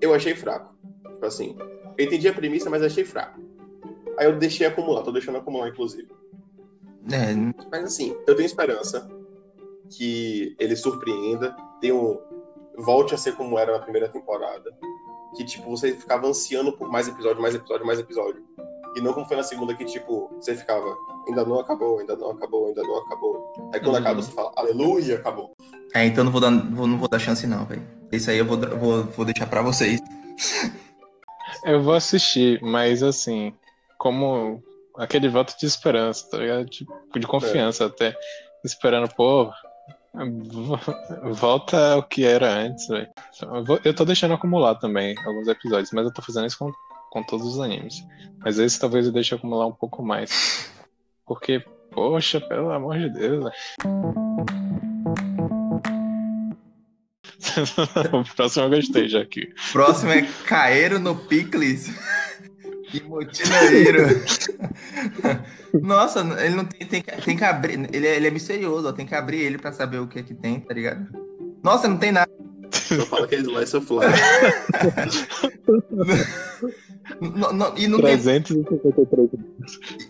eu 0.01 0.13
achei 0.13 0.35
fraco. 0.35 0.77
Tipo 1.05 1.27
assim, 1.27 1.57
eu 1.99 2.07
entendi 2.07 2.29
a 2.29 2.33
premissa, 2.33 2.71
mas 2.71 2.83
achei 2.83 3.05
fraco. 3.05 3.41
Aí 4.17 4.27
eu 4.27 4.39
deixei 4.39 4.67
acumular, 4.67 5.03
tô 5.03 5.11
deixando 5.11 5.39
acumular, 5.39 5.69
inclusive. 5.69 6.09
É. 7.11 7.35
Mas 7.71 7.85
assim, 7.85 8.17
eu 8.27 8.37
tenho 8.37 8.47
esperança 8.47 9.09
que 9.91 10.55
ele 10.59 10.77
surpreenda, 10.77 11.57
tenha 11.81 11.95
um... 11.95 12.19
volte 12.77 13.15
a 13.15 13.19
ser 13.19 13.35
como 13.35 13.59
era 13.59 13.73
na 13.73 13.81
primeira 13.81 14.09
temporada. 14.09 14.71
Que, 15.37 15.45
tipo, 15.45 15.69
você 15.69 15.93
ficava 15.93 16.27
ansiando 16.27 16.73
por 16.73 16.91
mais 16.91 17.09
episódio, 17.09 17.43
mais 17.43 17.55
episódio, 17.55 17.87
mais 17.87 17.99
episódio. 17.99 18.43
E 18.97 19.01
não 19.01 19.13
como 19.13 19.27
foi 19.27 19.37
na 19.37 19.43
segunda 19.43 19.75
que, 19.75 19.85
tipo, 19.85 20.31
você 20.41 20.57
ficava, 20.57 20.97
ainda 21.29 21.45
não 21.45 21.61
acabou, 21.61 21.99
ainda 21.99 22.17
não 22.17 22.31
acabou, 22.31 22.69
ainda 22.69 22.83
não 22.83 22.97
acabou. 22.99 23.53
Aí 23.73 23.81
quando 23.81 23.95
uhum. 23.95 24.01
acaba, 24.01 24.23
você 24.23 24.33
fala, 24.33 24.53
aleluia, 24.57 25.17
acabou. 25.17 25.53
É, 25.95 26.07
então 26.07 26.25
não 26.25 26.33
vou 26.33 26.41
dar, 26.41 26.51
não 26.51 26.99
vou 26.99 27.09
dar 27.09 27.19
chance 27.19 27.47
não, 27.47 27.65
velho. 27.65 27.83
Isso 28.11 28.31
aí 28.31 28.39
eu 28.39 28.45
vou, 28.45 28.57
vou, 28.57 29.05
vou 29.05 29.25
deixar 29.25 29.47
pra 29.47 29.63
vocês. 29.63 30.01
Eu 31.65 31.83
vou 31.83 31.95
assistir, 31.95 32.61
mas 32.63 33.03
assim, 33.03 33.53
como 33.97 34.63
aquele 34.97 35.29
voto 35.29 35.57
de 35.59 35.67
esperança, 35.67 36.29
tá 36.31 36.39
ligado? 36.39 36.65
De, 36.67 36.87
de 37.19 37.27
confiança 37.27 37.85
é. 37.85 37.87
até. 37.87 38.17
Esperando, 38.65 39.09
pô, 39.15 39.53
volta 41.33 41.95
ao 41.95 42.03
que 42.03 42.25
era 42.25 42.53
antes, 42.53 42.89
velho. 42.89 43.09
Eu 43.85 43.95
tô 43.95 44.05
deixando 44.05 44.35
acumular 44.35 44.75
também 44.75 45.15
alguns 45.25 45.47
episódios, 45.49 45.93
mas 45.93 46.05
eu 46.05 46.13
tô 46.13 46.23
fazendo 46.23 46.47
isso 46.47 46.59
com, 46.59 46.73
com 47.11 47.23
todos 47.23 47.47
os 47.47 47.61
animes. 47.61 48.05
Mas 48.39 48.59
esse 48.59 48.81
talvez 48.81 49.07
eu 49.07 49.13
deixe 49.13 49.35
acumular 49.35 49.67
um 49.67 49.73
pouco 49.73 50.03
mais. 50.03 50.73
Porque, 51.25 51.61
poxa, 51.93 52.41
pelo 52.41 52.73
amor 52.73 52.99
de 52.99 53.11
Deus, 53.11 53.45
velho. 53.45 54.88
o 58.13 58.35
próximo 58.35 58.65
eu 58.65 58.71
gostei 58.71 59.09
já 59.09 59.21
aqui. 59.21 59.53
Próximo 59.73 60.13
é 60.13 60.23
Caeiro 60.47 60.99
no 60.99 61.17
Picles. 61.17 61.91
Que 62.91 63.03
motineiro. 63.03 64.07
Nossa, 65.83 66.21
ele 66.43 66.55
não 66.55 66.65
tem, 66.65 66.87
tem, 66.87 67.03
tem 67.03 67.37
que 67.37 67.45
abrir. 67.45 67.87
Ele 67.93 68.07
é, 68.07 68.17
ele 68.17 68.27
é 68.27 68.31
misterioso, 68.31 68.89
ó, 68.89 68.93
tem 68.93 69.05
que 69.05 69.15
abrir 69.15 69.41
ele 69.41 69.59
pra 69.59 69.73
saber 69.73 69.99
o 69.99 70.07
que 70.07 70.21
é 70.21 70.23
que 70.23 70.35
tem, 70.35 70.59
tá 70.59 70.73
ligado? 70.73 71.07
Nossa, 71.63 71.87
não 71.87 71.99
tem 71.99 72.13
nada. 72.13 72.31
Eu 72.91 73.05
falo 73.05 73.29
que 73.29 73.35
é 73.35 73.41
Slice 73.41 73.77
of 73.77 73.87
Life. 73.93 74.23
não, 77.21 77.53
não, 77.53 77.77
e 77.77 77.87
não 77.87 78.01
353. 78.01 79.31
Tem, 79.31 79.41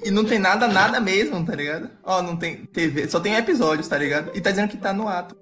e 0.04 0.10
não 0.12 0.24
tem 0.24 0.38
nada, 0.38 0.68
nada 0.68 1.00
mesmo, 1.00 1.44
tá 1.44 1.56
ligado? 1.56 1.90
Ó, 2.04 2.22
não 2.22 2.36
tem 2.36 2.64
TV, 2.66 3.08
só 3.08 3.18
tem 3.18 3.34
episódios, 3.34 3.88
tá 3.88 3.98
ligado? 3.98 4.30
E 4.36 4.40
tá 4.40 4.50
dizendo 4.50 4.68
que 4.68 4.76
tá 4.76 4.92
no 4.92 5.08
ato. 5.08 5.36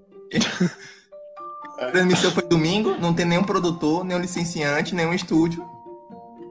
A 1.79 1.91
transmissão 1.91 2.31
foi 2.31 2.43
domingo, 2.45 2.97
não 2.99 3.13
tem 3.13 3.27
nenhum 3.27 3.43
produtor, 3.43 4.05
nenhum 4.05 4.21
licenciante, 4.21 4.95
nenhum 4.95 5.13
estúdio. 5.13 5.65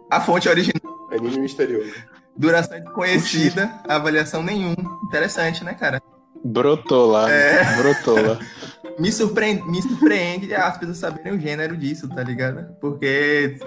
A 0.09 0.21
fonte 0.21 0.47
original. 0.47 0.81
Anime 1.11 1.39
misterioso. 1.39 1.93
Duração 2.37 2.79
desconhecida, 2.79 3.71
avaliação 3.87 4.43
nenhuma. 4.43 4.99
Interessante, 5.07 5.63
né, 5.63 5.73
cara? 5.73 6.01
Brotou 6.43 7.07
lá. 7.07 7.31
É. 7.31 7.75
Brotou 7.77 8.21
lá. 8.21 8.39
me, 8.99 9.11
surpreende, 9.11 9.63
me 9.63 9.81
surpreende 9.81 10.53
as 10.53 10.77
pessoas 10.77 10.97
saberem 10.97 11.33
o 11.33 11.39
gênero 11.39 11.75
disso, 11.75 12.07
tá 12.09 12.23
ligado? 12.23 12.75
Porque. 12.79 13.57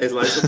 É 0.00 0.06
slice 0.06 0.40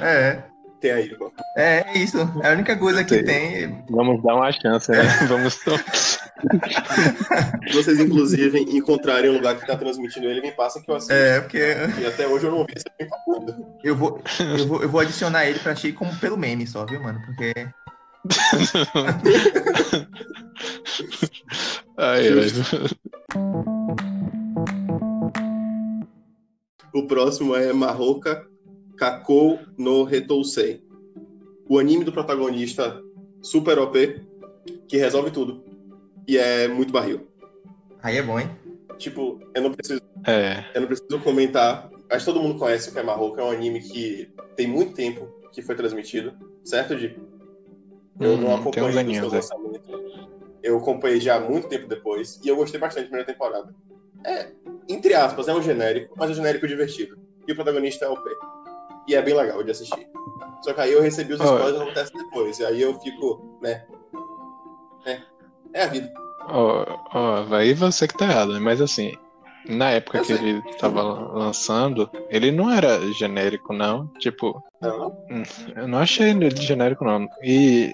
é 0.00 0.44
tem 0.82 0.90
aí, 0.90 1.16
pô. 1.16 1.32
É, 1.56 1.84
é 1.86 1.98
isso. 1.98 2.18
É 2.42 2.50
a 2.50 2.52
única 2.52 2.76
coisa 2.76 3.04
que 3.04 3.22
tem. 3.22 3.84
Vamos 3.88 4.20
dar 4.22 4.34
uma 4.34 4.50
chance, 4.50 4.90
né? 4.90 4.98
É. 4.98 5.24
Vamos. 5.26 5.54
Se 5.54 5.70
vocês, 7.72 8.00
inclusive, 8.00 8.58
encontrarem 8.76 9.30
um 9.30 9.34
lugar 9.34 9.56
que 9.56 9.64
tá 9.66 9.76
transmitindo 9.76 10.26
ele, 10.26 10.40
me 10.40 10.50
passa 10.50 10.82
que 10.82 10.90
eu 10.90 10.96
assisto. 10.96 11.14
É, 11.14 11.40
porque. 11.40 11.76
E 12.00 12.06
até 12.06 12.26
hoje 12.26 12.46
eu 12.46 12.50
não 12.50 12.66
vi 12.66 12.74
falando. 13.08 13.64
Eu 13.84 13.94
vou, 13.96 14.20
eu 14.40 14.66
vou, 14.66 14.82
eu 14.82 14.88
vou 14.88 15.00
adicionar 15.00 15.46
ele 15.46 15.60
pra 15.60 15.74
ti 15.74 15.92
como 15.92 16.16
pelo 16.16 16.36
meme 16.36 16.66
só, 16.66 16.84
viu, 16.84 17.00
mano? 17.00 17.22
Porque. 17.24 17.54
Ai, 21.96 22.28
o 26.92 27.06
próximo 27.06 27.56
é 27.56 27.72
Marroca 27.72 28.51
Kakou 29.02 29.58
no 29.76 30.04
Retousei. 30.04 30.80
O 31.68 31.80
anime 31.80 32.04
do 32.04 32.12
protagonista 32.12 33.02
super 33.40 33.76
OP, 33.80 34.22
que 34.86 34.96
resolve 34.96 35.32
tudo. 35.32 35.64
E 36.28 36.38
é 36.38 36.68
muito 36.68 36.92
barril. 36.92 37.26
Aí 38.00 38.18
é 38.18 38.22
bom, 38.22 38.38
hein? 38.38 38.48
Tipo, 38.98 39.40
eu 39.52 39.62
não 39.62 39.72
preciso. 39.72 40.00
É. 40.24 40.64
Eu 40.72 40.82
não 40.82 40.86
preciso 40.86 41.18
comentar. 41.18 41.90
Acho 42.08 42.26
que 42.26 42.32
todo 42.32 42.40
mundo 42.40 42.60
conhece 42.60 42.90
o 42.90 42.92
que 42.92 42.98
é 43.00 43.02
Marroco. 43.02 43.40
É 43.40 43.42
um 43.42 43.50
anime 43.50 43.80
que 43.80 44.32
tem 44.54 44.68
muito 44.68 44.94
tempo 44.94 45.26
que 45.50 45.62
foi 45.62 45.74
transmitido, 45.74 46.32
certo, 46.62 46.94
Di? 46.94 47.18
Eu 48.20 48.34
hum, 48.34 48.36
não 48.36 48.54
acompanhei 48.54 49.04
o 49.04 49.14
seu 49.14 49.28
lançamento. 49.28 49.82
Eu 50.62 50.78
acompanhei 50.78 51.20
já 51.20 51.40
muito 51.40 51.66
tempo 51.66 51.88
depois. 51.88 52.40
E 52.44 52.46
eu 52.46 52.54
gostei 52.54 52.78
bastante 52.78 53.06
da 53.06 53.08
primeira 53.08 53.32
temporada. 53.32 53.74
É, 54.24 54.52
entre 54.88 55.12
aspas, 55.12 55.48
é 55.48 55.54
um 55.54 55.60
genérico, 55.60 56.14
mas 56.16 56.30
é 56.30 56.32
um 56.34 56.36
genérico 56.36 56.68
divertido. 56.68 57.18
E 57.48 57.50
o 57.50 57.56
protagonista 57.56 58.04
é 58.04 58.08
o 58.08 58.16
P. 58.16 58.30
E 59.08 59.14
é 59.14 59.22
bem 59.22 59.34
legal 59.34 59.62
de 59.62 59.70
assistir. 59.70 60.08
Só 60.62 60.72
que 60.72 60.80
aí 60.80 60.92
eu 60.92 61.02
recebi 61.02 61.32
os 61.32 61.40
spoilers 61.40 61.78
oh. 61.78 61.82
acontece 61.82 62.12
depois. 62.12 62.58
E 62.58 62.64
aí 62.64 62.80
eu 62.80 62.98
fico, 63.00 63.58
né? 63.60 63.84
É, 65.04 65.20
é 65.74 65.82
a 65.84 65.86
vida. 65.86 66.12
Ó, 66.48 66.84
oh, 67.14 67.46
oh, 67.50 67.54
aí 67.54 67.74
você 67.74 68.06
que 68.06 68.16
tá 68.16 68.26
errado, 68.26 68.52
né? 68.52 68.60
Mas 68.60 68.80
assim, 68.80 69.12
na 69.68 69.90
época 69.90 70.18
eu 70.18 70.24
que 70.24 70.36
sei. 70.36 70.48
ele 70.48 70.62
tava 70.78 71.02
lançando, 71.02 72.10
ele 72.28 72.50
não 72.50 72.70
era 72.70 73.00
genérico, 73.12 73.72
não. 73.72 74.06
Tipo. 74.18 74.62
Não? 74.80 75.16
Eu 75.76 75.88
não 75.88 75.98
achei 75.98 76.30
ele 76.30 76.50
genérico, 76.50 77.04
não. 77.04 77.28
E 77.42 77.92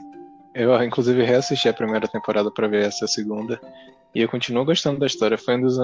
eu, 0.54 0.82
inclusive, 0.82 1.22
reassisti 1.22 1.68
a 1.68 1.74
primeira 1.74 2.08
temporada 2.08 2.50
para 2.50 2.68
ver 2.68 2.86
essa 2.86 3.06
segunda. 3.06 3.60
E 4.14 4.22
eu 4.22 4.28
continuo 4.28 4.64
gostando 4.64 4.98
da 4.98 5.06
história. 5.06 5.38
Foi 5.38 5.56
um 5.56 5.60
dos, 5.60 5.78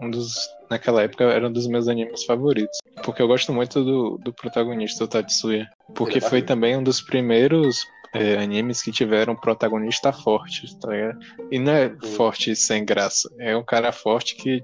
um 0.00 0.10
dos. 0.10 0.48
Naquela 0.70 1.02
época 1.02 1.24
era 1.24 1.48
um 1.48 1.52
dos 1.52 1.66
meus 1.66 1.88
animes 1.88 2.24
favoritos. 2.24 2.78
Porque 3.04 3.22
eu 3.22 3.28
gosto 3.28 3.52
muito 3.52 3.82
do, 3.84 4.18
do 4.18 4.32
protagonista, 4.32 5.04
o 5.04 5.08
Tatsuya. 5.08 5.68
Porque 5.94 6.18
é 6.18 6.20
foi 6.20 6.42
também 6.42 6.76
um 6.76 6.82
dos 6.82 7.00
primeiros 7.00 7.86
é, 8.14 8.36
animes 8.36 8.82
que 8.82 8.92
tiveram 8.92 9.36
protagonista 9.36 10.12
forte, 10.12 10.66
tá 10.80 10.90
ligado? 10.90 11.18
E 11.50 11.58
não 11.58 11.72
é 11.72 11.94
forte 12.16 12.54
sem 12.54 12.84
graça. 12.84 13.30
É 13.38 13.56
um 13.56 13.64
cara 13.64 13.92
forte 13.92 14.36
que 14.36 14.62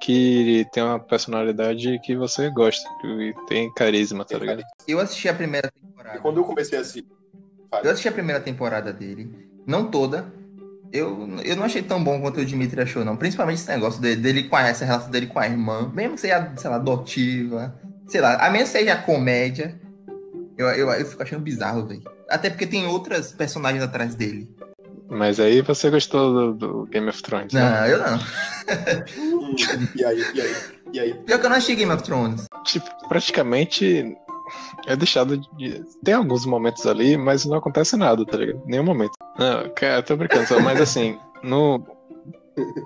que 0.00 0.64
tem 0.72 0.82
uma 0.82 1.00
personalidade 1.00 1.98
que 2.04 2.14
você 2.14 2.48
gosta, 2.50 2.88
que 3.00 3.34
tem 3.48 3.72
carisma, 3.74 4.24
tá 4.24 4.38
ligado? 4.38 4.62
Eu 4.86 5.00
assisti 5.00 5.28
a 5.28 5.34
primeira 5.34 5.70
temporada. 5.70 6.16
E 6.16 6.20
quando 6.20 6.38
eu 6.38 6.44
comecei 6.44 6.78
a 6.78 6.80
assistir. 6.80 7.04
Eu 7.82 7.90
assisti 7.90 8.08
a 8.08 8.12
primeira 8.12 8.40
temporada 8.40 8.92
dele. 8.92 9.28
Não 9.66 9.90
toda. 9.90 10.32
Eu, 10.92 11.28
eu 11.44 11.56
não 11.56 11.64
achei 11.64 11.82
tão 11.82 12.02
bom 12.02 12.20
quanto 12.20 12.40
o 12.40 12.44
Dimitri 12.44 12.80
achou, 12.80 13.04
não. 13.04 13.16
Principalmente 13.16 13.58
esse 13.58 13.68
negócio 13.68 14.00
dele, 14.00 14.20
dele 14.20 14.44
com 14.44 14.56
a, 14.56 14.62
essa 14.68 14.84
relação 14.84 15.10
dele 15.10 15.26
com 15.26 15.38
a 15.38 15.46
irmã. 15.46 15.90
Mesmo 15.94 16.14
que 16.14 16.20
seja, 16.22 16.52
sei 16.56 16.70
lá, 16.70 16.76
adotiva. 16.76 17.74
Sei 18.06 18.20
lá, 18.20 18.36
a 18.36 18.50
menos 18.50 18.70
seja 18.70 18.96
comédia. 18.96 19.78
Eu, 20.56 20.66
eu, 20.68 20.90
eu 20.90 21.06
fico 21.06 21.22
achando 21.22 21.42
bizarro, 21.42 21.86
velho. 21.86 22.02
Até 22.28 22.48
porque 22.50 22.66
tem 22.66 22.86
outras 22.86 23.32
personagens 23.32 23.82
atrás 23.82 24.14
dele. 24.14 24.48
Mas 25.10 25.40
aí 25.40 25.62
você 25.62 25.88
gostou 25.90 26.52
do, 26.52 26.54
do 26.54 26.86
Game 26.86 27.08
of 27.08 27.22
Thrones, 27.22 27.52
Não, 27.52 27.60
né? 27.62 27.92
eu 27.92 27.98
não. 27.98 28.18
E 29.96 30.04
aí, 30.04 30.24
e 30.34 30.40
aí, 30.40 30.54
e 30.92 31.00
aí? 31.00 31.14
Pior 31.14 31.38
que 31.40 31.46
eu 31.46 31.50
não 31.50 31.56
achei 31.56 31.74
Game 31.74 31.90
of 31.92 32.02
Thrones. 32.02 32.44
Tipo, 32.64 32.86
praticamente 33.08 34.14
é 34.86 34.96
deixado 34.96 35.38
de. 35.56 35.82
Tem 36.04 36.14
alguns 36.14 36.44
momentos 36.44 36.86
ali, 36.86 37.16
mas 37.16 37.44
não 37.44 37.56
acontece 37.56 37.96
nada, 37.96 38.24
tá 38.26 38.36
ligado? 38.36 38.62
Nenhum 38.66 38.84
momento. 38.84 39.12
Não, 39.38 39.68
cara, 39.70 40.02
tô 40.02 40.16
brincando, 40.16 40.46
só, 40.46 40.60
mas 40.60 40.80
assim, 40.80 41.18
no. 41.42 41.86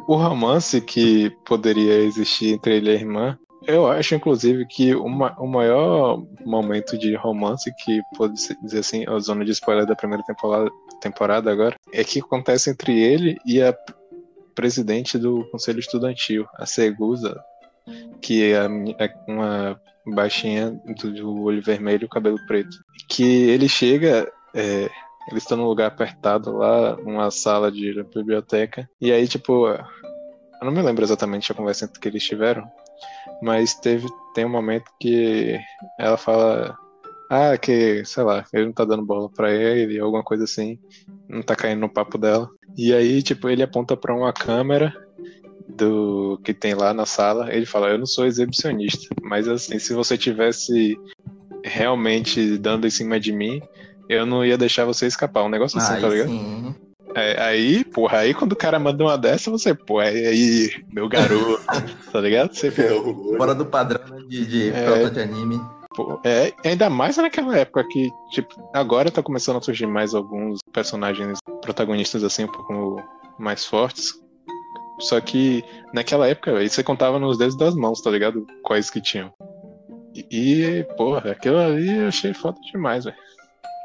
O 0.06 0.16
romance 0.16 0.82
que 0.82 1.30
poderia 1.46 2.00
existir 2.00 2.52
entre 2.52 2.76
ele 2.76 2.90
e 2.90 2.92
a 2.92 2.94
irmã, 2.94 3.38
eu 3.66 3.86
acho, 3.86 4.14
inclusive, 4.14 4.66
que 4.66 4.94
o, 4.94 5.06
o 5.06 5.46
maior 5.46 6.22
momento 6.44 6.98
de 6.98 7.14
romance 7.14 7.72
que 7.82 8.00
pode 8.16 8.34
dizer 8.62 8.80
assim, 8.80 9.04
a 9.08 9.18
zona 9.18 9.44
de 9.44 9.52
spoiler 9.52 9.86
da 9.86 9.96
primeira 9.96 10.22
temporada, 10.24 10.70
temporada 11.00 11.50
agora, 11.50 11.76
é 11.92 12.02
que 12.04 12.20
acontece 12.20 12.70
entre 12.70 13.00
ele 13.00 13.38
e 13.46 13.62
a 13.62 13.74
presidente 14.54 15.16
do 15.16 15.48
conselho 15.50 15.78
estudantil, 15.78 16.46
a 16.56 16.66
Segusa, 16.66 17.40
que 18.20 18.52
é 18.52 18.66
é 18.98 19.14
uma 19.26 19.80
baixinha 20.06 20.78
do, 21.00 21.12
do 21.12 21.42
olho 21.42 21.62
vermelho 21.62 22.08
cabelo 22.08 22.38
preto. 22.46 22.76
Que 23.08 23.48
ele 23.50 23.68
chega, 23.68 24.30
é, 24.54 24.90
eles 25.30 25.42
estão 25.42 25.56
num 25.56 25.66
lugar 25.66 25.86
apertado 25.86 26.56
lá, 26.56 26.96
numa 26.96 27.30
sala 27.30 27.70
de 27.70 28.02
biblioteca, 28.14 28.88
e 29.00 29.12
aí, 29.12 29.26
tipo, 29.28 29.68
eu 29.68 30.64
não 30.64 30.72
me 30.72 30.82
lembro 30.82 31.04
exatamente 31.04 31.50
a 31.50 31.54
conversa 31.54 31.88
que 31.88 32.08
eles 32.08 32.24
tiveram, 32.24 32.64
mas 33.42 33.74
teve 33.74 34.08
tem 34.34 34.44
um 34.44 34.48
momento 34.48 34.90
que 35.00 35.58
ela 35.98 36.16
fala 36.16 36.76
ah 37.28 37.56
que 37.58 38.04
sei 38.04 38.22
lá 38.22 38.44
ele 38.52 38.66
não 38.66 38.72
tá 38.72 38.84
dando 38.84 39.04
bola 39.04 39.28
pra 39.28 39.52
ele 39.52 39.98
alguma 39.98 40.22
coisa 40.22 40.44
assim 40.44 40.78
não 41.28 41.42
tá 41.42 41.56
caindo 41.56 41.80
no 41.80 41.88
papo 41.92 42.16
dela. 42.16 42.48
E 42.76 42.94
aí 42.94 43.22
tipo 43.22 43.48
ele 43.48 43.62
aponta 43.62 43.96
pra 43.96 44.14
uma 44.14 44.32
câmera 44.32 44.94
do 45.68 46.40
que 46.44 46.54
tem 46.54 46.74
lá 46.74 46.94
na 46.94 47.06
sala 47.06 47.52
ele 47.52 47.66
fala 47.66 47.88
eu 47.88 47.98
não 47.98 48.06
sou 48.06 48.26
exibicionista 48.26 49.14
mas 49.22 49.48
assim 49.48 49.78
se 49.78 49.94
você 49.94 50.16
tivesse 50.16 50.98
realmente 51.64 52.58
dando 52.58 52.86
em 52.86 52.90
cima 52.90 53.18
de 53.18 53.32
mim 53.32 53.60
eu 54.08 54.26
não 54.26 54.44
ia 54.44 54.58
deixar 54.58 54.84
você 54.84 55.06
escapar 55.06 55.42
um 55.44 55.48
negócio 55.48 55.78
assim 55.78 56.00
tá 56.00 56.08
ligado 56.08 56.28
sim. 56.28 56.74
é, 57.14 57.42
aí, 57.42 57.84
porra, 57.84 58.18
aí 58.18 58.32
quando 58.34 58.52
o 58.52 58.56
cara 58.56 58.78
manda 58.78 59.04
uma 59.04 59.18
dessa, 59.18 59.50
você, 59.50 59.74
pô, 59.74 59.98
aí, 59.98 60.26
aí 60.26 60.84
meu 60.92 61.08
garoto, 61.08 61.60
tá 62.10 62.20
ligado? 62.20 62.54
Você 62.54 62.70
fica, 62.70 62.88
É. 62.94 63.36
Fora 63.36 63.54
do 63.54 63.66
padrão 63.66 64.00
né, 64.08 64.24
de, 64.28 64.46
de 64.46 64.70
É. 64.70 64.84
prota 64.84 65.10
de 65.10 65.20
anime. 65.20 65.60
pô, 65.94 66.18
é, 66.24 66.52
ainda 66.64 66.88
mais 66.88 67.16
naquela 67.18 67.56
época 67.58 67.84
que, 67.88 68.08
tipo, 68.30 68.54
agora 68.72 69.10
tá 69.10 69.22
começando 69.22 69.56
a 69.58 69.60
surgir 69.60 69.86
mais 69.86 70.14
alguns 70.14 70.60
personagens 70.72 71.38
protagonistas, 71.60 72.24
assim, 72.24 72.44
um 72.44 72.48
pouco 72.52 73.02
mais 73.38 73.64
fortes. 73.64 74.14
Só 75.00 75.20
que 75.20 75.62
naquela 75.92 76.28
época, 76.28 76.56
aí 76.56 76.68
você 76.68 76.82
contava 76.82 77.18
nos 77.18 77.36
dedos 77.36 77.56
das 77.56 77.74
mãos, 77.74 78.00
tá 78.00 78.10
ligado? 78.10 78.46
Quais 78.62 78.88
que 78.88 79.00
tinham. 79.02 79.32
E, 80.14 80.26
e, 80.30 80.84
porra, 80.96 81.32
aquilo 81.32 81.58
ali 81.58 81.94
eu 81.98 82.08
achei 82.08 82.32
foda 82.32 82.58
demais, 82.70 83.04
velho. 83.04 83.16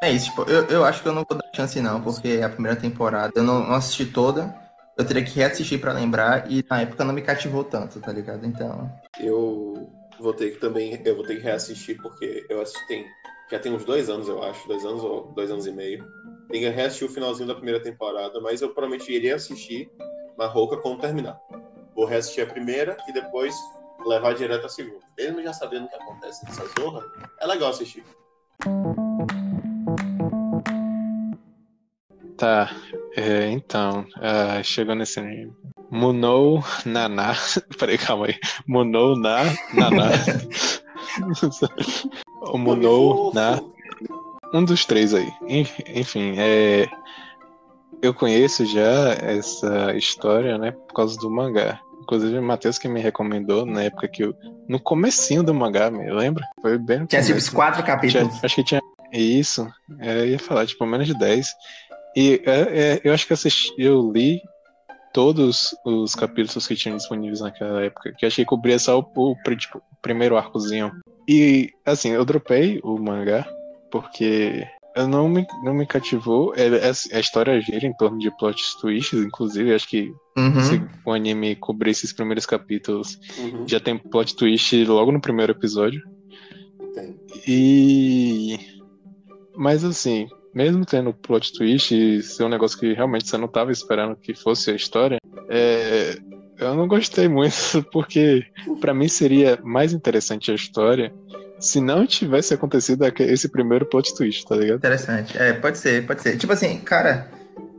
É 0.01 0.11
isso, 0.11 0.25
tipo, 0.25 0.43
eu, 0.43 0.63
eu 0.65 0.85
acho 0.85 1.01
que 1.01 1.07
eu 1.07 1.13
não 1.13 1.25
vou 1.27 1.37
dar 1.37 1.49
chance 1.55 1.81
não, 1.81 2.01
porque 2.01 2.39
a 2.43 2.49
primeira 2.49 2.79
temporada 2.79 3.33
eu 3.35 3.43
não, 3.43 3.65
não 3.65 3.75
assisti 3.75 4.05
toda. 4.05 4.53
Eu 4.95 5.05
teria 5.05 5.23
que 5.23 5.35
reassistir 5.35 5.79
pra 5.79 5.93
lembrar 5.93 6.51
e 6.51 6.63
na 6.69 6.81
época 6.81 7.03
não 7.03 7.13
me 7.13 7.21
cativou 7.21 7.63
tanto, 7.63 7.99
tá 7.99 8.11
ligado? 8.11 8.45
Então. 8.45 8.91
Eu 9.19 9.91
vou 10.19 10.33
ter 10.33 10.51
que 10.51 10.59
também, 10.59 10.99
eu 11.03 11.15
vou 11.15 11.25
ter 11.25 11.35
que 11.37 11.43
reassistir 11.43 11.99
porque 12.01 12.45
eu 12.49 12.61
assisti, 12.61 12.87
tem, 12.87 13.05
já 13.49 13.59
tem 13.59 13.71
uns 13.71 13.85
dois 13.85 14.09
anos, 14.09 14.27
eu 14.27 14.43
acho, 14.43 14.67
dois 14.67 14.85
anos 14.85 15.03
ou 15.03 15.31
dois 15.33 15.49
anos 15.49 15.65
e 15.65 15.71
meio. 15.71 16.05
Tem 16.49 16.61
que 16.61 16.69
reassistir 16.69 17.07
o 17.07 17.11
finalzinho 17.11 17.47
da 17.47 17.55
primeira 17.55 17.81
temporada, 17.81 18.39
mas 18.39 18.61
eu 18.61 18.69
provavelmente 18.69 19.11
iria 19.11 19.35
assistir 19.35 19.89
Marroca 20.37 20.77
quando 20.77 21.01
terminar. 21.01 21.39
Vou 21.95 22.05
reassistir 22.05 22.43
a 22.43 22.47
primeira 22.47 22.95
e 23.07 23.13
depois 23.13 23.55
levar 24.05 24.35
direto 24.35 24.65
a 24.65 24.69
segunda. 24.69 25.05
Mesmo 25.17 25.41
já 25.41 25.53
sabendo 25.53 25.85
o 25.85 25.89
que 25.89 25.95
acontece 25.95 26.45
nessa 26.45 26.65
zorra, 26.79 27.03
é 27.39 27.47
legal 27.47 27.71
assistir. 27.71 28.03
Tá, 32.37 32.69
é, 33.15 33.49
então, 33.49 34.05
ah, 34.21 34.61
chegou 34.63 34.93
nesse 34.95 35.19
nível. 35.21 35.55
Munou 35.89 36.63
Naná. 36.85 37.33
Peraí, 37.79 37.97
calma 37.97 38.27
aí. 38.27 38.35
Munou 38.67 39.17
na 39.17 39.43
Naná. 39.73 40.09
o 42.41 42.57
Munou 42.57 43.33
na. 43.33 43.59
Um 44.53 44.63
dos 44.63 44.85
três 44.85 45.13
aí. 45.13 45.29
En- 45.47 45.65
Enfim, 45.95 46.35
é. 46.37 46.87
Eu 48.01 48.13
conheço 48.13 48.63
já 48.65 49.13
essa 49.19 49.93
história, 49.95 50.57
né, 50.59 50.71
por 50.71 50.93
causa 50.93 51.17
do 51.17 51.31
mangá. 51.31 51.79
Inclusive, 52.03 52.37
o 52.37 52.43
Matheus 52.43 52.77
que 52.77 52.87
me 52.87 53.01
recomendou 53.01 53.65
na 53.65 53.83
época 53.83 54.07
que 54.07 54.23
eu. 54.23 54.33
No 54.69 54.79
comecinho 54.79 55.41
do 55.41 55.53
mangá, 55.53 55.89
me 55.89 56.09
lembra? 56.11 56.45
Foi 56.61 56.77
bem 56.77 57.05
Tinha 57.07 57.23
tipo 57.23 57.39
quatro 57.51 57.81
Tinha- 57.83 57.95
capítulos. 57.95 58.43
acho 58.43 58.55
que 58.55 58.63
tinha 58.63 58.81
isso. 59.11 59.67
é, 59.99 60.19
Eu 60.19 60.25
ia 60.27 60.39
falar, 60.39 60.65
tipo, 60.67 60.85
menos 60.85 61.07
de 61.07 61.17
10. 61.17 61.47
E 62.15 62.41
é, 62.45 62.51
é, 62.95 63.01
eu 63.03 63.13
acho 63.13 63.27
que 63.27 63.33
assisti, 63.33 63.71
eu 63.77 64.11
li 64.11 64.41
todos 65.13 65.75
os 65.85 66.13
capítulos 66.15 66.67
que 66.67 66.75
tinham 66.75 66.97
disponíveis 66.97 67.41
naquela 67.41 67.83
época. 67.83 68.13
Que 68.17 68.25
achei 68.25 68.43
que 68.45 68.49
cobria 68.49 68.77
só 68.79 68.99
o, 68.99 69.05
o 69.15 69.55
tipo, 69.55 69.77
o 69.79 69.81
primeiro 70.01 70.37
arcozinho. 70.37 70.91
E, 71.27 71.71
assim, 71.85 72.09
eu 72.11 72.23
dropei 72.23 72.79
o 72.83 72.97
mangá 72.97 73.45
porque 73.91 74.65
eu 74.95 75.07
não 75.07 75.27
me, 75.29 75.45
não 75.63 75.73
me 75.73 75.85
cativou. 75.85 76.53
É, 76.55 76.67
é- 76.67 77.15
a 77.17 77.19
história 77.19 77.59
gira 77.61 77.85
em 77.85 77.93
torno 77.93 78.17
de 78.19 78.29
plot 78.37 78.61
twists, 78.81 79.19
inclusive. 79.19 79.69
eu 79.71 79.75
Acho 79.75 79.87
que 79.87 80.11
Uhum. 80.37 80.61
se 80.61 80.79
o 81.03 81.11
anime 81.11 81.55
cobrir 81.55 81.89
esses 81.91 82.13
primeiros 82.13 82.45
capítulos, 82.45 83.17
Uhum, 83.39 83.67
já 83.67 83.79
tem 83.79 83.97
plot 83.97 84.35
twist 84.35 84.85
logo 84.85 85.11
no 85.11 85.19
primeiro 85.19 85.51
episódio. 85.51 85.99
tem. 86.93 87.15
E. 87.47 88.59
Mas 89.55 89.83
assim, 89.83 90.27
mesmo 90.57 90.83
tendo 90.83 91.13
plot 91.13 91.53
twist 91.53 91.93
e 91.93 92.23
ser 92.23 92.43
um 92.43 92.49
negócio 92.49 92.79
que 92.79 92.91
realmente 92.93 93.29
você 93.29 93.37
não 93.37 93.47
tava 93.47 93.71
esperando 93.71 94.15
que 94.15 94.33
fosse 94.33 94.71
a 94.71 94.75
história, 94.75 95.19
é, 95.47 96.17
eu 96.59 96.73
não 96.73 96.87
gostei 96.87 97.27
muito, 97.27 97.55
porque 97.93 98.43
pra 98.81 98.91
mim 98.91 99.07
seria 99.07 99.59
mais 99.63 99.93
interessante 99.93 100.49
a 100.49 100.55
história 100.55 101.13
se 101.59 101.79
não 101.79 102.05
tivesse 102.07 102.53
acontecido 102.55 103.03
esse 103.19 103.47
primeiro 103.49 103.85
plot 103.85 104.15
twist, 104.15 104.45
tá 104.47 104.55
ligado? 104.55 104.77
Interessante. 104.77 105.37
É, 105.37 105.53
pode 105.53 105.77
ser, 105.77 106.05
pode 106.07 106.21
ser. 106.23 106.37
Tipo 106.37 106.53
assim, 106.53 106.79
cara, 106.79 107.29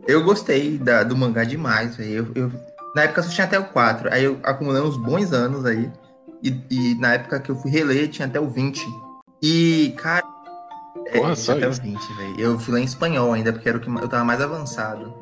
eu 0.06 0.22
gostei 0.22 0.78
da- 0.78 1.02
do 1.02 1.16
mangá 1.16 1.42
demais, 1.44 1.96
velho. 1.96 2.30
Eu, 2.34 2.42
eu- 2.44 2.52
na 2.94 3.02
época 3.02 3.22
só 3.22 3.30
tinha 3.30 3.44
até 3.44 3.58
o 3.58 3.64
4. 3.64 4.12
Aí 4.12 4.24
eu 4.24 4.38
acumulei 4.44 4.82
uns 4.82 4.96
bons 4.96 5.32
anos 5.32 5.64
aí. 5.64 5.90
E, 6.42 6.54
e 6.70 6.94
na 7.00 7.14
época 7.14 7.38
que 7.40 7.50
eu 7.50 7.56
fui 7.56 7.70
reler, 7.70 8.08
tinha 8.08 8.26
até 8.26 8.40
o 8.40 8.48
20. 8.48 8.84
E, 9.42 9.94
cara. 9.96 10.24
Porra, 10.98 11.34
tinha 11.34 11.36
só 11.36 11.52
até 11.52 11.68
isso. 11.68 11.80
o 11.80 11.82
20, 11.84 12.12
velho. 12.16 12.40
Eu 12.40 12.58
fui 12.58 12.74
lá 12.74 12.80
em 12.80 12.84
espanhol 12.84 13.32
ainda, 13.32 13.52
porque 13.52 13.68
era 13.68 13.78
o 13.78 13.80
que 13.80 13.88
eu 13.88 14.08
tava 14.08 14.24
mais 14.24 14.40
avançado. 14.40 15.14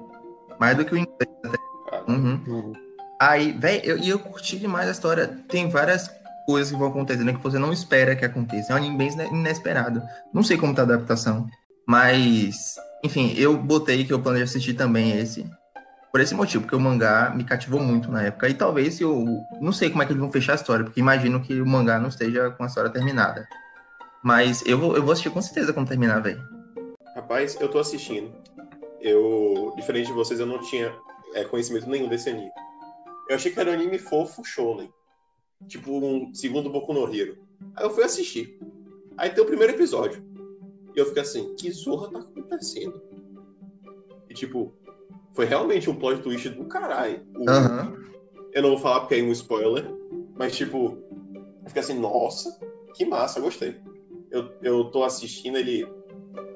Mais 0.59 0.77
do 0.77 0.85
que 0.85 0.95
o 0.95 0.97
inglês. 0.97 1.17
Cara, 1.43 2.05
Uhum. 2.09 2.73
Aí, 3.21 3.53
velho, 3.53 3.81
eu, 3.85 3.99
e 3.99 4.09
eu 4.09 4.19
curti 4.19 4.59
demais 4.59 4.89
a 4.89 4.93
história. 4.93 5.39
Tem 5.49 5.69
várias 5.69 6.11
coisas 6.47 6.71
que 6.73 6.79
vão 6.79 6.89
acontecendo 6.89 7.33
que 7.35 7.43
você 7.43 7.59
não 7.59 7.73
espera 7.73 8.15
que 8.15 8.25
aconteça. 8.25 8.73
É 8.73 8.75
um 8.75 8.79
anime 8.79 8.97
bem 8.99 9.13
ine- 9.13 9.29
inesperado. 9.29 10.03
Não 10.33 10.43
sei 10.43 10.57
como 10.57 10.75
tá 10.75 10.83
a 10.83 10.85
adaptação. 10.85 11.47
Mas, 11.87 12.77
enfim, 13.05 13.33
eu 13.37 13.57
botei 13.57 14.05
que 14.05 14.13
eu 14.13 14.21
planejo 14.21 14.45
assistir 14.45 14.75
também 14.75 15.19
esse. 15.19 15.49
Por 16.13 16.21
esse 16.21 16.35
motivo, 16.35 16.63
porque 16.65 16.77
o 16.77 16.81
mangá 16.81 17.31
me 17.35 17.45
cativou 17.45 17.81
muito 17.81 18.11
na 18.11 18.23
época. 18.23 18.49
E 18.49 18.55
talvez 18.55 19.01
eu. 19.01 19.25
Não 19.61 19.73
sei 19.73 19.91
como 19.91 20.03
é 20.03 20.07
que 20.07 20.13
eles 20.13 20.21
vão 20.21 20.33
fechar 20.33 20.53
a 20.53 20.57
história, 20.57 20.85
porque 20.85 21.01
imagino 21.01 21.41
que 21.41 21.61
o 21.61 21.67
mangá 21.67 21.99
não 21.99 22.09
esteja 22.09 22.51
com 22.51 22.65
a 22.65 22.67
história 22.67 22.91
terminada. 22.91 23.47
Mas 24.27 24.67
eu 24.67 24.77
vou, 24.77 24.97
eu 24.97 25.03
vou 25.05 25.13
assistir 25.13 25.31
com 25.31 25.41
certeza 25.41 25.73
quando 25.73 25.87
terminar, 25.87 26.19
velho. 26.19 26.43
Rapaz, 27.15 27.57
eu 27.61 27.71
tô 27.71 27.79
assistindo. 27.79 28.35
Eu, 29.01 29.73
diferente 29.77 30.09
de 30.09 30.13
vocês, 30.13 30.41
eu 30.41 30.47
não 30.47 30.59
tinha 30.63 30.93
é, 31.33 31.45
conhecimento 31.45 31.89
nenhum 31.89 32.09
desse 32.09 32.29
anime. 32.31 32.51
Eu 33.29 33.37
achei 33.37 33.53
que 33.53 33.61
era 33.61 33.71
um 33.71 33.75
anime 33.75 34.01
fofo 34.01 34.45
shonen. 34.45 34.93
Tipo 35.69 35.93
um 36.05 36.35
segundo 36.35 36.69
Boku 36.69 36.93
no 36.93 37.07
Hero. 37.07 37.39
Aí 37.77 37.85
eu 37.85 37.91
fui 37.91 38.03
assistir. 38.03 38.59
Aí 39.17 39.31
tem 39.31 39.45
o 39.45 39.47
primeiro 39.47 39.75
episódio. 39.75 40.21
E 40.97 40.99
eu 40.99 41.07
fiquei 41.07 41.23
assim, 41.23 41.55
que 41.55 41.71
zorra 41.71 42.11
tá 42.11 42.19
acontecendo? 42.19 43.01
E 44.29 44.35
tipo, 44.35 44.75
foi 45.37 45.45
realmente 45.45 45.89
um 45.89 45.95
plot 45.95 46.21
twist 46.21 46.49
do 46.49 46.65
caralho. 46.65 47.25
O- 47.37 47.49
Aham. 47.49 47.95
Eu 48.53 48.63
não 48.63 48.71
vou 48.71 48.79
falar 48.79 49.03
porque 49.03 49.15
é 49.15 49.23
um 49.23 49.31
spoiler. 49.31 49.89
Mas, 50.37 50.57
tipo, 50.57 50.99
eu 51.63 51.69
fiquei 51.69 51.81
assim, 51.81 51.97
nossa, 51.97 52.59
que 52.95 53.05
massa, 53.07 53.39
gostei. 53.41 53.81
Eu, 54.31 54.51
eu 54.63 54.85
tô 54.91 55.05
assistindo 55.05 55.57
ele. 55.57 55.87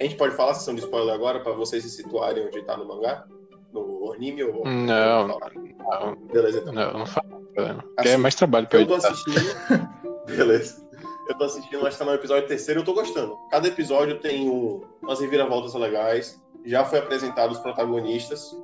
A 0.00 0.02
gente 0.02 0.16
pode 0.16 0.34
falar 0.34 0.54
sessão 0.54 0.74
de 0.74 0.80
spoiler 0.80 1.14
agora 1.14 1.40
pra 1.40 1.52
vocês 1.52 1.82
se 1.82 1.90
situarem 1.90 2.46
onde 2.46 2.62
tá 2.64 2.76
no 2.76 2.86
mangá? 2.86 3.24
No 3.72 4.12
anime 4.12 4.42
ou. 4.44 4.64
Não, 4.66 5.28
não, 5.28 6.16
Beleza, 6.32 6.58
então. 6.60 6.72
não, 6.72 6.92
não 6.98 7.06
fala. 7.06 7.28
Porque 7.30 7.60
Assim, 7.98 8.08
é 8.10 8.16
mais 8.16 8.34
trabalho 8.34 8.66
pra 8.66 8.80
Eu 8.80 8.86
tô 8.86 8.94
editar. 8.94 9.10
assistindo. 9.10 9.88
Beleza. 10.36 10.88
Eu 11.28 11.38
tô 11.38 11.44
assistindo, 11.44 11.86
acho 11.86 11.96
que 11.96 12.04
tá 12.04 12.10
no 12.10 12.16
episódio 12.16 12.48
terceiro 12.48 12.80
e 12.80 12.82
eu 12.82 12.84
tô 12.84 12.92
gostando. 12.92 13.36
Cada 13.50 13.68
episódio 13.68 14.18
tem 14.20 14.50
um, 14.50 14.82
umas 15.02 15.20
reviravoltas 15.20 15.74
legais. 15.74 16.40
Já 16.64 16.84
foi 16.84 16.98
apresentado 16.98 17.52
os 17.52 17.58
protagonistas. 17.58 18.56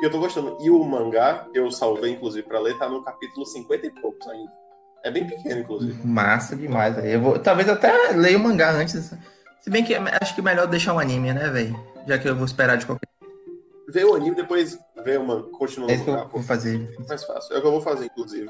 E 0.00 0.04
eu 0.04 0.10
tô 0.10 0.18
gostando. 0.18 0.56
E 0.60 0.70
o 0.70 0.82
mangá, 0.82 1.46
eu 1.54 1.70
salvei, 1.70 2.12
inclusive, 2.12 2.46
pra 2.46 2.58
ler, 2.60 2.76
tá 2.78 2.88
no 2.88 3.02
capítulo 3.04 3.44
50 3.46 3.86
e 3.86 3.90
poucos 4.00 4.26
ainda. 4.26 4.50
É 5.04 5.10
bem 5.10 5.26
pequeno, 5.26 5.60
inclusive. 5.60 6.06
Massa 6.06 6.56
demais, 6.56 6.94
velho. 6.96 7.06
Eu 7.08 7.20
vou- 7.20 7.38
Talvez 7.38 7.68
eu 7.68 7.74
até 7.74 7.92
leia 8.12 8.36
o 8.38 8.40
mangá 8.40 8.70
antes. 8.72 9.12
Se 9.60 9.70
bem 9.70 9.84
que 9.84 9.94
acho 9.94 10.34
que 10.34 10.40
é 10.40 10.44
melhor 10.44 10.66
deixar 10.66 10.94
o 10.94 10.98
anime, 10.98 11.32
né, 11.32 11.48
velho? 11.50 11.78
Já 12.06 12.18
que 12.18 12.28
eu 12.28 12.34
vou 12.34 12.44
esperar 12.46 12.76
de 12.76 12.86
qualquer 12.86 13.06
Vê 13.88 14.02
o 14.02 14.14
anime, 14.14 14.34
depois 14.34 14.78
vê 15.04 15.18
o 15.18 15.24
mangá, 15.26 15.46
continua 15.52 15.90
É 15.90 15.94
isso 15.94 16.04
que 16.04 16.10
eu 16.10 16.14
mangá. 16.14 16.26
pô. 16.26 16.38
vou 16.38 16.42
fazer. 16.42 16.96
Mais 17.08 17.22
fácil. 17.22 17.54
É 17.54 17.58
o 17.58 17.60
que 17.60 17.66
eu 17.66 17.70
vou 17.72 17.80
fazer, 17.82 18.06
inclusive. 18.06 18.48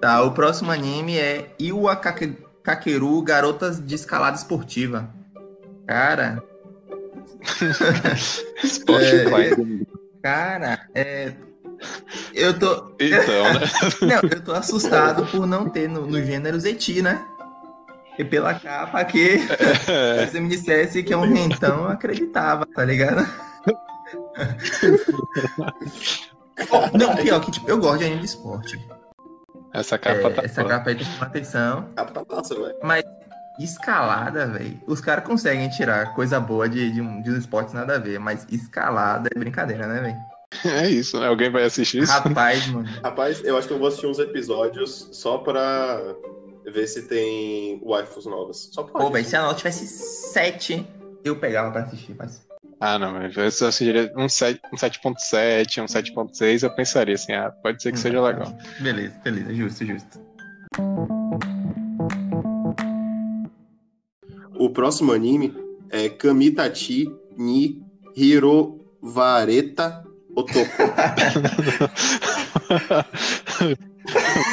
Tá, 0.00 0.22
o 0.22 0.32
próximo 0.32 0.70
anime 0.70 1.16
é 1.18 1.50
Iwa 1.58 1.96
Kake- 1.96 2.38
Kakeru 2.62 3.20
Garotas 3.22 3.84
de 3.84 3.94
Escalada 3.94 4.36
Esportiva. 4.36 5.08
Cara, 5.86 6.42
Esporte 8.62 9.06
É. 9.06 9.24
Cara, 10.22 10.86
é. 10.94 11.32
Eu 12.34 12.58
tô. 12.58 12.92
Então, 13.00 13.44
né? 13.54 13.60
Não, 14.02 14.30
eu 14.30 14.42
tô 14.42 14.52
assustado 14.52 15.26
por 15.26 15.46
não 15.46 15.68
ter 15.68 15.88
no, 15.88 16.06
no 16.06 16.22
gênero 16.22 16.58
Zeti, 16.58 17.02
né? 17.02 17.24
E 18.18 18.24
pela 18.24 18.54
capa 18.54 19.04
que 19.04 19.38
É, 19.86 20.26
se 20.26 20.32
você 20.32 20.40
me 20.40 20.48
dissesse 20.48 21.02
que 21.04 21.12
é 21.12 21.16
um 21.16 21.32
rentão, 21.32 21.84
eu 21.84 21.88
acreditava, 21.88 22.66
tá 22.66 22.84
ligado? 22.84 23.24
Não, 26.98 27.14
pior 27.16 27.40
que 27.40 27.52
tipo, 27.52 27.70
eu 27.70 27.78
gosto 27.78 27.98
de 27.98 28.06
anime 28.06 28.20
de 28.20 28.26
esporte. 28.26 28.84
essa 29.72 29.96
capa 29.96 30.16
É, 30.16 30.30
tá 30.30 30.42
essa 30.42 30.64
capa 30.64 30.90
aí 30.90 30.96
tá 30.96 31.04
chamando 31.04 31.22
atenção. 31.22 31.88
Ah, 31.96 32.04
tá 32.04 32.24
massa, 32.28 32.54
velho. 32.56 32.74
Mas 32.82 33.04
escalada, 33.60 34.46
velho, 34.46 34.80
os 34.86 35.00
caras 35.00 35.24
conseguem 35.24 35.68
tirar 35.68 36.14
coisa 36.14 36.40
boa 36.40 36.68
de, 36.68 36.90
de, 36.90 37.00
um, 37.00 37.22
de 37.22 37.30
um 37.30 37.36
esporte 37.36 37.74
nada 37.74 37.96
a 37.96 37.98
ver, 37.98 38.18
mas 38.18 38.46
escalada 38.50 39.28
é 39.34 39.38
brincadeira, 39.38 39.86
né, 39.86 40.00
velho? 40.00 40.37
É 40.64 40.88
isso, 40.88 41.20
né? 41.20 41.26
Alguém 41.26 41.50
vai 41.50 41.64
assistir 41.64 42.02
isso? 42.02 42.12
Rapaz, 42.12 42.66
mano. 42.72 42.88
Rapaz, 43.02 43.44
eu 43.44 43.56
acho 43.56 43.68
que 43.68 43.74
eu 43.74 43.78
vou 43.78 43.88
assistir 43.88 44.06
uns 44.06 44.18
episódios 44.18 45.08
só 45.12 45.38
pra 45.38 46.00
ver 46.66 46.86
se 46.86 47.06
tem 47.06 47.80
waifus 47.84 48.26
novas. 48.26 48.70
Só 48.72 48.82
pra 48.82 49.00
Pô, 49.00 49.10
velho, 49.10 49.24
se 49.24 49.36
a 49.36 49.42
nota 49.42 49.56
tivesse 49.56 49.86
7, 49.86 50.86
eu 51.24 51.36
pegava 51.36 51.70
pra 51.70 51.82
assistir, 51.82 52.14
mas. 52.16 52.46
Ah, 52.80 52.98
não, 52.98 53.12
mas 53.12 53.36
eu 53.36 53.44
assistiria 53.44 54.12
um 54.16 54.28
7 54.28 54.60
um 54.72 54.76
7.7, 54.76 55.82
um 55.82 55.86
7.6, 55.86 56.62
eu 56.62 56.70
pensaria 56.70 57.14
assim, 57.14 57.32
ah, 57.32 57.50
pode 57.50 57.82
ser 57.82 57.92
que 57.92 57.98
seja 57.98 58.20
legal. 58.20 58.56
Beleza, 58.80 59.18
beleza, 59.24 59.52
justo, 59.54 59.84
justo. 59.84 60.20
O 64.56 64.70
próximo 64.70 65.12
anime 65.12 65.54
é 65.90 66.08
Kamitachi 66.08 67.12
ni 67.36 67.82
Hirovareta 68.16 70.07
Otoko. 70.38 70.84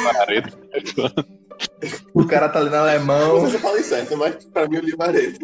Vareta. 0.04 0.50
O 2.14 2.26
cara 2.26 2.48
tá 2.48 2.60
lendo 2.60 2.72
Não 2.72 2.80
alemão. 2.80 3.40
sei 3.42 3.50
se 3.50 3.56
eu 3.56 3.60
falei 3.60 3.82
certo, 3.82 4.16
mas 4.16 4.44
pra 4.46 4.68
mim 4.68 4.76
eu 4.76 4.82
li 4.82 4.96
Vareta. 4.96 5.38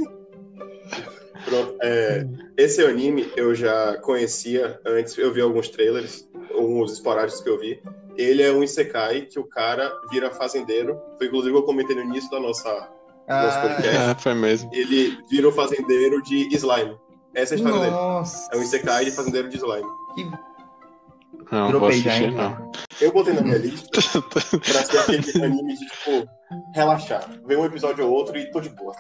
Pronto, 1.44 1.76
é, 1.82 2.24
esse 2.56 2.84
anime 2.84 3.30
eu 3.36 3.54
já 3.54 3.96
conhecia 3.98 4.78
antes, 4.86 5.16
eu 5.18 5.32
vi 5.32 5.40
alguns 5.40 5.68
trailers, 5.68 6.28
alguns 6.54 6.92
esporádicos 6.92 7.42
que 7.42 7.50
eu 7.50 7.58
vi. 7.58 7.82
Ele 8.16 8.42
é 8.42 8.52
um 8.52 8.62
Isekai 8.62 9.22
que 9.22 9.38
o 9.40 9.44
cara 9.44 9.90
vira 10.10 10.30
fazendeiro. 10.30 11.00
Foi 11.18 11.26
inclusive 11.26 11.56
eu 11.56 11.62
comentei 11.62 11.96
no 11.96 12.02
início 12.02 12.30
da 12.30 12.38
nossa. 12.38 12.68
Nosso 13.28 13.58
Ah, 13.58 13.60
podcast. 13.62 14.10
É, 14.10 14.14
foi 14.16 14.34
mesmo. 14.34 14.70
Ele 14.74 15.16
vira 15.30 15.48
um 15.48 15.52
fazendeiro 15.52 16.22
de 16.22 16.54
slime. 16.54 16.96
Essa 17.34 17.54
é 17.54 17.56
a 17.56 17.58
história 17.58 17.78
dele. 17.80 17.90
nossa. 17.90 18.48
É 18.52 18.56
um 18.58 18.62
Isekai 18.62 19.04
de 19.06 19.10
fazendeiro 19.12 19.48
de 19.48 19.56
slime. 19.56 19.88
Não, 21.50 21.70
vou 21.70 21.80
Dropei 21.80 22.00
já, 22.00 22.10
assistir, 22.12 22.28
hein? 22.30 22.34
não. 22.36 22.72
Eu 23.00 23.12
botei 23.12 23.34
na 23.34 23.40
minha 23.42 23.58
lista 23.58 23.88
pra 24.30 24.40
ser 24.84 24.98
aquele 24.98 25.44
anime 25.44 25.74
de, 25.76 25.86
tipo, 25.86 26.28
relaxar. 26.74 27.28
Ver 27.46 27.58
um 27.58 27.64
episódio 27.64 28.06
ou 28.06 28.12
outro 28.12 28.36
e 28.38 28.50
tô 28.50 28.60
de 28.60 28.70
boa. 28.70 28.94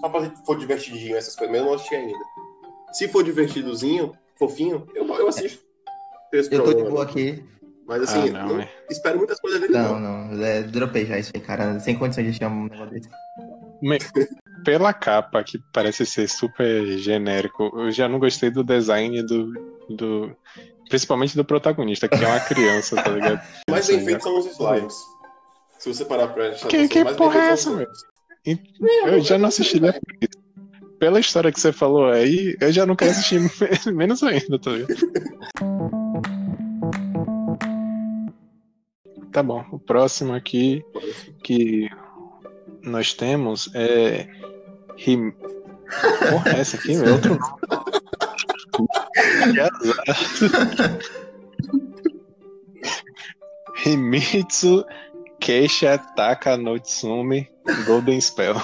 Só 0.00 0.08
pra 0.08 0.24
se 0.24 0.44
for 0.44 0.58
divertidinho 0.58 1.16
essas 1.16 1.34
coisas, 1.34 1.50
mas 1.52 1.60
eu 1.60 1.66
não 1.66 1.74
assisti 1.74 1.94
ainda. 1.94 2.18
Se 2.92 3.08
for 3.08 3.22
divertidozinho, 3.24 4.12
fofinho, 4.38 4.86
eu, 4.94 5.06
eu 5.06 5.28
assisto. 5.28 5.62
Eu 6.32 6.62
tô 6.64 6.72
de 6.74 6.82
boa 6.82 6.92
não. 6.92 7.00
aqui. 7.02 7.44
Mas 7.86 8.02
assim, 8.02 8.28
Ah, 8.30 8.44
não, 8.44 8.48
não 8.56 8.60
é. 8.60 8.68
espero 8.90 9.16
muitas 9.16 9.40
coisas 9.40 9.58
dele, 9.60 9.72
Não, 9.72 9.98
não. 9.98 10.26
não, 10.28 10.44
é, 10.44 10.62
dropei 10.62 11.06
já 11.06 11.18
isso 11.18 11.32
aí, 11.34 11.40
cara. 11.40 11.80
Sem 11.80 11.98
condições 11.98 12.26
de 12.32 12.38
chamar 12.38 12.54
um 12.56 12.64
negócio 12.68 12.90
desse. 12.90 13.08
Me- 13.80 13.98
Pela 14.64 14.92
capa, 14.92 15.42
que 15.44 15.58
parece 15.72 16.04
ser 16.04 16.28
super 16.28 16.84
genérico, 16.98 17.70
eu 17.76 17.90
já 17.90 18.08
não 18.08 18.18
gostei 18.18 18.50
do 18.50 18.62
design 18.64 19.22
do. 19.22 19.52
do 19.88 20.36
principalmente 20.88 21.36
do 21.36 21.44
protagonista, 21.44 22.08
que 22.08 22.22
é 22.24 22.26
uma 22.26 22.40
criança, 22.40 22.96
tá 22.96 23.10
ligado? 23.10 23.40
Mais 23.70 23.86
bem 23.86 24.04
feitos 24.04 24.22
são 24.24 24.38
os 24.38 24.46
slimes. 24.46 24.94
Se 25.78 25.92
você 25.92 26.04
parar 26.04 26.28
pra 26.28 26.48
prestar 26.48 26.68
Que- 26.68 26.88
que 26.88 27.04
porra 27.14 27.40
é 27.40 27.48
essa, 27.50 27.70
slimes. 27.70 27.98
Eu 29.06 29.20
já 29.20 29.36
não 29.36 29.48
assisti 29.48 29.78
né, 29.80 29.92
isso. 30.20 30.48
Pela 30.98 31.20
história 31.20 31.52
que 31.52 31.60
você 31.60 31.72
falou 31.72 32.06
aí, 32.06 32.56
eu 32.60 32.72
já 32.72 32.84
não 32.86 32.96
quero 32.96 33.10
assistir 33.12 33.38
menos 33.92 34.22
ainda, 34.22 34.58
tá 34.58 34.70
ligado? 34.70 34.94
Tá 39.30 39.42
bom, 39.42 39.64
o 39.70 39.78
próximo 39.78 40.32
aqui 40.34 40.82
que 41.44 41.88
nós 42.82 43.14
temos 43.14 43.70
é. 43.74 44.26
Rim... 44.96 45.32
Porra, 46.30 46.50
é 46.56 46.60
essa 46.60 46.76
aqui, 46.76 46.94
é 46.94 47.10
outro 47.10 47.38
nome. 47.38 47.58
Himitsu 53.84 54.84
Keisha 55.40 55.98
Taka 56.16 56.56
no 56.56 56.78
Tsumi 56.78 57.48
Golden 57.86 58.20
Spell. 58.20 58.56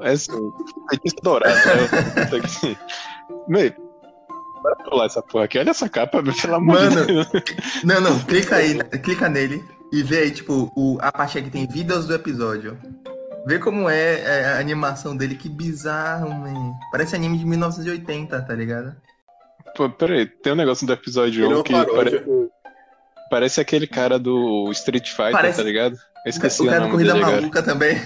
É 0.00 0.10
assim, 0.12 0.32
feitiço 0.90 1.16
dourado. 1.22 1.54
né? 1.54 2.76
Meu, 3.48 3.72
bora 4.62 4.76
pular 4.84 5.06
essa 5.06 5.22
porra 5.22 5.44
aqui. 5.44 5.58
Olha 5.58 5.70
essa 5.70 5.88
capa, 5.88 6.22
pelo 6.22 6.54
amor 6.54 6.74
Mano. 6.74 7.00
de 7.00 7.06
Deus. 7.06 7.26
Não, 7.84 8.00
não, 8.00 8.18
clica 8.20 8.56
aí, 8.56 8.78
clica 9.02 9.28
nele 9.28 9.62
e 9.92 10.02
vê 10.02 10.18
aí, 10.18 10.30
tipo, 10.30 10.72
o, 10.76 10.98
a 11.00 11.12
parte 11.12 11.40
que 11.40 11.50
tem 11.50 11.66
vídeos 11.66 12.06
do 12.06 12.14
episódio. 12.14 12.78
Vê 13.46 13.58
como 13.58 13.88
é, 13.88 14.20
é, 14.20 14.44
a 14.54 14.58
animação 14.58 15.16
dele, 15.16 15.34
que 15.34 15.48
bizarro, 15.48 16.30
man. 16.32 16.74
Parece 16.92 17.16
anime 17.16 17.38
de 17.38 17.44
1980, 17.44 18.40
tá 18.42 18.54
ligado? 18.54 18.94
Pô, 19.76 19.88
peraí, 19.90 20.26
tem 20.26 20.52
um 20.52 20.56
negócio 20.56 20.86
do 20.86 20.92
episódio 20.92 21.44
Ele 21.44 21.52
é 21.52 21.56
1 21.56 21.58
uma 21.58 21.64
que 21.64 21.72
paródia. 21.72 22.20
pare- 22.20 22.48
parece 23.30 23.60
aquele 23.60 23.86
cara 23.86 24.18
do 24.18 24.70
Street 24.72 25.08
Fighter, 25.10 25.32
Parece- 25.32 25.56
tá 25.58 25.62
ligado? 25.64 25.94
Eu 26.24 26.30
esqueci 26.30 26.62
o 26.62 26.66
o, 26.66 26.68
cara 26.68 26.84
do 26.84 26.90
Corrida 26.90 27.14
dele. 27.14 27.24
Maluca 27.24 27.62
também. 27.62 28.00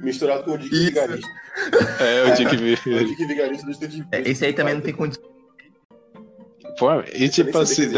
Misturado 0.00 0.42
com 0.44 0.52
o 0.52 0.58
Dick 0.58 0.74
Isso. 0.74 0.84
Vigarista. 0.86 1.28
É, 2.00 2.22
o 2.24 2.34
Dick 2.34 2.56
O 2.56 2.58
V. 2.58 3.04
Dick 3.04 3.26
Vigarista 3.26 3.64
do 3.66 3.72
Street 3.72 4.02
É, 4.10 4.28
esse 4.28 4.44
aí 4.44 4.52
também 4.52 4.74
não 4.74 4.80
tem 4.80 4.92
condição. 4.92 5.22
Pô, 6.78 6.88
e 7.14 7.28
tipo 7.28 7.56
assim, 7.58 7.88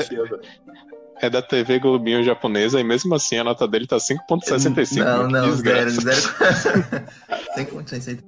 é 1.20 1.30
da 1.30 1.40
TV 1.42 1.78
Globinho 1.78 2.22
japonesa 2.22 2.78
e 2.80 2.84
mesmo 2.84 3.14
assim 3.14 3.38
a 3.38 3.44
nota 3.44 3.66
dele 3.66 3.86
tá 3.86 3.96
5.65. 3.96 5.04
Não, 5.04 5.28
não, 5.28 5.52
zero, 5.56 5.86
desgraça. 5.90 6.52
zero. 6.52 7.06
Sem 7.54 7.64
condições 7.66 8.08
aí. 8.08 8.18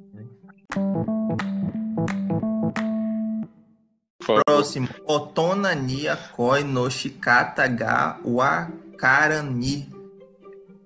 Por 4.19 4.27
favor. 4.27 4.43
Próximo, 4.45 4.89
Otona 5.07 5.75
ni 5.75 6.09
Akoi 6.09 6.65
no 6.65 6.91
Shikata 6.91 7.67
ga 7.67 8.19
Wakarani. 8.25 9.89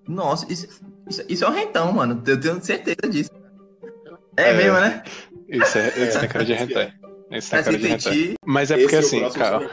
Nossa, 0.06 0.46
isso, 0.52 0.68
isso, 1.08 1.24
isso 1.28 1.44
é 1.44 1.48
um 1.48 1.52
rentão, 1.52 1.92
mano. 1.92 2.22
Eu 2.26 2.40
tenho 2.40 2.62
certeza 2.62 3.08
disso. 3.10 3.30
É, 4.36 4.50
É. 4.50 4.54
mesmo, 4.54 4.78
né? 4.80 5.02
Isso, 5.48 5.78
é, 5.78 5.88
isso 6.08 6.20
tem 6.20 6.28
cara 6.28 6.44
de 6.44 6.52
É, 6.54 6.62
hentai. 6.62 6.92
Isso 7.30 7.50
tem 7.50 7.62
cara 7.62 7.78
de 7.78 7.86
hentai. 7.86 7.96
Assistente. 7.96 8.34
Mas 8.44 8.70
é 8.70 8.76
porque 8.76 8.96
assim, 8.96 9.28
calma, 9.30 9.68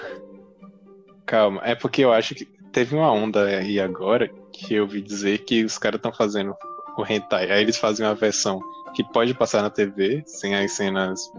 calma. 1.30 1.62
É 1.64 1.76
porque 1.76 2.04
eu 2.04 2.12
acho 2.12 2.34
que 2.34 2.46
teve 2.72 2.96
uma 2.96 3.12
onda 3.12 3.46
aí 3.46 3.80
agora 3.80 4.28
que 4.52 4.74
eu 4.74 4.84
ouvi 4.84 5.02
dizer 5.02 5.40
que 5.40 5.64
os 5.64 5.78
caras 5.78 6.00
estão 6.00 6.12
fazendo 6.12 6.56
o 6.98 7.06
hentai. 7.06 7.52
Aí 7.52 7.62
eles 7.62 7.78
fazem 7.78 8.06
uma 8.06 8.16
versão 8.16 8.60
que 8.96 9.04
pode 9.04 9.34
passar 9.36 9.62
na 9.62 9.70
TV, 9.70 10.24
sem 10.26 10.56
as 10.56 10.72
cenas 10.72 11.32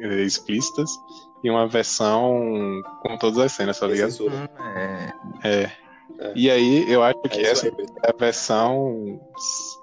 eh, 0.00 0.22
explícitas, 0.22 0.90
e 1.44 1.50
uma 1.50 1.68
versão 1.68 2.80
com 3.02 3.18
todas 3.18 3.38
as 3.38 3.52
cenas, 3.52 3.78
tá 3.78 3.86
ligado? 3.86 4.14
É. 4.74 5.12
É. 5.44 5.70
É. 6.20 6.32
E 6.34 6.50
aí, 6.50 6.90
eu 6.90 7.02
acho 7.02 7.20
que 7.30 7.38
É 7.38 7.50
essa 7.50 7.68
é 7.68 7.70
a 8.02 8.16
versão 8.18 9.20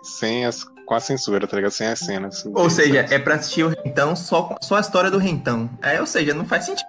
sem 0.04 0.46
as, 0.46 0.64
com 0.64 0.94
a 0.96 1.00
censura, 1.00 1.48
tá 1.48 1.56
ligado? 1.56 1.72
Sem 1.72 1.88
as 1.88 2.00
cenas. 2.00 2.46
Ou 2.48 2.70
seja, 2.70 3.06
é 3.10 3.20
pra 3.20 3.36
assistir 3.36 3.64
o 3.64 3.70
Rentão 3.70 4.16
só, 4.16 4.56
só 4.62 4.76
a 4.76 4.82
história 4.82 5.12
do 5.12 5.20
Rentão. 5.20 5.70
É, 5.82 6.02
ou 6.02 6.08
seja, 6.08 6.34
não 6.34 6.46
faz 6.46 6.66
sentido. 6.66 6.88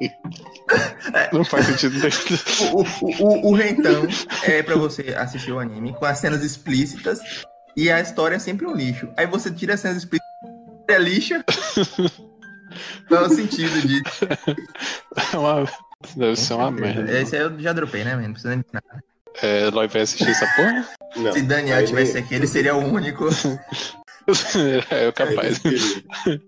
Não 1.32 1.44
faz 1.44 1.66
sentido. 1.66 1.96
O, 2.72 2.82
o, 2.82 3.24
o, 3.24 3.50
o 3.50 3.54
Rentão 3.54 4.06
é 4.44 4.62
pra 4.62 4.76
você 4.76 5.14
assistir 5.16 5.52
o 5.52 5.58
anime 5.58 5.92
com 5.94 6.04
as 6.04 6.18
cenas 6.18 6.42
explícitas 6.42 7.20
e 7.76 7.90
a 7.90 8.00
história 8.00 8.36
é 8.36 8.38
sempre 8.38 8.66
um 8.66 8.74
lixo. 8.74 9.08
Aí 9.16 9.26
você 9.26 9.50
tira 9.50 9.74
as 9.74 9.80
cenas 9.80 9.98
explícitas 9.98 10.26
é 10.88 10.98
lixo. 10.98 11.34
Qual 13.08 13.24
é 13.24 13.26
o 13.26 13.30
sentido 13.30 13.80
disso? 13.82 14.26
É 15.32 15.36
uma- 15.36 15.68
Deve 16.14 16.36
ser 16.36 16.54
uma 16.54 16.70
merda. 16.70 17.10
Esse 17.18 17.36
aí 17.36 17.42
eu 17.42 17.58
já 17.58 17.72
dropei, 17.72 18.04
né, 18.04 18.14
mano? 18.14 18.26
Não 18.26 18.32
precisa 18.32 18.50
nem 18.54 18.58
de 18.60 18.66
nada. 18.72 19.02
É, 19.42 19.66
Eloy 19.66 19.88
vai 19.88 20.02
assistir 20.02 20.28
essa 20.28 20.46
porra? 20.54 20.86
Não. 21.16 21.32
Se 21.32 21.42
Daniel 21.42 21.78
Aí 21.78 21.86
tivesse 21.86 22.14
nem- 22.14 22.22
aqui, 22.22 22.34
ele 22.34 22.46
seria 22.46 22.74
o 22.76 22.78
único. 22.78 23.26
é, 24.90 25.04
eu 25.06 25.08
aí 25.08 25.12
capaz. 25.12 25.58
queria. 25.58 26.40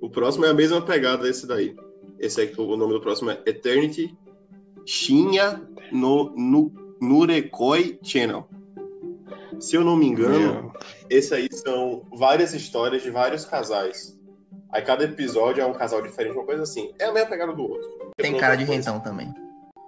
O 0.00 0.10
próximo 0.10 0.44
é 0.44 0.50
a 0.50 0.54
mesma 0.54 0.80
pegada 0.82 1.22
desse 1.22 1.46
daí. 1.46 1.74
Esse 2.18 2.40
aqui, 2.40 2.60
o 2.60 2.76
nome 2.76 2.92
do 2.94 3.00
próximo 3.00 3.30
é 3.30 3.40
Eternity 3.46 4.16
Shinya 4.84 5.60
no, 5.92 6.30
no 6.36 6.72
Nurekoi 7.00 7.98
Channel. 8.02 8.48
Se 9.58 9.76
eu 9.76 9.82
não 9.84 9.96
me 9.96 10.06
engano, 10.06 10.38
Meu, 10.38 10.72
esse 11.08 11.34
aí 11.34 11.48
são 11.50 12.02
várias 12.12 12.52
histórias 12.54 13.02
de 13.02 13.10
vários 13.10 13.44
casais. 13.44 14.18
Aí 14.70 14.82
cada 14.82 15.04
episódio 15.04 15.62
é 15.62 15.66
um 15.66 15.72
casal 15.72 16.02
diferente, 16.02 16.34
uma 16.36 16.44
coisa 16.44 16.62
assim. 16.62 16.92
É 16.98 17.06
a 17.06 17.12
mesma 17.12 17.28
pegada 17.30 17.52
do 17.52 17.62
outro. 17.62 17.88
Tem 18.16 18.36
cara 18.36 18.54
de 18.56 18.64
Rentão 18.64 19.00
também. 19.00 19.32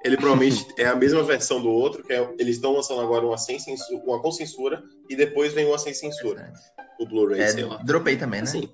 Ele 0.04 0.16
provavelmente 0.18 0.66
é 0.78 0.86
a 0.86 0.96
mesma 0.96 1.22
versão 1.22 1.60
do 1.60 1.68
outro, 1.68 2.02
que 2.02 2.12
é- 2.12 2.34
eles 2.38 2.56
estão 2.56 2.72
lançando 2.72 3.00
agora 3.00 3.26
uma, 3.26 3.36
sem 3.36 3.58
censura, 3.58 4.02
uma 4.06 4.20
com 4.20 4.30
censura 4.32 4.82
e 5.08 5.14
depois 5.16 5.52
vem 5.52 5.66
uma 5.66 5.78
sem 5.78 5.92
censura. 5.92 6.52
O 6.98 7.06
Blu-ray, 7.06 7.40
É, 7.40 7.48
sei 7.48 7.64
lá. 7.64 7.76
dropei 7.84 8.16
também, 8.16 8.40
né? 8.40 8.44
Assim, 8.44 8.68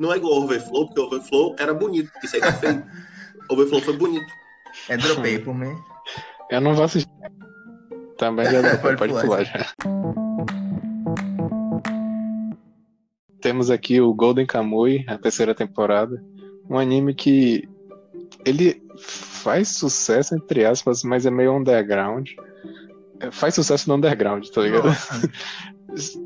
não 0.00 0.12
é 0.12 0.16
igual 0.16 0.32
o 0.32 0.44
Overflow, 0.44 0.86
porque 0.86 1.00
o 1.00 1.04
Overflow 1.04 1.54
era 1.58 1.74
bonito. 1.74 2.10
Isso 2.24 2.36
aí 2.36 2.40
tá 2.40 2.52
feio. 2.54 2.82
O 3.48 3.52
Overflow 3.52 3.82
foi 3.82 3.96
bonito. 3.96 4.32
É, 4.88 4.96
dropei 4.96 5.38
por 5.38 5.54
mim. 5.54 5.76
eu 6.50 6.60
não 6.60 6.74
vou 6.74 6.84
assistir. 6.84 7.10
Também 8.16 8.46
já 8.46 8.62
dá, 8.62 8.78
Pode 8.78 8.96
pode, 8.96 9.12
pular, 9.12 9.44
já. 9.44 9.66
Temos 13.40 13.70
aqui 13.70 14.00
o 14.00 14.12
Golden 14.14 14.46
Kamuy, 14.46 15.04
a 15.06 15.18
terceira 15.18 15.54
temporada. 15.54 16.22
Um 16.68 16.78
anime 16.78 17.14
que 17.14 17.68
ele 18.44 18.82
faz 18.98 19.68
sucesso, 19.68 20.34
entre 20.34 20.64
aspas, 20.64 21.02
mas 21.02 21.26
é 21.26 21.30
meio 21.30 21.54
underground. 21.56 22.30
É, 23.20 23.30
Faz 23.30 23.54
sucesso 23.54 23.88
no 23.88 23.96
underground, 23.96 24.46
tá 24.48 24.62
ligado? 24.62 24.88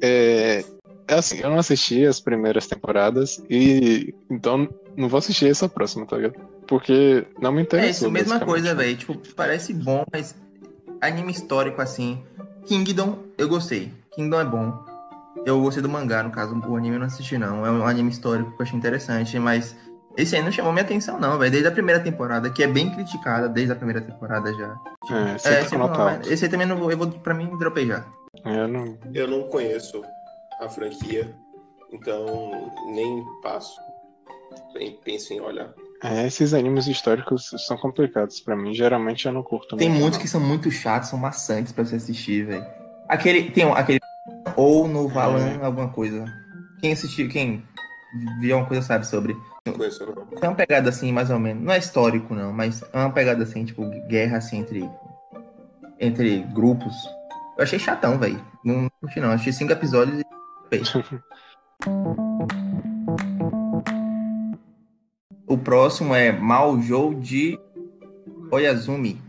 É, 0.03 0.63
é 1.09 1.15
assim, 1.15 1.39
eu 1.41 1.51
não 1.51 1.59
assisti 1.59 2.05
as 2.05 2.21
primeiras 2.21 2.67
temporadas 2.67 3.43
e 3.51 4.15
então 4.31 4.69
não 4.97 5.09
vou 5.09 5.19
assistir 5.19 5.49
essa 5.51 5.69
próxima, 5.69 6.07
tá 6.07 6.17
ligado? 6.17 6.35
Porque 6.67 7.27
não 7.41 7.53
me 7.53 7.61
É 7.61 7.63
interessou. 7.63 7.91
isso, 7.91 8.11
mesma 8.11 8.41
coisa, 8.41 8.75
velho. 8.75 8.97
Tipo, 8.97 9.17
parece 9.37 9.75
bom, 9.75 10.05
mas 10.13 10.35
anime 11.01 11.33
histórico 11.33 11.81
assim. 11.83 12.23
Kingdom, 12.67 13.19
eu 13.37 13.49
gostei. 13.49 13.93
Kingdom 14.15 14.41
é 14.41 14.45
bom. 14.45 14.85
Eu 15.45 15.61
gostei 15.61 15.83
do 15.83 15.89
mangá, 15.89 16.23
no 16.23 16.31
caso, 16.31 16.55
o 16.67 16.77
anime 16.77 16.97
eu 16.97 17.01
não 17.01 17.07
assisti, 17.07 17.37
não. 17.37 17.67
É 17.67 17.71
um 17.71 17.87
anime 17.87 18.09
histórico 18.11 18.51
que 18.53 18.63
eu 18.63 18.65
achei 18.65 18.79
interessante, 18.79 19.39
mas 19.39 19.77
esse 20.17 20.35
aí 20.35 20.43
não 20.43 20.51
chamou 20.51 20.73
minha 20.73 20.85
atenção, 20.85 21.21
não, 21.21 21.37
velho. 21.39 21.51
Desde 21.51 21.69
a 21.69 21.73
primeira 21.73 22.01
temporada, 22.01 22.49
que 22.49 22.63
é 22.63 22.67
bem 22.67 22.89
criticada, 22.95 23.47
desde 23.49 23.73
a 23.73 23.77
primeira 23.77 24.01
temporada 24.01 24.51
já. 24.55 24.75
É, 25.11 25.33
É, 25.35 25.39
sempre 25.39 25.63
sempre 25.65 25.79
nota 25.79 25.99
não, 25.99 26.09
alta. 26.09 26.19
mas 26.21 26.31
esse 26.31 26.45
aí 26.47 26.51
também 26.51 26.67
não 26.67 26.77
vou, 26.79 26.91
eu 26.91 26.97
vou, 26.97 27.09
pra 27.09 27.35
mim, 27.35 27.51
dropei 27.59 27.87
já. 27.87 28.07
Eu 28.47 28.67
não, 28.69 28.97
Eu 29.13 29.29
não 29.29 29.43
conheço 29.49 30.03
a 30.61 30.69
franquia, 30.69 31.35
então 31.93 32.73
nem 32.93 33.25
passo. 33.43 33.79
Nem 34.75 34.93
penso 35.05 35.33
em 35.33 35.41
olhar. 35.41 35.73
É, 36.03 36.27
esses 36.27 36.53
animes 36.53 36.87
históricos 36.87 37.51
são 37.67 37.77
complicados 37.77 38.41
pra 38.41 38.55
mim. 38.55 38.75
Geralmente 38.75 39.27
eu 39.27 39.33
não 39.33 39.43
curto 39.43 39.77
Tem 39.77 39.89
muito, 39.89 40.01
muitos 40.01 40.19
não. 40.19 40.23
que 40.23 40.29
são 40.31 40.41
muito 40.41 40.71
chatos, 40.71 41.09
são 41.09 41.19
maçantes 41.19 41.73
pra 41.73 41.85
você 41.85 41.97
assistir, 41.97 42.45
velho. 42.47 42.67
Aquele, 43.09 43.51
tem 43.51 43.65
um, 43.65 43.73
aquele 43.73 44.01
ou 44.57 44.87
no 44.87 45.09
Valan 45.09 45.61
alguma 45.63 45.89
coisa. 45.89 46.25
Quem 46.81 46.93
assistiu, 46.93 47.29
quem 47.29 47.65
viu 48.41 48.55
alguma 48.55 48.69
coisa 48.69 48.83
sabe 48.87 49.07
sobre. 49.07 49.37
Não 49.67 49.73
conheço, 49.73 50.05
não. 50.05 50.27
Tem 50.27 50.49
uma 50.49 50.55
pegada 50.55 50.91
assim, 50.91 51.11
mais 51.11 51.31
ou 51.31 51.39
menos. 51.39 51.63
Não 51.65 51.73
é 51.73 51.79
histórico, 51.79 52.35
não, 52.35 52.53
mas 52.53 52.83
é 52.93 52.99
uma 52.99 53.11
pegada 53.13 53.43
assim, 53.43 53.65
tipo, 53.65 53.83
guerra 54.07 54.39
assim 54.39 54.59
entre, 54.59 54.89
entre 55.99 56.41
grupos. 56.53 56.95
Eu 57.57 57.63
achei 57.65 57.79
chatão, 57.79 58.19
velho. 58.19 58.45
Não 58.65 58.89
curti, 59.01 59.21
não. 59.21 59.31
Achei 59.31 59.53
cinco 59.53 59.73
episódios 59.73 60.21
e. 60.21 60.25
dropei. 60.71 60.83
o 65.47 65.59
próximo 65.59 66.15
é 66.15 66.33
Maujou 66.33 67.15
de 67.15 67.59
Oyazumi. 68.51 69.21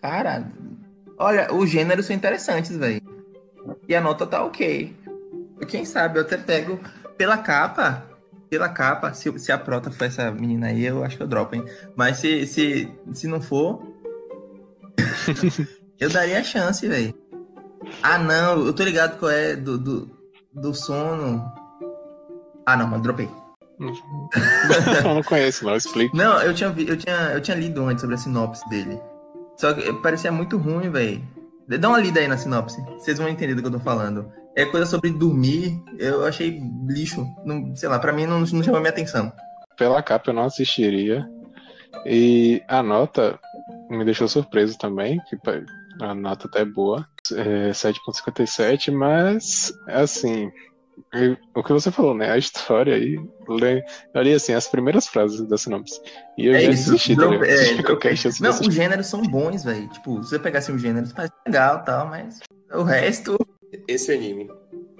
Cara, 0.00 0.50
olha, 1.18 1.52
os 1.52 1.68
gêneros 1.68 2.06
são 2.06 2.16
interessantes, 2.16 2.76
velho. 2.76 3.00
E 3.88 3.94
a 3.94 4.00
nota 4.00 4.26
tá 4.26 4.44
ok. 4.44 4.96
Quem 5.68 5.84
sabe 5.84 6.18
eu 6.18 6.22
até 6.22 6.36
pego 6.36 6.80
pela 7.16 7.38
capa. 7.38 8.06
Pela 8.48 8.68
capa, 8.68 9.14
se, 9.14 9.38
se 9.38 9.52
a 9.52 9.58
prota 9.58 9.92
for 9.92 10.04
essa 10.04 10.28
menina 10.32 10.68
aí, 10.68 10.84
eu 10.84 11.04
acho 11.04 11.16
que 11.16 11.22
eu 11.22 11.28
dropo, 11.28 11.54
hein? 11.54 11.64
Mas 11.94 12.16
se, 12.16 12.46
se, 12.48 12.92
se 13.12 13.28
não 13.28 13.40
for. 13.40 13.80
eu 16.00 16.10
daria 16.10 16.40
a 16.40 16.42
chance, 16.42 16.88
velho. 16.88 17.14
Ah, 18.02 18.18
não, 18.18 18.66
eu 18.66 18.72
tô 18.72 18.82
ligado 18.82 19.18
qual 19.18 19.30
é 19.30 19.54
do, 19.54 19.78
do, 19.78 20.10
do 20.54 20.74
sono. 20.74 21.52
Ah, 22.66 22.76
não, 22.76 22.86
mas 22.86 23.02
dropei. 23.02 23.28
eu 23.80 25.14
não 25.14 25.22
conheço, 25.22 25.64
não. 25.64 25.76
Explica. 25.76 26.16
Não, 26.16 26.40
eu 26.42 26.54
tinha, 26.54 26.74
eu 26.76 26.96
tinha, 26.96 27.16
eu 27.32 27.40
tinha 27.40 27.56
lido 27.56 27.84
antes 27.84 28.00
sobre 28.00 28.14
a 28.14 28.18
sinopse 28.18 28.68
dele. 28.68 29.00
Só 29.56 29.72
que 29.72 29.92
parecia 29.94 30.30
muito 30.30 30.56
ruim, 30.56 30.90
velho. 30.90 31.22
Dá 31.78 31.88
uma 31.88 32.00
lida 32.00 32.20
aí 32.20 32.28
na 32.28 32.36
sinopse. 32.36 32.82
Vocês 32.98 33.18
vão 33.18 33.28
entender 33.28 33.54
do 33.54 33.62
que 33.62 33.68
eu 33.68 33.72
tô 33.72 33.80
falando. 33.80 34.30
É 34.56 34.64
coisa 34.64 34.86
sobre 34.86 35.10
dormir. 35.10 35.80
Eu 35.98 36.24
achei 36.24 36.60
lixo. 36.88 37.26
Não, 37.44 37.74
sei 37.76 37.88
lá, 37.88 37.98
pra 37.98 38.12
mim 38.12 38.26
não, 38.26 38.40
não 38.40 38.62
chamou 38.62 38.80
minha 38.80 38.90
atenção. 38.90 39.32
Pela 39.76 40.02
capa 40.02 40.30
eu 40.30 40.34
não 40.34 40.44
assistiria. 40.44 41.26
E 42.04 42.62
a 42.68 42.82
nota 42.82 43.38
me 43.88 44.04
deixou 44.04 44.28
surpreso 44.28 44.78
também, 44.78 45.20
que 45.28 45.36
a 46.00 46.14
nota 46.14 46.46
até 46.46 46.60
é 46.60 46.64
boa. 46.64 47.06
É 47.32 47.70
7.57, 47.70 48.92
mas 48.92 49.72
assim. 49.88 50.50
O 51.54 51.62
que 51.62 51.72
você 51.72 51.90
falou, 51.90 52.14
né? 52.14 52.30
A 52.30 52.36
história 52.36 52.94
aí. 52.94 53.18
Eu 54.14 54.22
li 54.22 54.34
assim, 54.34 54.52
as 54.52 54.68
primeiras 54.68 55.06
frases 55.06 55.40
da 55.48 55.56
sinopse. 55.56 56.00
E 56.36 56.46
eu 56.46 56.54
É 56.54 56.60
já 56.60 56.70
isso, 56.70 56.90
desisti, 56.90 57.16
tá 57.16 57.24
é, 57.46 57.82
Qualquer 57.82 58.16
chance 58.16 58.36
de 58.36 58.42
Não, 58.42 58.50
os 58.50 58.74
gêneros 58.74 59.06
são 59.06 59.22
bons, 59.22 59.64
velho. 59.64 59.88
Tipo, 59.88 60.22
se 60.22 60.30
você 60.30 60.38
pegasse 60.38 60.70
os 60.70 60.80
gêneros, 60.80 61.12
parece 61.12 61.32
legal 61.46 61.78
e 61.78 61.84
tal, 61.84 62.06
mas 62.06 62.40
o 62.72 62.82
resto. 62.82 63.38
Esse 63.88 64.12
anime, 64.12 64.50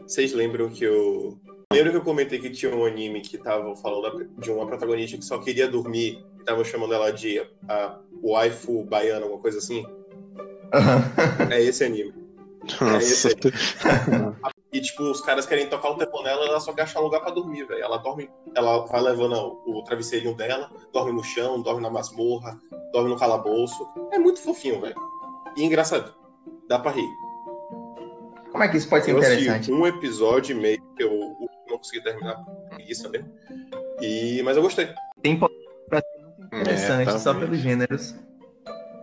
vocês 0.03 0.33
lembram 0.33 0.71
que 0.71 0.85
eu. 0.85 1.39
Lembra 1.73 1.93
que 1.93 1.97
eu 1.99 2.03
comentei 2.03 2.41
que 2.41 2.51
tinha 2.51 2.75
um 2.75 2.85
anime 2.85 3.21
que 3.21 3.39
tava 3.39 3.77
falando 3.77 4.29
de 4.39 4.51
uma 4.51 4.67
protagonista 4.67 5.17
que 5.17 5.25
só 5.25 5.39
queria 5.39 5.69
dormir 5.69 6.25
e 6.41 6.45
tava 6.45 6.65
chamando 6.65 6.95
ela 6.95 7.13
de 7.13 7.41
a 7.69 7.99
waifu 8.23 8.85
baiana, 8.85 9.23
alguma 9.23 9.41
coisa 9.41 9.59
assim? 9.59 9.87
É 11.51 11.63
esse 11.63 11.85
anime. 11.85 12.15
É 12.95 12.97
esse 12.99 13.29
Nossa. 13.29 14.37
E, 14.73 14.81
tipo, 14.81 15.03
os 15.03 15.21
caras 15.21 15.47
querem 15.47 15.69
tocar 15.69 15.91
o 15.91 15.97
tempo 15.97 16.23
nela, 16.23 16.47
ela 16.47 16.61
só 16.61 16.73
quer 16.73 16.83
achar 16.83 17.01
um 17.01 17.05
lugar 17.05 17.21
pra 17.21 17.33
dormir, 17.33 17.65
velho. 17.65 17.83
Ela 17.83 17.97
dorme, 17.97 18.31
ela 18.55 18.87
vai 18.87 19.03
levando 19.03 19.61
o 19.67 19.83
travesseirinho 19.83 20.37
dela, 20.37 20.71
dorme 20.93 21.13
no 21.13 21.25
chão, 21.25 21.61
dorme 21.61 21.83
na 21.83 21.91
masmorra, 21.91 22.57
dorme 22.93 23.11
no 23.11 23.19
calabouço. 23.19 23.85
É 24.13 24.19
muito 24.19 24.41
fofinho, 24.41 24.81
velho. 24.81 24.95
E 25.57 25.65
engraçado. 25.65 26.15
Dá 26.69 26.79
pra 26.79 26.93
rir. 26.93 27.09
Como 28.53 28.63
é 28.63 28.69
que 28.69 28.77
isso 28.77 28.89
pode 28.89 29.05
ser 29.05 29.13
eu 29.13 29.19
interessante? 29.19 29.73
um 29.73 29.87
episódio 29.87 30.57
e 30.57 30.61
meio 30.61 30.81
que 30.97 31.03
eu 31.03 31.19
não 31.69 31.79
consegui 31.79 32.03
terminar 32.03 32.37
preguiça 32.69 33.09
mesmo. 33.09 33.29
E, 34.01 34.41
mas 34.45 34.57
eu 34.57 34.63
gostei. 34.63 34.89
Tem 35.21 35.37
pra 35.37 35.49
ser 35.49 36.25
muito 36.27 36.47
interessante, 36.47 37.11
É, 37.11 37.19
só 37.19 37.35
pelos 37.35 37.59
gêneros. 37.59 38.15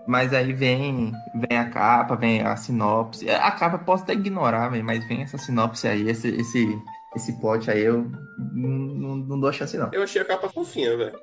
Mas 0.08 0.34
aí 0.34 0.54
vem, 0.54 1.12
vem 1.36 1.58
a 1.58 1.70
capa, 1.70 2.16
vem 2.16 2.42
a 2.42 2.56
sinopse. 2.56 3.30
A 3.30 3.52
capa 3.52 3.76
eu 3.76 3.80
posso 3.80 4.04
até 4.04 4.14
ignorar, 4.14 4.70
velho, 4.70 4.84
mas 4.84 5.06
vem 5.06 5.22
essa 5.22 5.38
sinopse 5.38 5.86
aí, 5.86 6.10
esse, 6.10 6.30
esse, 6.30 6.82
esse 7.14 7.34
plot 7.42 7.70
aí, 7.70 7.84
eu 7.84 8.10
não, 8.54 8.70
não, 8.70 9.16
não 9.18 9.40
dou 9.40 9.52
chance, 9.52 9.78
não. 9.78 9.92
Eu 9.92 10.04
achei 10.04 10.22
a 10.22 10.26
capa 10.26 10.48
fofinha, 10.48 10.96
velho. 10.96 11.20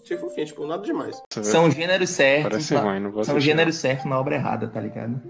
Achei 0.00 0.16
fofinha, 0.16 0.46
tipo, 0.46 0.64
nada 0.64 0.84
demais. 0.84 1.20
São 1.42 1.68
gêneros 1.68 2.10
certos. 2.10 2.70
Ruim, 2.70 3.10
vou 3.10 3.24
São 3.24 3.40
gêneros 3.40 3.74
certos 3.74 4.06
na 4.06 4.20
obra 4.20 4.36
errada, 4.36 4.68
tá 4.68 4.80
ligado? 4.80 5.20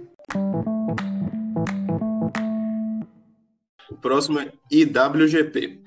O 3.90 3.96
próximo 3.96 4.38
é 4.38 4.52
IWGP. 4.70 5.80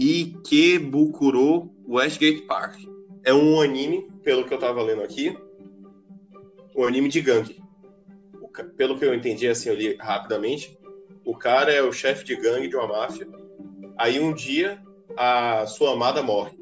Ikebukuro 0.00 1.70
Westgate 1.86 2.42
Park. 2.46 2.80
É 3.22 3.34
um 3.34 3.60
anime, 3.60 4.08
pelo 4.24 4.46
que 4.46 4.54
eu 4.54 4.58
tava 4.58 4.80
lendo 4.80 5.02
aqui, 5.02 5.36
um 6.78 6.86
anime 6.86 7.08
de 7.08 7.20
gangue. 7.20 7.60
Pelo 8.76 8.96
que 8.98 9.04
eu 9.04 9.12
entendi, 9.12 9.48
assim, 9.48 9.68
eu 9.68 9.74
li 9.74 9.96
rapidamente, 9.96 10.78
o 11.24 11.36
cara 11.36 11.72
é 11.72 11.82
o 11.82 11.92
chefe 11.92 12.24
de 12.24 12.36
gangue 12.36 12.68
de 12.68 12.76
uma 12.76 12.86
máfia. 12.86 13.26
Aí 13.98 14.20
um 14.20 14.32
dia 14.32 14.80
a 15.16 15.66
sua 15.66 15.92
amada 15.92 16.22
morre. 16.22 16.56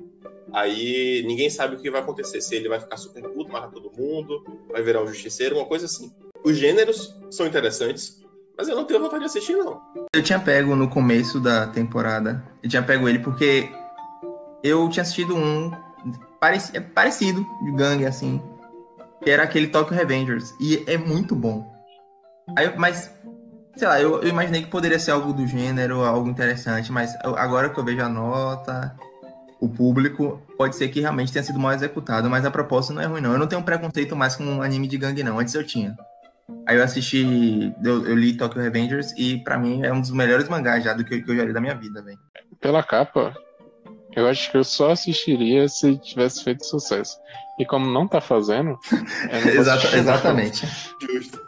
Aí 0.53 1.23
ninguém 1.27 1.51
sabe 1.51 1.77
o 1.77 1.79
que 1.79 1.91
vai 1.91 2.01
acontecer. 2.01 2.41
Se 2.41 2.57
ele 2.57 2.69
vai 2.69 2.81
ficar 2.81 2.97
super 2.97 3.23
puto, 3.29 3.53
matar 3.53 3.69
todo 3.69 3.93
mundo, 3.93 4.43
vai 4.71 4.83
virar 4.83 5.03
um 5.03 5.07
justiceiro, 5.07 5.57
uma 5.57 5.67
coisa 5.67 5.85
assim. 5.85 6.11
Os 6.43 6.57
gêneros 6.57 7.15
são 7.31 7.47
interessantes, 7.47 8.23
mas 8.57 8.69
eu 8.69 8.77
não 8.77 8.85
tenho 8.85 9.01
vontade 9.01 9.21
de 9.21 9.27
assistir, 9.27 9.55
não. 9.57 9.83
Eu 10.15 10.23
tinha 10.23 10.39
pego 10.39 10.75
no 10.75 10.89
começo 10.89 11.39
da 11.39 11.67
temporada. 11.67 12.43
Eu 12.63 12.71
tinha 12.71 12.83
pego 12.83 13.07
ele 13.07 13.19
porque 13.19 13.69
eu 14.63 14.89
tinha 14.89 15.03
assistido 15.03 15.37
um 15.37 15.71
parecido, 16.41 16.79
é 16.79 16.81
parecido 16.81 17.47
de 17.65 17.73
gangue, 17.73 18.07
assim. 18.07 18.41
Que 19.23 19.31
era 19.31 19.43
aquele 19.43 19.69
Tokyo 19.69 19.97
Revengers. 19.97 20.55
E 20.61 20.85
é 20.87 20.97
muito 20.97 21.35
bom. 21.35 21.73
Aí, 22.57 22.77
mas, 22.77 23.13
sei 23.77 23.89
lá, 23.89 24.01
eu, 24.01 24.23
eu, 24.23 24.29
imaginei 24.29 24.63
que 24.63 24.71
poderia 24.71 24.99
ser 24.99 25.11
algo 25.11 25.33
do 25.33 25.47
gênero, 25.47 26.05
algo 26.05 26.29
interessante, 26.29 26.93
mas 26.93 27.17
agora 27.23 27.69
que 27.69 27.79
eu 27.79 27.85
vejo 27.85 28.03
a 28.03 28.09
nota, 28.09 28.95
o 29.61 29.69
público, 29.69 30.41
pode 30.57 30.77
ser 30.77 30.89
que 30.89 31.01
realmente 31.01 31.33
tenha 31.33 31.43
sido 31.43 31.59
mal 31.59 31.73
executado, 31.73 32.31
mas 32.31 32.45
a 32.45 32.51
proposta 32.51 32.93
não 32.93 33.03
é 33.03 33.07
ruim, 33.07 33.21
não. 33.21 33.33
Eu 33.33 33.39
não 33.39 33.47
tenho 33.47 33.63
preconceito 33.63 34.15
mais 34.15 34.37
com 34.37 34.45
um 34.45 34.63
anime 34.63 34.87
de 34.87 34.99
gangue, 34.99 35.23
não. 35.23 35.39
Antes 35.39 35.55
eu 35.55 35.67
tinha. 35.67 35.97
Aí 36.67 36.77
eu 36.77 36.85
assisti, 36.85 37.75
eu, 37.83 38.07
eu 38.07 38.15
li 38.15 38.37
Tokyo 38.37 38.63
Revengers 38.63 39.13
e 39.17 39.39
para 39.39 39.59
mim 39.59 39.85
é 39.85 39.93
um 39.93 40.01
dos 40.01 40.11
melhores 40.11 40.49
mangás 40.49 40.85
já 40.85 40.93
do 40.93 41.05
que, 41.05 41.21
que 41.21 41.31
eu 41.31 41.37
já 41.37 41.45
li 41.45 41.53
da 41.53 41.61
minha 41.61 41.75
vida, 41.75 42.03
velho. 42.03 42.19
Pela 42.61 42.83
capa, 42.83 43.35
eu 44.15 44.29
acho 44.29 44.51
que 44.51 44.57
eu 44.57 44.65
só 44.65 44.93
assistiria 44.93 45.69
se 45.69 45.97
tivesse 45.99 46.45
feito 46.45 46.65
sucesso. 46.65 47.19
E 47.59 47.65
como 47.65 47.87
não 47.91 48.07
tá 48.07 48.21
fazendo. 48.21 48.79
Exata, 49.47 49.97
exatamente. 49.97 50.67
Justo. 51.01 51.46